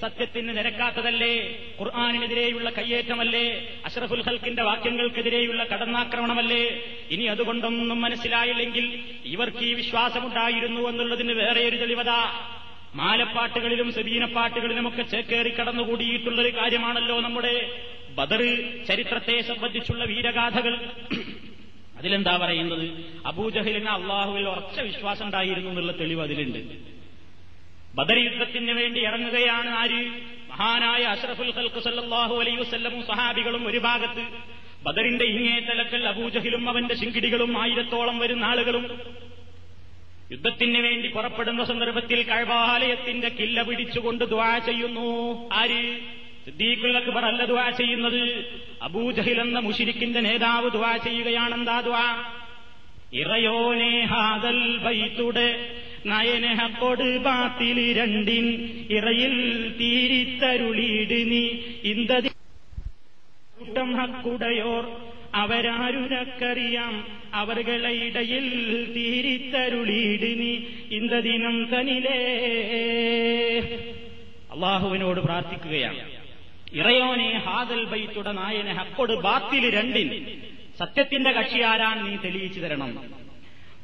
സത്യത്തിന് 0.00 0.56
നിരക്കാത്തതല്ലേ? 0.56 1.34
ഖുർആാനിനെതിരെയുള്ള 1.80 2.70
കയ്യേറ്റമല്ലേ? 2.70 3.68
അഷ്റഫുൽ 3.84 4.22
ഹൽക്കിന്റെ 4.22 4.62
വാക്യങ്ങൾക്കെതിരെയുള്ള 4.62 5.64
കടന്നാക്രമണമല്ലേ? 5.64 6.82
ഇനി 7.10 7.24
അതുകൊണ്ടൊന്നും 7.24 8.00
മനസ്സിലായില്ലെങ്കിൽ 8.00 9.04
ഇവർക്ക് 9.24 9.64
ഈ 9.64 9.74
വിശ്വാസമുണ്ടായിരുന്നു 9.74 10.88
എന്നുള്ളതിന് 10.88 11.32
വേറെ 11.32 11.68
ഒരു 11.68 11.76
തെളിവതാ. 11.76 12.50
മാലപ്പാട്ടുകളിലും 12.94 13.92
സബീനപ്പാട്ടുകളിലുമൊക്കെ 13.92 15.02
ചേക്കേറി 15.02 15.50
കടന്നുകൂടിയിട്ടുള്ളൊരു 15.50 16.56
കാര്യമാണല്ലോ 16.56 17.20
നമ്മുടെ 17.20 17.82
ബദർ 18.10 18.42
ചരിത്രത്തെ 18.88 19.40
സംബന്ധിച്ചുള്ള 19.40 20.04
വീരഗാഥകൾ. 20.04 20.88
അതിലെന്താ 21.98 22.36
പറയുന്നത്? 22.36 22.90
അബൂജഹലിന് 23.26 23.88
അള്ളാഹുവിൽ 23.88 24.48
ഉറച്ച 24.48 24.80
വിശ്വാസം 24.80 25.24
ഉണ്ടായിരുന്നു 25.24 25.68
എന്നുള്ള 25.70 25.92
തെളിവ് 25.92 26.22
അതിലുണ്ട്. 26.22 26.58
ബദർ 27.94 28.18
യുദ്ധത്തിന് 28.18 28.70
വേണ്ടി 28.70 29.00
ഇറങ്ങുകയാണ് 29.00 29.68
ആര്? 29.68 30.10
മഹാനായ 30.50 31.02
അഷ്റഫുൽ 31.02 31.52
ഖൽക്ക് 31.56 31.80
സല്ലല്ലാഹു 31.80 32.34
അലൈഹി 32.34 32.56
വസല്ലമും 32.56 33.02
സഹാബികളും 33.02 33.68
ഒരു 33.68 33.78
ഭാഗത്ത്. 33.78 34.28
ബദറിന്റെ 34.84 35.24
ഇങ്ങേ 35.24 35.60
തലക്കൽ 35.60 36.08
അബൂജഹിലും 36.08 36.68
അവന്റെ 36.68 36.94
ശിങ്കിടികളും 36.94 37.62
ആയിരത്തോളം 37.62 38.18
വരുന്ന 38.18 38.44
ആളുകളും 38.44 39.00
യുദ്ധത്തിന് 40.32 40.78
വേണ്ടി 40.78 41.08
പുറപ്പെടുന്ന 41.08 41.64
സന്ദർഭത്തിൽ 41.64 42.22
കഴവാലയത്തിന്റെ 42.22 43.28
കില്ല 43.28 43.62
പിടിച്ചുകൊണ്ട് 43.62 44.24
ദ്വാ 44.24 44.58
ചെയ്യുന്നു. 44.58 45.08
ആര്? 45.52 45.98
സിദ്ദീഖുൽ 46.44 46.96
അക്ബർ 46.96 47.24
അല്ല 47.24 47.44
ദ്വാ 47.44 47.70
ചെയ്യുന്നത്. 47.70 48.44
അബൂജഹിൽ 48.82 49.40
എന്ന 49.40 49.58
മുഷിരിക്കിന്റെ 49.58 50.20
നേതാവ് 50.20 50.70
ദ്വാ 50.70 50.96
ചെയ്യുകയാണെന്താ 50.96 51.80
ദ്വാ 51.80 52.04
ഇറയോനെ 53.12 54.04
ഹാദൽ 54.04 54.78
ബൈത്തുടെ 54.78 55.48
നയനഹക്കൊട് 56.06 57.18
ബാത്തിലി 57.18 57.92
രണ്ടിൻ 57.92 58.46
ഇറയിൽ 58.90 59.34
തീരിത്തരുളീട് 59.80 61.30
നീ. 61.30 61.48
കൂട്ടം 63.58 63.96
ഹക്കുടയോർ 63.96 64.84
അവരാരുനക്കറിയാം 65.34 67.06
അവർകളെ 67.34 67.90
ഇടയിൽ 67.90 68.48
തീരിത്തരുളിയിടിനി 68.92 70.66
ഇന്ത 70.94 71.10
ദിനം 71.10 71.66
തനിലേ. 71.66 72.48
അള്ളാഹുവിനോട് 74.52 75.20
പ്രാർത്ഥിക്കുകയാണ്. 75.20 76.10
ഇറയോനെ 76.72 77.42
ഹാദൽ 77.44 77.84
ബൈത്തുട 77.84 78.28
നായനെ 78.28 78.72
ഹക്കോട് 78.72 79.12
ബാത്തിൽ 79.12 79.74
രണ്ടിൽ. 79.74 80.38
സത്യത്തിന്റെ 80.78 81.32
കക്ഷിയാരാൻ 81.32 82.10
നീ 82.10 82.16
തെളിയിച്ചു 82.16 82.60
തരണം. 82.60 82.98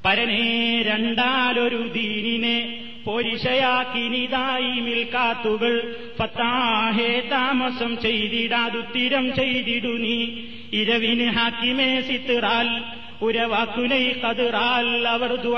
പരനേ 0.05 0.83
രണ്ടാലൊരു 0.83 1.77
ദീനിനെ. 1.77 2.85
പൊരിശയാക്കിനിതായി 3.07 4.81
മിൽക്കാത്തുകൾ 4.81 5.97
ഫത്താഹേ 6.19 7.29
താമസം 7.33 8.01
ചെയ്തിടാതുത്തിരം 8.01 9.35
ചെയ്തിടു 9.35 9.89
നീ. 9.89 10.39
ഇരവിന് 10.73 11.31
ഹാക്കിമേ 11.31 12.01
സിത്തിറാൽ 12.01 12.85
ഉരവാക്കുനൈ 13.23 14.13
കതിറാൽ 14.13 15.09
അവർ 15.09 15.49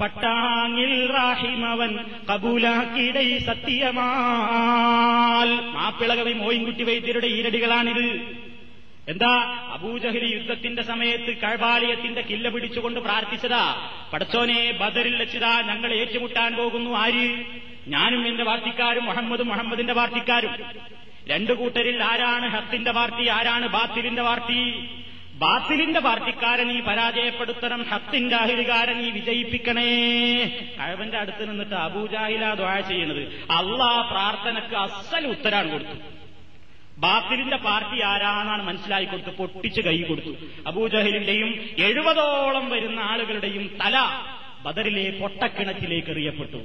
പട്ടാങ്ങിൽ 0.00 1.12
റാഹിമവൻ 1.12 1.98
കബൂലാക്കിടൈ 2.32 3.38
സത്യമാൽ. 3.38 5.74
മാപ്പിളകവി 5.74 6.32
മോയിൻകുട്ടി 6.32 6.82
വൈദ്യരുടെ 6.82 7.26
ഈരടികളാണിത് 7.26 8.38
എന്താ? 9.08 9.42
അബൂജഹലി 9.72 10.34
യുദ്ധത്തിന്റെ 10.34 10.82
സമയത്ത് 10.82 11.36
കഴബാലയത്തിന്റെ 11.36 12.20
കില്ല 12.20 12.48
പിടിച്ചുകൊണ്ട് 12.48 13.00
പ്രാർത്ഥിച്ചതാ. 13.00 13.90
പടച്ചോനെ 14.12 14.70
ബദറിൽ 14.70 15.16
വെച്ചതാ. 15.16 15.60
ഞങ്ങൾ 15.60 15.92
ഏറ്റുമുട്ടാൻ 15.92 16.56
പോകുന്നു. 16.56 16.90
ആര്? 16.90 17.44
ഞാനും 17.88 18.28
എന്റെ 18.28 18.44
പാർട്ടിക്കാരും 18.44 19.04
മുഹമ്മദും 19.04 19.48
മുഹമ്മദിന്റെ 19.48 19.92
പാർട്ടിക്കാരും. 19.92 20.50
രണ്ടു 21.28 21.52
കൂട്ടരിൽ 21.52 22.04
ആരാണ് 22.04 22.48
ഹത്തിന്റെ 22.48 22.92
പാർട്ടി 22.92 23.28
ആരാണ് 23.28 23.68
ബാത്തിലിന്റെ 23.68 24.22
പാർട്ടി? 24.22 24.88
ബാത്തിലിന്റെ 25.34 26.00
പാർട്ടിക്കാരൻ 26.00 26.70
ഈ 26.70 26.80
പരാജയപ്പെടുത്തണം. 26.80 27.82
ഹത്തിന്റെ 27.82 28.36
അഹിലുകാരൻ 28.36 29.00
ഈ 29.00 29.10
വിജയിപ്പിക്കണേ. 29.10 30.44
കഴവന്റെ 30.80 31.18
അടുത്ത് 31.18 31.50
നിന്നിട്ട് 31.50 31.74
അബൂജാഹില 31.74 32.54
ദ്വാ 32.54 32.80
ചെയ്യുന്നത്. 32.80 33.22
അള്ളാ 33.50 34.08
പ്രാർത്ഥനക്ക് 34.10 34.74
അസൽ 34.74 35.26
ഉത്തരാണ് 35.26 35.72
കൊടുത്തു. 35.72 36.18
ബാത്തിലിന്റെ 36.98 37.56
പാർട്ടി 37.56 38.02
ആരാണെന്നാണ് 38.02 38.62
മനസ്സിലായി 38.62 39.04
കൊടുത്ത് 39.04 39.30
പൊട്ടിച്ച് 39.30 39.80
കൈ 39.80 40.02
കൊടുത്തു. 40.02 40.36
അബൂജഹലിന്റെയും 40.66 41.50
എഴുപതോളം 41.78 42.70
വരുന്ന 42.70 43.00
ആളുകളുടെയും 43.00 43.70
തല 43.84 43.96
ബദറിലെ 44.64 45.18
പൊട്ടക്കിണറ്റിലേക്ക് 45.20 46.08
എറിയപ്പെട്ടു. 46.08 46.56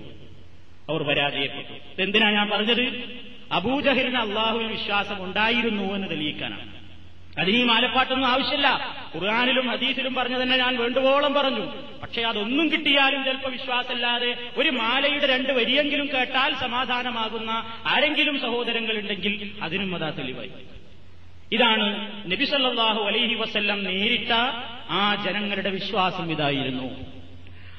അവർ 0.89 1.03
പരാജയപ്പെട്ടു. 1.03 2.01
എന്തിനാ 2.01 2.31
ഞാൻ 2.31 2.49
പറഞ്ഞത്? 2.49 3.09
അബൂജഹലിന് 3.51 4.17
അള്ളാഹുവിന് 4.17 4.71
വിശ്വാസം 4.71 5.23
ഉണ്ടായിരുന്നു 5.23 5.95
എന്ന് 5.95 6.09
തെളിയിക്കാനാണ് 6.09 6.72
അതിന് 7.39 7.63
മാലപ്പാട്ടൊന്നും 7.65 8.27
ആവശ്യമില്ല. 8.27 8.67
ഖുർആാനിലും 9.15 9.67
ഹദീസിലും 9.67 10.13
പറഞ്ഞു 10.15 10.43
തന്നെ 10.43 10.57
ഞാൻ 10.57 10.77
വേണ്ടുവോളം 10.77 11.33
പറഞ്ഞു. 11.33 11.65
പക്ഷെ 12.01 12.21
അതൊന്നും 12.21 12.71
കിട്ടിയാലും 12.71 13.23
ചിലപ്പോൾ 13.23 13.51
വിശ്വാസമില്ലാതെ 13.51 14.37
ഒരു 14.57 14.69
മാലയുടെ 14.69 15.27
രണ്ട് 15.27 15.53
വരിയെങ്കിലും 15.53 16.07
കേട്ടാൽ 16.07 16.55
സമാധാനമാകുന്ന 16.55 17.51
ആരെങ്കിലും 17.85 18.39
സഹോദരങ്ങളുണ്ടെങ്കിൽ 18.39 19.51
അതിനും 19.61 19.95
അതാ 19.95 20.09
തെളിവായി. 20.09 20.51
ഇതാണ് 21.51 21.87
നബിസല്ലാഹു 22.31 23.01
അലൈഹി 23.03 23.35
വസല്ലം 23.35 23.83
നേരിട്ട 23.83 24.31
ആ 24.89 25.15
ജനങ്ങളുടെ 25.25 25.69
വിശ്വാസം 25.69 26.31
ഇതായിരുന്നു. 26.31 26.87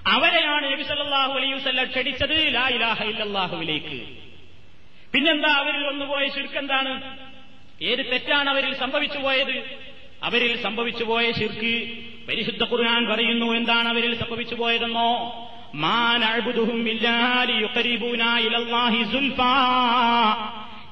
അവരെയാണ് 0.07 0.73
നബിസല്ലാഹു 0.73 1.33
അലൈഹി 1.33 1.53
വസല്ലം 1.53 1.85
ക്ഷണിച്ചത് 1.85 2.55
ലാ 2.55 2.69
ഇലാഹ 2.69 3.03
ഇല്ലാഹുവിലേക്ക് 3.03 4.01
പിന്നെന്താ 5.13 5.49
അവരിൽ 5.49 5.87
വന്നുപോയ 5.87 6.29
ചുരുക്കെന്താണ്? 6.29 7.34
ഏത് 7.85 7.99
തെറ്റാണ് 7.99 8.51
അവരിൽ 8.51 8.75
സംഭവിച്ചു 8.75 9.19
പോയത്? 9.19 9.63
അവരിൽ 10.23 10.63
സംഭവിച്ചു 10.63 11.05
പോയ 11.05 11.33
ശിർക്ക് 11.33 11.89
പരിശുദ്ധ 12.29 12.65
ഖുർആൻ 12.65 13.07
പറയുന്നു 13.07 13.47
എന്താണ് 13.47 13.89
അവരിൽ 13.89 14.15
സംഭവിച്ചു 14.15 14.55
പോയതെന്നോ? 14.55 15.41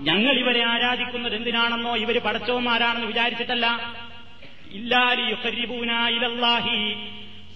ഞങ്ങൾ 0.01 0.39
ഇവരെ 0.39 0.65
ആരാധിക്കുന്നത് 0.65 1.37
എന്തിനാണെന്നോ? 1.37 1.97
ഇവർ 1.97 2.19
പടച്ചവന്മാരാണെന്ന് 2.19 3.07
വിചാരിച്ചിട്ടല്ല. 3.07 3.95
ഇല്ലാലി 4.73 5.23
യുഖരിബൂന 5.23 5.91
ഇലല്ലാഹി. 5.91 6.95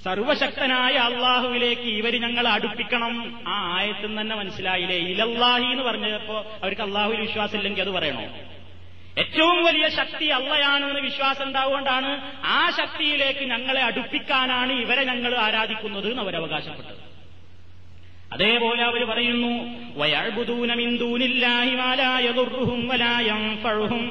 സർവശക്തനായ 0.04 0.92
അള്ളാഹുവിലേക്ക് 0.92 1.82
ഇവർ 1.82 2.20
ഞങ്ങൾ 2.20 2.48
അടുപ്പിക്കണം. 2.48 3.40
ആ 3.48 3.78
ആയത്തിൽ 3.78 4.20
തന്നെ 4.20 4.36
മനസ്സിലായില്ലേ? 4.36 4.96
ഇലല്ലാഹി 4.96 5.64
എന്ന് 5.64 5.82
പറഞ്ഞപ്പോ 5.82 6.46
അവർക്ക് 6.62 6.82
അള്ളാഹുവിൽ 6.82 7.20
വിശ്വാസമില്ലെങ്കിൽ 7.20 7.82
അത് 7.82 7.90
പറയണോ? 7.90 8.55
ഏറ്റവും 9.16 9.58
വലിയ 9.64 9.86
ശക്തി 9.90 10.26
അള്ളയാണെന്ന് 10.30 11.00
വിശ്വാസം 11.00 11.44
ഉണ്ടാവുകൊണ്ടാണ് 11.46 12.10
ആ 12.50 12.60
ശക്തിയിലേക്ക് 12.70 13.44
ഞങ്ങളെ 13.44 13.82
അടുപ്പിക്കാനാണ് 13.82 14.72
ഇവരെ 14.82 15.04
ഞങ്ങൾ 15.04 15.32
ആരാധിക്കുന്നത് 15.38 16.08
എന്ന് 16.10 16.22
അവരവകാശപ്പെട്ടത് 16.22 17.02
അതേപോലെ 18.30 18.82
അവർ 18.82 19.02
പറയുന്നു 19.04 19.52
വയഴ്ബുദൂന 19.96 20.72
മിന്ദൂനില്ലാഹി 20.74 21.74
മാലായതുർഹും 21.74 22.80
വലായം 22.88 23.42
ഫഴുഹും 23.62 24.04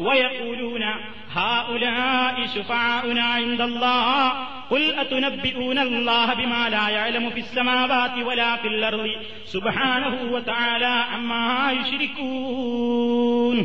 ويقولون 0.00 0.84
هؤلاء 1.32 2.46
شفعاؤنا 2.46 3.24
عند 3.36 3.60
الله 3.62 4.32
قل 4.70 4.94
أتنبئون 4.94 5.78
الله 5.80 6.34
بما 6.34 6.68
لا 6.68 6.88
يعلم 6.88 7.30
في 7.30 7.40
السماوات 7.40 8.14
ولا 8.20 8.56
في 8.56 8.68
الأرض 8.68 9.06
سبحانه 9.46 10.14
وتعالى 10.32 10.94
عما 11.12 11.48
يشركون 11.72 13.58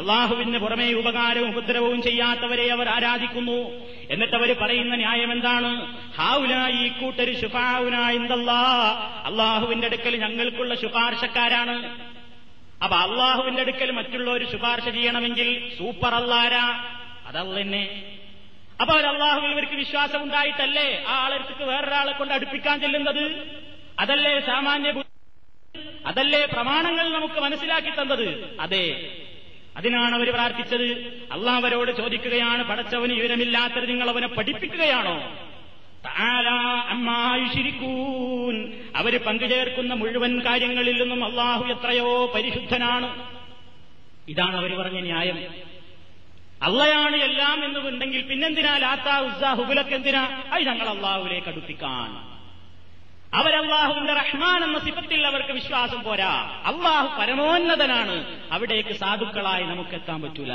അള്ളാഹുവിന് 0.00 0.58
പുറമേ 0.64 0.88
ഉപകാരവും 1.00 1.48
ഉപദ്രവവും 1.52 1.98
ചെയ്യാത്തവരെ 2.06 2.66
അവർ 2.74 2.86
ആരാധിക്കുന്നു 2.96 3.58
എന്നിട്ട് 4.10 4.36
അവർ 4.38 4.50
പറയുന്ന 4.62 4.94
ന്യായം 5.02 5.30
എന്താണ് 5.36 5.70
ഹാവുല 6.18 6.52
ഈ 6.80 6.84
കൂട്ടര് 6.98 7.32
ശുഫാവുന 7.42 7.96
എന്തല്ലാ 8.18 8.60
അള്ളാഹുവിന്റെ 9.30 9.88
അടുക്കൽ 9.90 10.14
ഞങ്ങൾക്കുള്ള 10.24 10.72
ശുപാർശക്കാരാണ് 10.82 11.76
അപ്പൊ 12.83 12.97
അള്ളാഹുവിന്റെ 12.97 13.61
അടുക്കൽ 13.61 13.91
മറ്റുള്ളവർ 13.91 14.51
ശുപാർശ 14.51 14.83
ചെയ്യണമെങ്കിൽ 14.83 15.77
സൂപ്പർ 15.77 16.15
അല്ലാരാ 16.15 16.83
അതല്ലെന്നെ. 17.25 18.13
അപ്പൊ 18.81 18.93
അവർ 18.93 19.05
അള്ളാഹുവിൽ 19.05 19.51
ഇവർക്ക് 19.51 19.73
വിശ്വാസം 19.73 20.23
ഉണ്ടായിട്ടല്ലേ 20.23 21.05
ആ 21.07 21.13
ആളെടുത്ത് 21.13 21.63
വേറൊരാളെ 21.63 22.11
കൊണ്ട് 22.11 22.33
അടുപ്പിക്കാൻ 22.33 22.81
ചെല്ലുന്നത്? 22.81 23.55
അതല്ലേ 23.99 24.39
സാമാന്യ 24.39 25.03
അതല്ലേ 26.05 26.45
പ്രമാണങ്ങൾ 26.45 27.09
നമുക്ക് 27.09 27.39
മനസ്സിലാക്കി 27.39 27.89
തന്നത്? 27.89 28.57
അതെ. 28.59 29.15
അതിനാണ് 29.77 30.15
അവർ 30.15 30.33
പ്രാർത്ഥിച്ചത്. 30.33 30.87
അള്ളാഹ് 31.31 31.65
അവരോട് 31.65 31.91
ചോദിക്കുകയാണ് 31.91 32.63
പടച്ചവന് 32.63 33.13
വിവരമില്ലാത്തത് 33.13 33.89
നിങ്ങൾ 33.89 34.09
അവനെ 34.09 34.27
പഠിപ്പിക്കുകയാണോ? 34.27 35.47
അവർ 38.95 39.23
പങ്കുചേർക്കുന്ന 39.23 39.93
മുഴുവൻ 39.93 40.39
കാര്യങ്ങളിൽ 40.39 41.01
നിന്നും 41.01 41.25
അള്ളാഹു 41.25 41.63
എത്രയോ 41.63 42.31
പരിശുദ്ധനാണ്. 42.35 43.27
ഇതാണ് 44.29 44.57
അവർ 44.57 44.75
പറഞ്ഞ 44.75 44.99
ന്യായം. 44.99 45.37
അള്ളയാണ് 46.63 47.15
എല്ലാം 47.15 47.65
എന്നുണ്ടെങ്കിൽ 47.65 48.21
പിന്നെന്തിനാ 48.21 48.77
ലാത്താ 48.77 49.19
ഉസ്സാ 49.19 49.53
ഹുബുലക്ക് 49.53 49.89
എന്തിനാ? 49.89 50.43
അത് 50.51 50.63
ഞങ്ങൾ 50.63 50.89
അള്ളാഹുവിനെ 50.89 51.41
അടുപ്പിക്കാൻ. 51.47 52.31
അവരല്ലാഹുവിന്റെ 53.33 54.13
റഹ്മാൻ 54.13 54.63
എന്ന 54.63 54.79
സിഫത്തിൽ 54.79 55.27
അവർക്ക് 55.27 55.51
വിശ്വാസം 55.51 56.03
പോരാ. 56.03 56.61
അള്ളാഹു 56.65 57.21
പരമോന്നതനാണ്. 57.21 58.41
അവിടേക്ക് 58.51 58.93
സാധുക്കളായി 58.93 59.63
നമുക്കെത്താൻ 59.63 60.21
പറ്റൂല. 60.21 60.53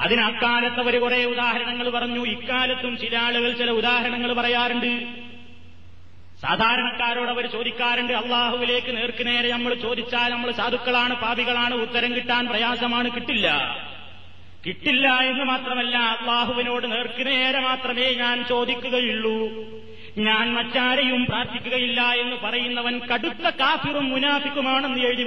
അതിന് 0.00 0.20
അക്കാലത്ത് 0.20 0.80
അവർ 0.80 1.00
കുറെ 1.00 1.24
ഉദാഹരണങ്ങൾ 1.24 1.90
പറഞ്ഞു. 1.90 2.26
ഇക്കാലത്തും 2.26 2.98
ചില 2.98 3.16
ആളുകൾ 3.16 3.52
ചില 3.52 3.70
ഉദാഹരണങ്ങൾ 3.70 4.32
പറയാറുണ്ട്. 4.32 4.92
സാധാരണക്കാരോട് 6.42 7.30
അവർ 7.30 7.46
ചോദിക്കാറുണ്ട് 7.46 8.12
അള്ളാഹുവിലേക്ക് 8.12 8.96
നേർക്ക് 8.96 9.26
നേരെ 9.26 9.48
നമ്മൾ 9.52 9.74
ചോദിച്ചാൽ 9.74 10.30
നമ്മൾ 10.30 10.50
സാധുക്കളാണ് 10.52 11.14
പാപികളാണ് 11.14 11.74
ഉത്തരം 11.74 12.16
കിട്ടാൻ 12.16 12.46
പ്രയാസമാണ് 12.46 13.10
കിട്ടില്ല. 13.14 13.48
കിട്ടില്ല 14.66 15.08
എന്ന് 15.20 15.44
മാത്രമല്ല 15.44 15.96
അള്ളാഹുവിനോട് 15.96 16.92
നേർക്ക് 16.92 17.26
നേരെ 17.26 17.60
മാത്രമേ 17.60 18.14
ഞാൻ 18.14 18.44
ചോദിക്കുകയുള്ളൂ. 18.44 19.38
ഞാൻ 20.18 20.54
മറ്റാരെയും 20.54 21.24
പ്രാർത്ഥിക്കുകയില്ല 21.24 22.02
എന്ന് 22.02 22.36
പറയുന്നവൻ 22.36 22.98
കടുത്ത 22.98 23.50
കാഫിറും 23.50 24.08
മുനാഫിക്കുമാണെന്ന് 24.08 24.98
എഴുതി 24.98 25.22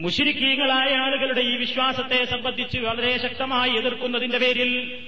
മുഷിരിക്കീങ്ങളായ 0.00 0.96
ആളുകളുടെ 0.96 1.40
ഈ 1.40 1.56
വിശ്വാസത്തെ 1.56 2.24
സംബന്ധിച്ച് 2.24 2.78
വളരെ 2.78 3.22
ശക്തമായി 3.22 3.70
എതിർക്കുന്നതിന്റെ 3.70 4.38
പേരിൽ 4.38 4.98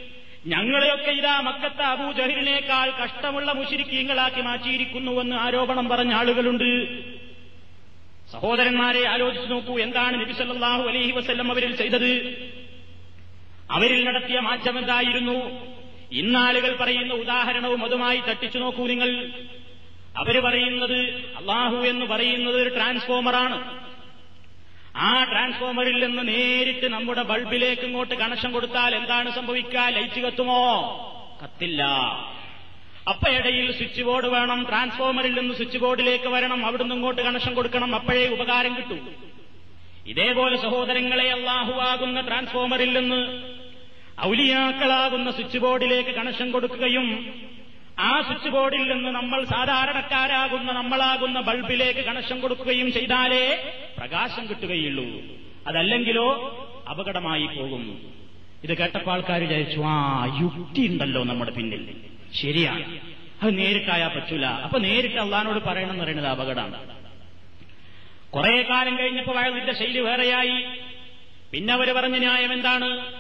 ഞങ്ങളെയൊക്കെ 0.46 1.10
ഇതാ 1.10 1.40
മക്കത്ത 1.40 1.82
അബൂജഹിലിനേക്കാൾ 1.82 2.90
കഷ്ടമുള്ള 2.90 3.52
മുഷിരിക്കീങ്ങളാക്കി 3.52 4.40
മാറ്റിയിരിക്കുന്നുവെന്ന് 4.40 5.36
ആരോപണം 5.36 5.88
പറഞ്ഞ 5.88 6.14
ആളുകളുണ്ട്. 6.14 6.88
സഹോദരന്മാരെ 8.32 9.08
ആലോചിച്ചു 9.08 9.46
നോക്കൂ 9.46 9.78
എന്താണ് 9.78 10.20
നബിസല്ലാഹു 10.20 10.82
അലൈഹി 10.82 11.12
വസ്ല്ലം 11.12 11.50
അവരിൽ 11.50 11.76
ചെയ്തത്? 11.76 12.10
അവരിൽ 13.70 14.04
നടത്തിയ 14.04 14.40
മാറ്റം 14.40 14.78
എന്തായിരുന്നു? 14.78 15.66
ഇന്നാളുകൾ 16.12 16.76
പറയുന്ന 16.76 17.14
ഉദാഹരണവും 17.14 17.84
അതുമായി 17.84 18.20
തട്ടിച്ചു 18.30 18.58
നോക്കൂ 18.58 18.86
നിങ്ങൾ. 18.86 19.26
അവർ 20.16 20.40
പറയുന്നത് 20.40 21.00
അള്ളാഹു 21.36 21.76
എന്ന് 21.76 22.06
പറയുന്നത് 22.06 22.62
ഒരു 22.62 22.68
ട്രാൻസ്ഫോമറാണ്. 22.68 23.91
ആ 24.96 25.24
ട്രാൻസ്ഫോമറിൽ 25.24 26.06
നിന്ന് 26.06 26.28
നേരിട്ട് 26.28 26.86
നമ്മുടെ 26.86 27.22
ബൾബിലേക്ക് 27.22 27.82
ഇങ്ങോട്ട് 27.82 28.14
കണക്ഷൻ 28.14 28.52
കൊടുത്താൽ 28.52 28.94
എന്താണ് 28.94 29.32
സംഭവിക്കുക? 29.32 29.80
ലൈറ്റ് 29.80 30.20
കത്തുമോ? 30.20 30.64
കത്തില്ല. 31.42 31.82
അപ്പ 33.08 33.28
ഇടയിൽ 33.28 33.72
സ്വിച്ച് 33.72 34.02
ബോർഡ് 34.02 34.26
വേണം 34.26 34.66
ട്രാൻസ്ഫോമറിൽ 34.68 35.40
നിന്ന് 35.40 35.54
സ്വിച്ച് 35.54 35.78
ബോർഡിലേക്ക് 35.78 36.28
വരണം 36.28 36.66
അവിടുന്ന് 36.66 36.94
ഇങ്ങോട്ട് 36.94 37.22
കണക്ഷൻ 37.22 37.54
കൊടുക്കണം 37.54 37.94
അപ്പോഴേ 37.94 38.28
ഉപകാരം 38.28 38.76
കിട്ടൂ. 38.76 38.98
ഇതേപോലെ 40.06 40.56
സഹോദരങ്ങളെ 40.56 41.32
അള്ളാഹുവാകുന്ന 41.32 42.20
ട്രാൻസ്ഫോമറിൽ 42.20 42.92
നിന്ന് 42.92 43.50
ഔലിയാക്കളാകുന്ന 44.24 45.30
സ്വിച്ച് 45.30 45.58
ബോർഡിലേക്ക് 45.58 46.10
കണക്ഷൻ 46.10 46.50
കൊടുക്കുകയും 46.50 47.34
ആ 47.98 48.20
സ്വിച്ച് 48.20 48.48
ബോർഡിൽ 48.48 48.92
നിന്ന് 48.92 49.08
നമ്മൾ 49.08 49.44
സാധാരണക്കാരാകുന്ന 49.44 50.72
നമ്മളാകുന്ന 50.72 51.40
ബൾബിലേക്ക് 51.40 52.00
കണക്ഷൻ 52.00 52.40
കൊടുക്കുകയും 52.40 52.92
ചെയ്താലേ 52.92 53.62
പ്രകാശം 54.02 54.48
കിട്ടുകയുള്ളൂ. 54.50 55.04
അതല്ലെങ്കിലോ 55.66 56.26
അപകടമായി 56.90 57.46
പോകും. 57.46 58.12
ഇത് 58.64 58.76
കേട്ടപ്പോൾ 58.76 59.10
ആൾക്കാർ 59.10 59.40
വിചാരിച്ചു 59.40 59.80
ആ 59.80 60.24
യുക്തി 60.40 60.86
ഉണ്ടല്ലോ 60.86 61.24
നമ്മുടെ 61.24 61.50
പിന്നിൽ. 61.50 61.94
ശരിയാണ് 62.34 63.00
അത് 63.42 63.58
നേരിട്ടായാ 63.58 64.08
പറ്റൂല. 64.08 64.46
അപ്പൊ 64.46 64.78
നേരിട്ട് 64.78 65.16
അള്ളഹാനോട് 65.16 65.64
പറയണം 65.64 65.90
എന്ന് 65.90 66.04
പറയുന്നത് 66.04 66.28
അപകടമാണ്. 66.28 66.96
കുറെ 68.30 68.62
കാലം 68.62 68.98
കഴിഞ്ഞപ്പോൾ 68.98 69.36
വയലിന്റെ 69.36 69.72
ശൈലി 69.72 69.98
വേറെയായി. 69.98 70.66
പിന്നെ 71.52 71.74
അവർ 71.74 71.92
പറഞ്ഞ 71.92 72.16
ന്യായം 72.16 72.52
എന്താണ്? 72.52 73.12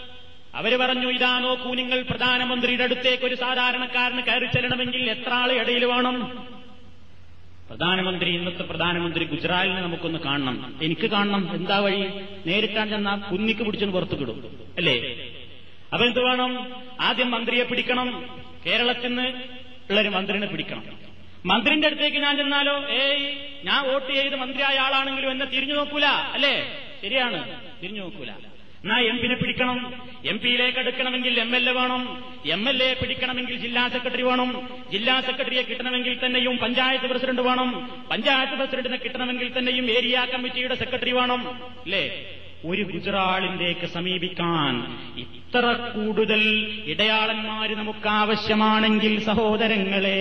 അവർ 0.54 0.76
പറഞ്ഞു 0.76 1.08
ഇതാ 1.08 1.38
നോക്കൂ 1.38 1.74
നിങ്ങൾ 1.74 2.02
പ്രധാനമന്ത്രിയുടെ 2.02 2.82
അടുത്തേക്ക് 2.84 3.24
ഒരു 3.24 3.34
സാധാരണക്കാരന് 3.34 4.22
കയറി 4.22 4.46
ചെല്ലണമെങ്കിൽ 4.46 5.10
എത്ര 5.10 5.32
ആൾ 5.32 5.52
ഇടയിൽ 5.52 5.84
വേണം? 5.84 6.51
പ്രധാനമന്ത്രി 7.72 8.30
ഇന്നത്തെ 8.30 8.62
പ്രധാനമന്ത്രി 8.62 9.24
ഗുജറാലിനെ 9.24 9.80
നമുക്കൊന്ന് 9.80 10.18
കാണണം. 10.18 10.78
എനിക്ക് 10.82 11.06
കാണണം. 11.06 11.54
എന്താ 11.54 11.78
വഴി? 11.78 12.02
നേരിട്ടാൻ 12.46 12.88
ചെന്നാ 12.88 13.16
കുന്നിക്ക് 13.16 13.62
പിടിച്ചൊന്ന് 13.62 13.94
പുറത്തു 13.94 14.20
കിടും 14.20 14.58
അല്ലേ? 14.76 15.16
അപ്പൊ 15.92 16.06
എന്ത് 16.06 16.20
വേണം? 16.20 16.72
ആദ്യം 17.00 17.30
മന്ത്രിയെ 17.30 17.64
പിടിക്കണം. 17.64 18.38
കേരളത്തിൽ 18.66 19.08
നിന്ന് 19.08 19.28
ഉള്ളൊരു 19.90 20.08
മന്ത്രിനെ 20.08 20.46
പിടിക്കണം. 20.46 20.84
മന്ത്രിന്റെ 21.46 21.86
അടുത്തേക്ക് 21.86 22.18
ഞാൻ 22.18 22.36
ചെന്നാലോ? 22.36 22.88
ഏയ് 22.88 23.36
ഞാൻ 23.64 23.92
വോട്ട് 23.92 24.12
ചെയ്ത് 24.12 24.36
മന്ത്രിയായ 24.36 24.78
ആളാണെങ്കിലും 24.78 25.30
എന്നെ 25.30 25.46
തിരിഞ്ഞു 25.46 25.74
നോക്കൂല. 25.74 26.04
അല്ലേ? 26.04 26.66
ശരിയാണ്. 27.02 27.60
തിരിഞ്ഞു 27.82 28.00
നോക്കൂല. 28.00 28.30
എന്നാ 28.84 28.98
എം 28.98 29.18
പിന്നെ 29.18 29.36
പിടിക്കണം? 29.36 29.92
എം 30.24 30.38
പിയിലേക്ക് 30.38 30.78
എടുക്കണമെങ്കിൽ 30.78 31.40
എം 31.40 31.56
എൽ 31.56 31.68
എ 31.68 31.72
വേണം. 31.72 32.02
എം 32.46 32.68
എൽ 32.68 32.82
എ 32.82 32.94
പിടിക്കണമെങ്കിൽ 32.94 33.56
ജില്ലാ 33.56 33.88
സെക്രട്ടറി 33.88 34.22
വേണം. 34.22 34.62
ജില്ലാ 34.90 35.20
സെക്രട്ടറിയെ 35.20 35.62
കിട്ടണമെങ്കിൽ 35.62 36.18
തന്നെയും 36.24 36.56
പഞ്ചായത്ത് 36.56 37.06
പ്രസിഡന്റ് 37.06 37.42
വേണം. 37.42 37.70
പഞ്ചായത്ത് 38.10 38.54
പ്രസിഡന്റിനെ 38.54 38.96
കിട്ടണമെങ്കിൽ 38.96 39.58
തന്നെയും 39.58 39.90
ഏരിയ 39.90 40.26
കമ്മിറ്റിയുടെ 40.32 40.74
സെക്രട്ടറി 40.74 41.12
വേണം. 41.12 41.40
അല്ലേ? 41.84 42.04
ഒരു 42.64 42.82
ഗുജറാളിന്റേക്ക് 42.82 43.86
സമീപിക്കാൻ 43.86 44.74
ഇത്ര 45.18 45.72
കൂടുതൽ 45.72 46.42
ഇടയാളന്മാര് 46.86 47.70
നമുക്ക് 47.70 48.08
ആവശ്യമാണെങ്കിൽ 48.08 49.20
സഹോദരങ്ങളെ 49.20 50.20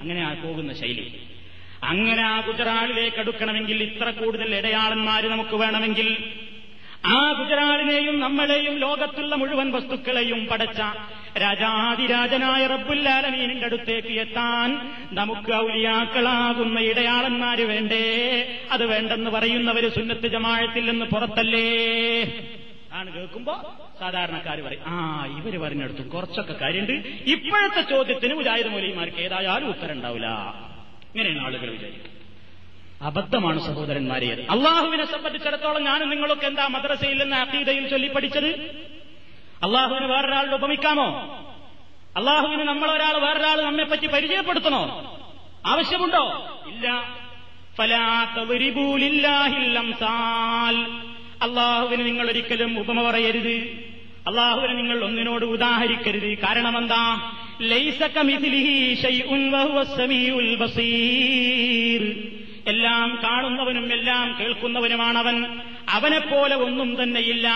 അങ്ങനെ 0.00 0.34
പോകുന്ന 0.34 0.72
ശൈലി. 0.72 1.06
അങ്ങനെ 1.82 2.22
ആ 2.22 2.40
ഗുജറാളിലേക്ക് 2.40 3.16
അടുക്കണമെങ്കിൽ 3.16 3.82
ഇത്ര 3.82 4.10
കൂടുതൽ 4.10 4.54
ഇടയാളന്മാര് 4.54 5.24
നമുക്ക് 5.24 5.56
വേണമെങ്കിൽ 5.56 6.08
ആ 7.12 7.32
ഗുജറാളിനെയും 7.32 8.20
നമ്മളെയും 8.20 8.76
ലോകത്തുള്ള 8.78 9.34
മുഴുവൻ 9.34 9.72
വസ്തുക്കളെയും 9.72 10.46
പടച്ച 10.46 10.80
രാജാതിരാജനായ 11.38 12.66
റബ്ബുല്ലാലമീനിന്റെ 12.66 13.66
അടുത്തേക്ക് 13.66 14.08
എത്താൻ 14.20 14.68
നമുക്ക് 15.12 15.52
ഔലിയാക്കളാകുന്ന 15.54 16.80
ഇടയാളന്മാര് 16.80 17.58
വേണ്ടേ? 17.58 18.04
അത് 18.70 18.86
വേണ്ടെന്ന് 18.86 19.30
പറയുന്നവര് 19.30 19.88
സുന്നത്ത് 19.88 20.26
ജമാഴത്തിൽ 20.26 20.84
നിന്ന് 20.84 21.04
പുറത്തല്ലേ? 21.04 21.68
ആണ് 22.92 23.12
കേൾക്കുമ്പോ 23.14 23.54
സാധാരണക്കാർ 24.00 24.60
പറയും 24.60 24.82
ആ 24.86 24.96
ഇവർ 25.38 25.58
പറഞ്ഞെടുത്തു. 25.58 26.02
കുറച്ചൊക്കെ 26.08 26.52
കാര്യമുണ്ട് 26.52 26.92
ഇപ്പോഴത്തെ 27.26 27.82
ചോദ്യത്തിന് 27.92 28.34
മുജാഹിദ് 28.34 28.68
മൗലിമാർക്ക് 28.68 29.16
ഏതായാലും 29.16 29.68
ഉത്തരം 29.68 29.92
ഉണ്ടാവില്ല. 29.92 30.28
ഇങ്ങനെയാണ് 31.14 31.46
ആളുകൾ 31.46 31.70
അബദ്ധമാണ് 33.02 33.60
സഹോദരന്മാരെ 33.60 34.46
അള്ളാഹുവിനെ 34.50 35.06
സംബന്ധിച്ചിടത്തോളം 35.06 35.84
ഞാനും 35.84 36.10
നിങ്ങളൊക്കെ 36.10 36.46
എന്താ 36.46 36.66
മദ്രസയിൽ 36.66 37.22
നിന്ന് 37.22 37.36
അതീതയിൽ 37.36 37.88
ചൊല്ലി 37.88 38.08
പഠിച്ചത്? 38.08 38.46
അള്ളാഹുവിന് 39.62 40.04
വേറൊരാളുടെ 40.04 40.54
ഉപമിക്കാമോ? 40.54 41.06
അള്ളാഹുവിന് 42.16 42.62
നമ്മളൊരാൾ 42.62 43.18
വേറൊരാൾ 43.18 43.60
നമ്മെ 43.60 43.84
പറ്റി 43.84 44.06
പരിചയപ്പെടുത്തണോ? 44.06 45.12
ആവശ്യമുണ്ടോ? 45.66 46.48
ഇല്ല. 46.66 46.88
അള്ളാഹുവിന് 51.42 52.06
നിങ്ങൾ 52.06 52.30
ഒരിക്കലും 52.30 52.80
ഉപമ 52.80 53.10
പറയരുത്. 53.10 53.86
അള്ളാഹുവിനെ 54.26 54.74
നിങ്ങൾ 54.74 55.04
ഒന്നിനോട് 55.04 55.44
ഉദാഹരിക്കരുത്. 55.44 56.38
കാരണം 56.38 56.78
എന്താ 56.78 57.32
എല്ലാം 62.66 63.18
കാണുന്നവനും 63.22 63.92
എല്ലാം 63.92 64.34
കേൾക്കുന്നവനുമാണവൻ. 64.40 65.48
അവനെപ്പോലെ 65.88 66.56
ഒന്നും 66.56 67.02
തന്നെയില്ല. 67.02 67.52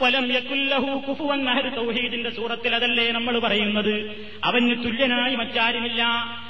കൊലം 0.00 0.32
യക്കുല്ലഹു 0.32 1.02
കുഫുവൻ 1.08 1.44
നഹർ 1.44 1.68
തൗഹീദിന്റെ 1.68 2.30
സൂറത്തിൽ 2.30 2.74
അതല്ലേ 2.74 3.12
നമ്മൾ 3.12 3.38
പറയുന്നത്? 3.38 4.26
അവന് 4.44 4.84
തുല്യനായി 4.84 5.34
മറ്റാരുമില്ല. 5.36 6.02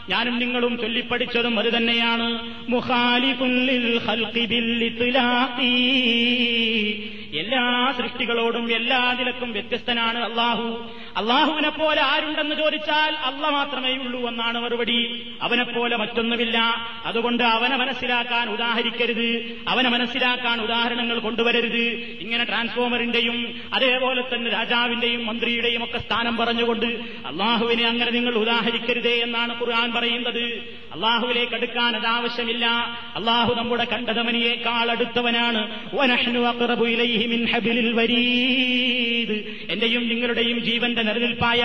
ഞാനും 0.09 0.39
നിങ്ങളും 0.39 0.79
ചൊല്ലിപ്പടിച്ചതും 0.79 1.59
അത് 1.59 1.77
തന്നെയാണ്. 1.77 2.39
എല്ലാ 7.37 7.95
സൃഷ്ടികളോടും 7.97 8.75
എല്ലാ 8.75 9.17
നിലക്കും 9.19 9.53
വ്യത്യസ്തനാണ് 9.53 10.19
അള്ളാഹു. 10.19 10.91
അള്ളാഹുവിനെ 11.17 11.71
പോലെ 11.71 12.03
ആരുണ്ടെന്ന് 12.03 12.55
ചോദിച്ചാൽ 12.55 13.17
അല്ല 13.25 13.49
മാത്രമേ 13.49 13.95
ഉള്ളൂ 13.95 14.29
എന്നാണ് 14.29 14.59
മറുപടി. 14.59 15.27
അവനെപ്പോലെ 15.43 15.97
മറ്റൊന്നുമില്ല. 15.97 16.59
അതുകൊണ്ട് 17.05 17.43
അവനെ 17.43 17.77
മനസ്സിലാക്കാൻ 17.77 18.51
ഉദാഹരിക്കരുത്. 18.51 19.57
അവനെ 19.69 19.89
മനസ്സിലാക്കാൻ 19.89 20.61
ഉദാഹരണങ്ങൾ 20.61 21.16
കൊണ്ടുവരരുത്. 21.21 21.79
ഇങ്ങനെ 22.21 22.45
ട്രാൻസ്ഫോമറിന്റെയും 22.45 23.61
അതേപോലെ 23.75 24.23
തന്നെ 24.35 24.51
രാജാവിന്റെയും 24.51 25.27
മന്ത്രിയുടെയും 25.27 25.85
ഒക്കെ 25.85 25.99
സ്ഥാനം 25.99 26.37
പറഞ്ഞുകൊണ്ട് 26.37 26.87
അള്ളാഹുവിനെ 27.27 27.87
അങ്ങനെ 27.87 28.11
നിങ്ങൾ 28.11 28.35
ഉദാഹരിക്കരുതേ 28.35 29.21
എന്നാണ് 29.23 29.61
ഖുർആൻ 29.61 29.93
പറയുന്നത്. 29.93 30.45
അള്ളാഹുവിലേക്ക് 30.93 31.55
അടുക്കാൻ 31.55 31.97
അതാവശ്യമില്ല 31.97 32.67
അള്ളാഹു 33.17 33.55
നമ്മുടെ 33.55 33.85
കണ്ടതമനിയേക്കാൾ 33.85 34.91
അടുത്തവനാണ്. 34.91 35.71
എന്റെയും 39.71 40.09
നിങ്ങളുടെയും 40.09 40.61
ജീവന്റെ 40.61 41.03
നിലനിൽപ്പായ 41.03 41.65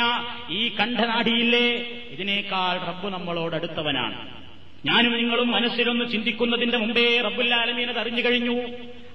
ഈ 0.50 0.72
കണ്ഠനാടിയില്ലേ? 0.80 1.70
ഇതിനേക്കാൾ 2.12 2.88
റബ്ബ് 2.88 3.14
നമ്മളോട് 3.14 3.56
അടുത്തവനാണ്. 3.56 4.42
ഞാനും 4.86 5.18
നിങ്ങളും 5.18 5.52
മനസ്സിലൊന്ന് 5.52 6.12
ചിന്തിക്കുന്നതിന്റെ 6.12 6.78
മുമ്പേ 6.78 7.22
റബ്ബുല്ലാലമീനത് 7.22 8.00
അറിഞ്ഞു 8.00 8.22
കഴിഞ്ഞു. 8.22 8.62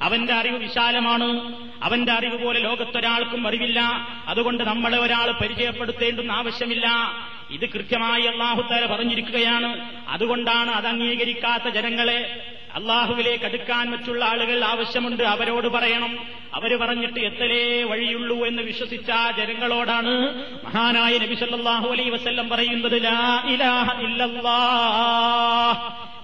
അവന്റെ 0.02 0.32
അറിവ് 0.32 0.56
വിശാലമാണ്. 0.56 1.54
അവന്റെ 1.82 2.12
അറിവ് 2.12 2.44
പോലെ 2.44 2.60
ലോകത്തൊരാൾക്കും 2.60 3.48
അറിവില്ല. 3.48 3.80
അതുകൊണ്ട് 4.28 4.64
നമ്മളെ 4.64 4.98
ഒരാൾ 4.98 5.32
പരിചയപ്പെടുത്തേണ്ടുന്ന 5.32 6.32
ആവശ്യമില്ല. 6.32 7.12
ഇത് 7.50 7.68
കൃത്യമായി 7.68 8.22
അള്ളാഹുത്താര 8.22 8.86
പറഞ്ഞിരിക്കുകയാണ്. 8.86 9.90
അതുകൊണ്ടാണ് 10.08 10.70
അത് 10.70 10.86
അംഗീകരിക്കാത്ത 10.86 11.68
ജനങ്ങളെ 11.68 12.46
അള്ളാഹുവിലേക്ക് 12.74 13.44
അടുക്കാൻ 13.44 13.90
മറ്റുള്ള 13.90 14.24
ആളുകൾ 14.24 14.64
ആവശ്യമുണ്ട്. 14.64 15.22
അവരോട് 15.22 15.68
പറയണം. 15.68 16.18
അവർ 16.54 16.76
പറഞ്ഞിട്ട് 16.76 17.20
എത്തലേ 17.20 17.82
വഴിയുള്ളൂ 17.82 18.46
എന്ന് 18.46 18.62
വിശ്വസിച്ച 18.62 19.10
ജനങ്ങളോടാണ് 19.36 20.44
മഹാനായ 20.64 21.18
നബി 21.18 21.34
സല്ലാഹു 21.34 21.88
അലൈ 21.88 22.08
വസ്ല്ലം 22.08 22.48
പറയുന്നത് 22.48 23.02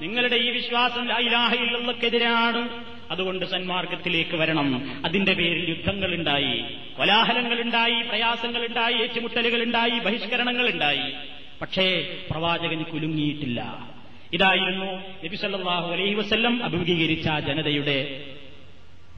നിങ്ങളുടെ 0.02 0.36
ഈ 0.36 0.50
വിശ്വാസം 0.50 1.20
ഇലാഹ 1.20 1.54
ഇല്ലല്ലക്കെതിരാണ്. 1.54 2.68
അതുകൊണ്ട് 3.12 3.46
സന്മാർഗത്തിലേക്ക് 3.46 4.36
വരണം. 4.36 5.02
അതിന്റെ 5.04 5.34
പേരിൽ 5.34 5.68
യുദ്ധങ്ങളുണ്ടായി. 5.68 6.64
കോലാഹലങ്ങളുണ്ടായി 6.98 8.02
പ്രയാസങ്ങളുണ്ടായി 8.02 8.94
ഏറ്റുമുട്ടലുകളുണ്ടായി 8.94 9.98
ബഹിഷ്കരണങ്ങളുണ്ടായി. 9.98 11.12
പക്ഷേ 11.60 12.16
പ്രവാചകൻ 12.30 12.82
കുലുങ്ങിയിട്ടില്ല. 12.82 13.88
ഇതായിരുന്നു 14.32 14.92
നബി 15.26 15.36
സല്ലല്ലാഹു 15.36 15.92
അലൈഹി 15.92 16.14
വസ്ല്ലം 16.14 16.64
അഭിമുഖീകരിച്ച 16.64 17.28
ജനതയുടെ 17.46 18.24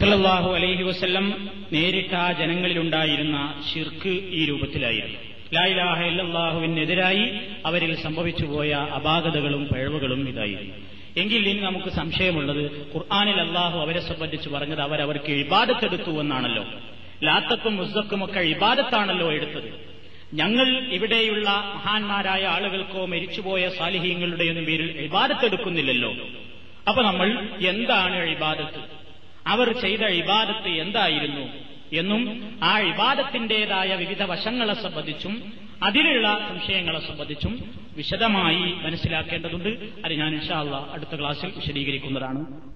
സല്ലാഹു 0.01 0.55
അലൈഹി 0.55 0.83
വസ്ല്ലം 0.83 1.49
നേരിട്ട 1.73 2.15
ആ 2.15 2.33
ജനങ്ങളിലുണ്ടായിരുന്ന 2.33 3.63
ഷിർക്ക് 3.75 4.09
ഈ 4.09 4.47
രൂപത്തിലായിരുന്നു. 4.47 5.21
ലായിലാഹ 5.55 6.03
ഇല്ലാഹുവിനെതിരായി 6.03 7.41
അവരിൽ 7.67 8.03
സംഭവിച്ചുപോയ 8.03 8.73
അപാകതകളും 8.73 9.69
പിഴവുകളും 9.75 10.29
ഇതായിരുന്നു. 10.29 10.94
എങ്കിൽ 11.17 11.49
ഇനി 11.49 11.61
നമുക്ക് 11.61 11.89
സംശയമുള്ളത് 11.89 12.93
ഖുർആാനിൽ 12.95 13.41
അള്ളാഹു 13.41 13.81
അവരെ 13.81 14.01
സംബന്ധിച്ച് 14.01 14.49
പറഞ്ഞത് 14.49 14.81
അവരവർക്ക് 14.81 15.33
ഇബാദത്തെടുത്തു 15.33 16.21
എന്നാണല്ലോ. 16.21 16.65
ലാത്തക്കും 17.23 17.77
മുസ്തക്കും 17.77 18.25
ഒക്കെ 18.25 18.41
ഇബാദത്താണല്ലോ 18.41 19.33
എടുത്തത്. 19.33 19.95
ഞങ്ങൾ 20.35 20.79
ഇവിടെയുള്ള 20.91 21.51
മഹാന്മാരായ 21.75 22.45
ആളുകൾക്കോ 22.45 23.07
മരിച്ചുപോയ 23.07 23.69
സാലിഹ്യങ്ങളുടെയൊന്നും 23.69 24.65
പേരിൽ 24.65 24.91
ഇബാദത്തെടുക്കുന്നില്ലല്ലോ. 25.01 26.15
അപ്പൊ 26.89 27.03
നമ്മൾ 27.03 27.49
എന്താണ് 27.61 28.25
ഇബാദത്ത്? 28.25 28.81
അവർ 29.47 29.73
ചെയ്ത 29.73 30.01
ഇബാദത്ത് 30.01 30.69
എന്തായിരുന്നു 30.69 31.45
എന്നും 31.93 32.55
ആ 32.63 32.79
ഇബാദത്തിന്റേതായ 32.81 33.95
വിവിധ 33.95 34.23
വശങ്ങളെ 34.23 34.75
സംബന്ധിച്ചും 34.75 35.64
അതിലുള്ള 35.85 36.49
സംശയങ്ങളെ 36.49 37.01
സംബന്ധിച്ചും 37.01 37.75
വിശദമായി 37.97 38.87
മനസ്സിലാക്കേണ്ടതുണ്ട്. 38.87 39.69
അത് 40.05 40.13
ഞാൻ 40.13 40.35
ഇൻഷാ 40.35 40.61
അള്ളാഹ് 40.61 40.93
അടുത്ത 40.93 41.21
ക്ലാസ്സിൽ 41.21 41.53
വിശദീകരിക്കുന്നതാണ്. 41.57 42.74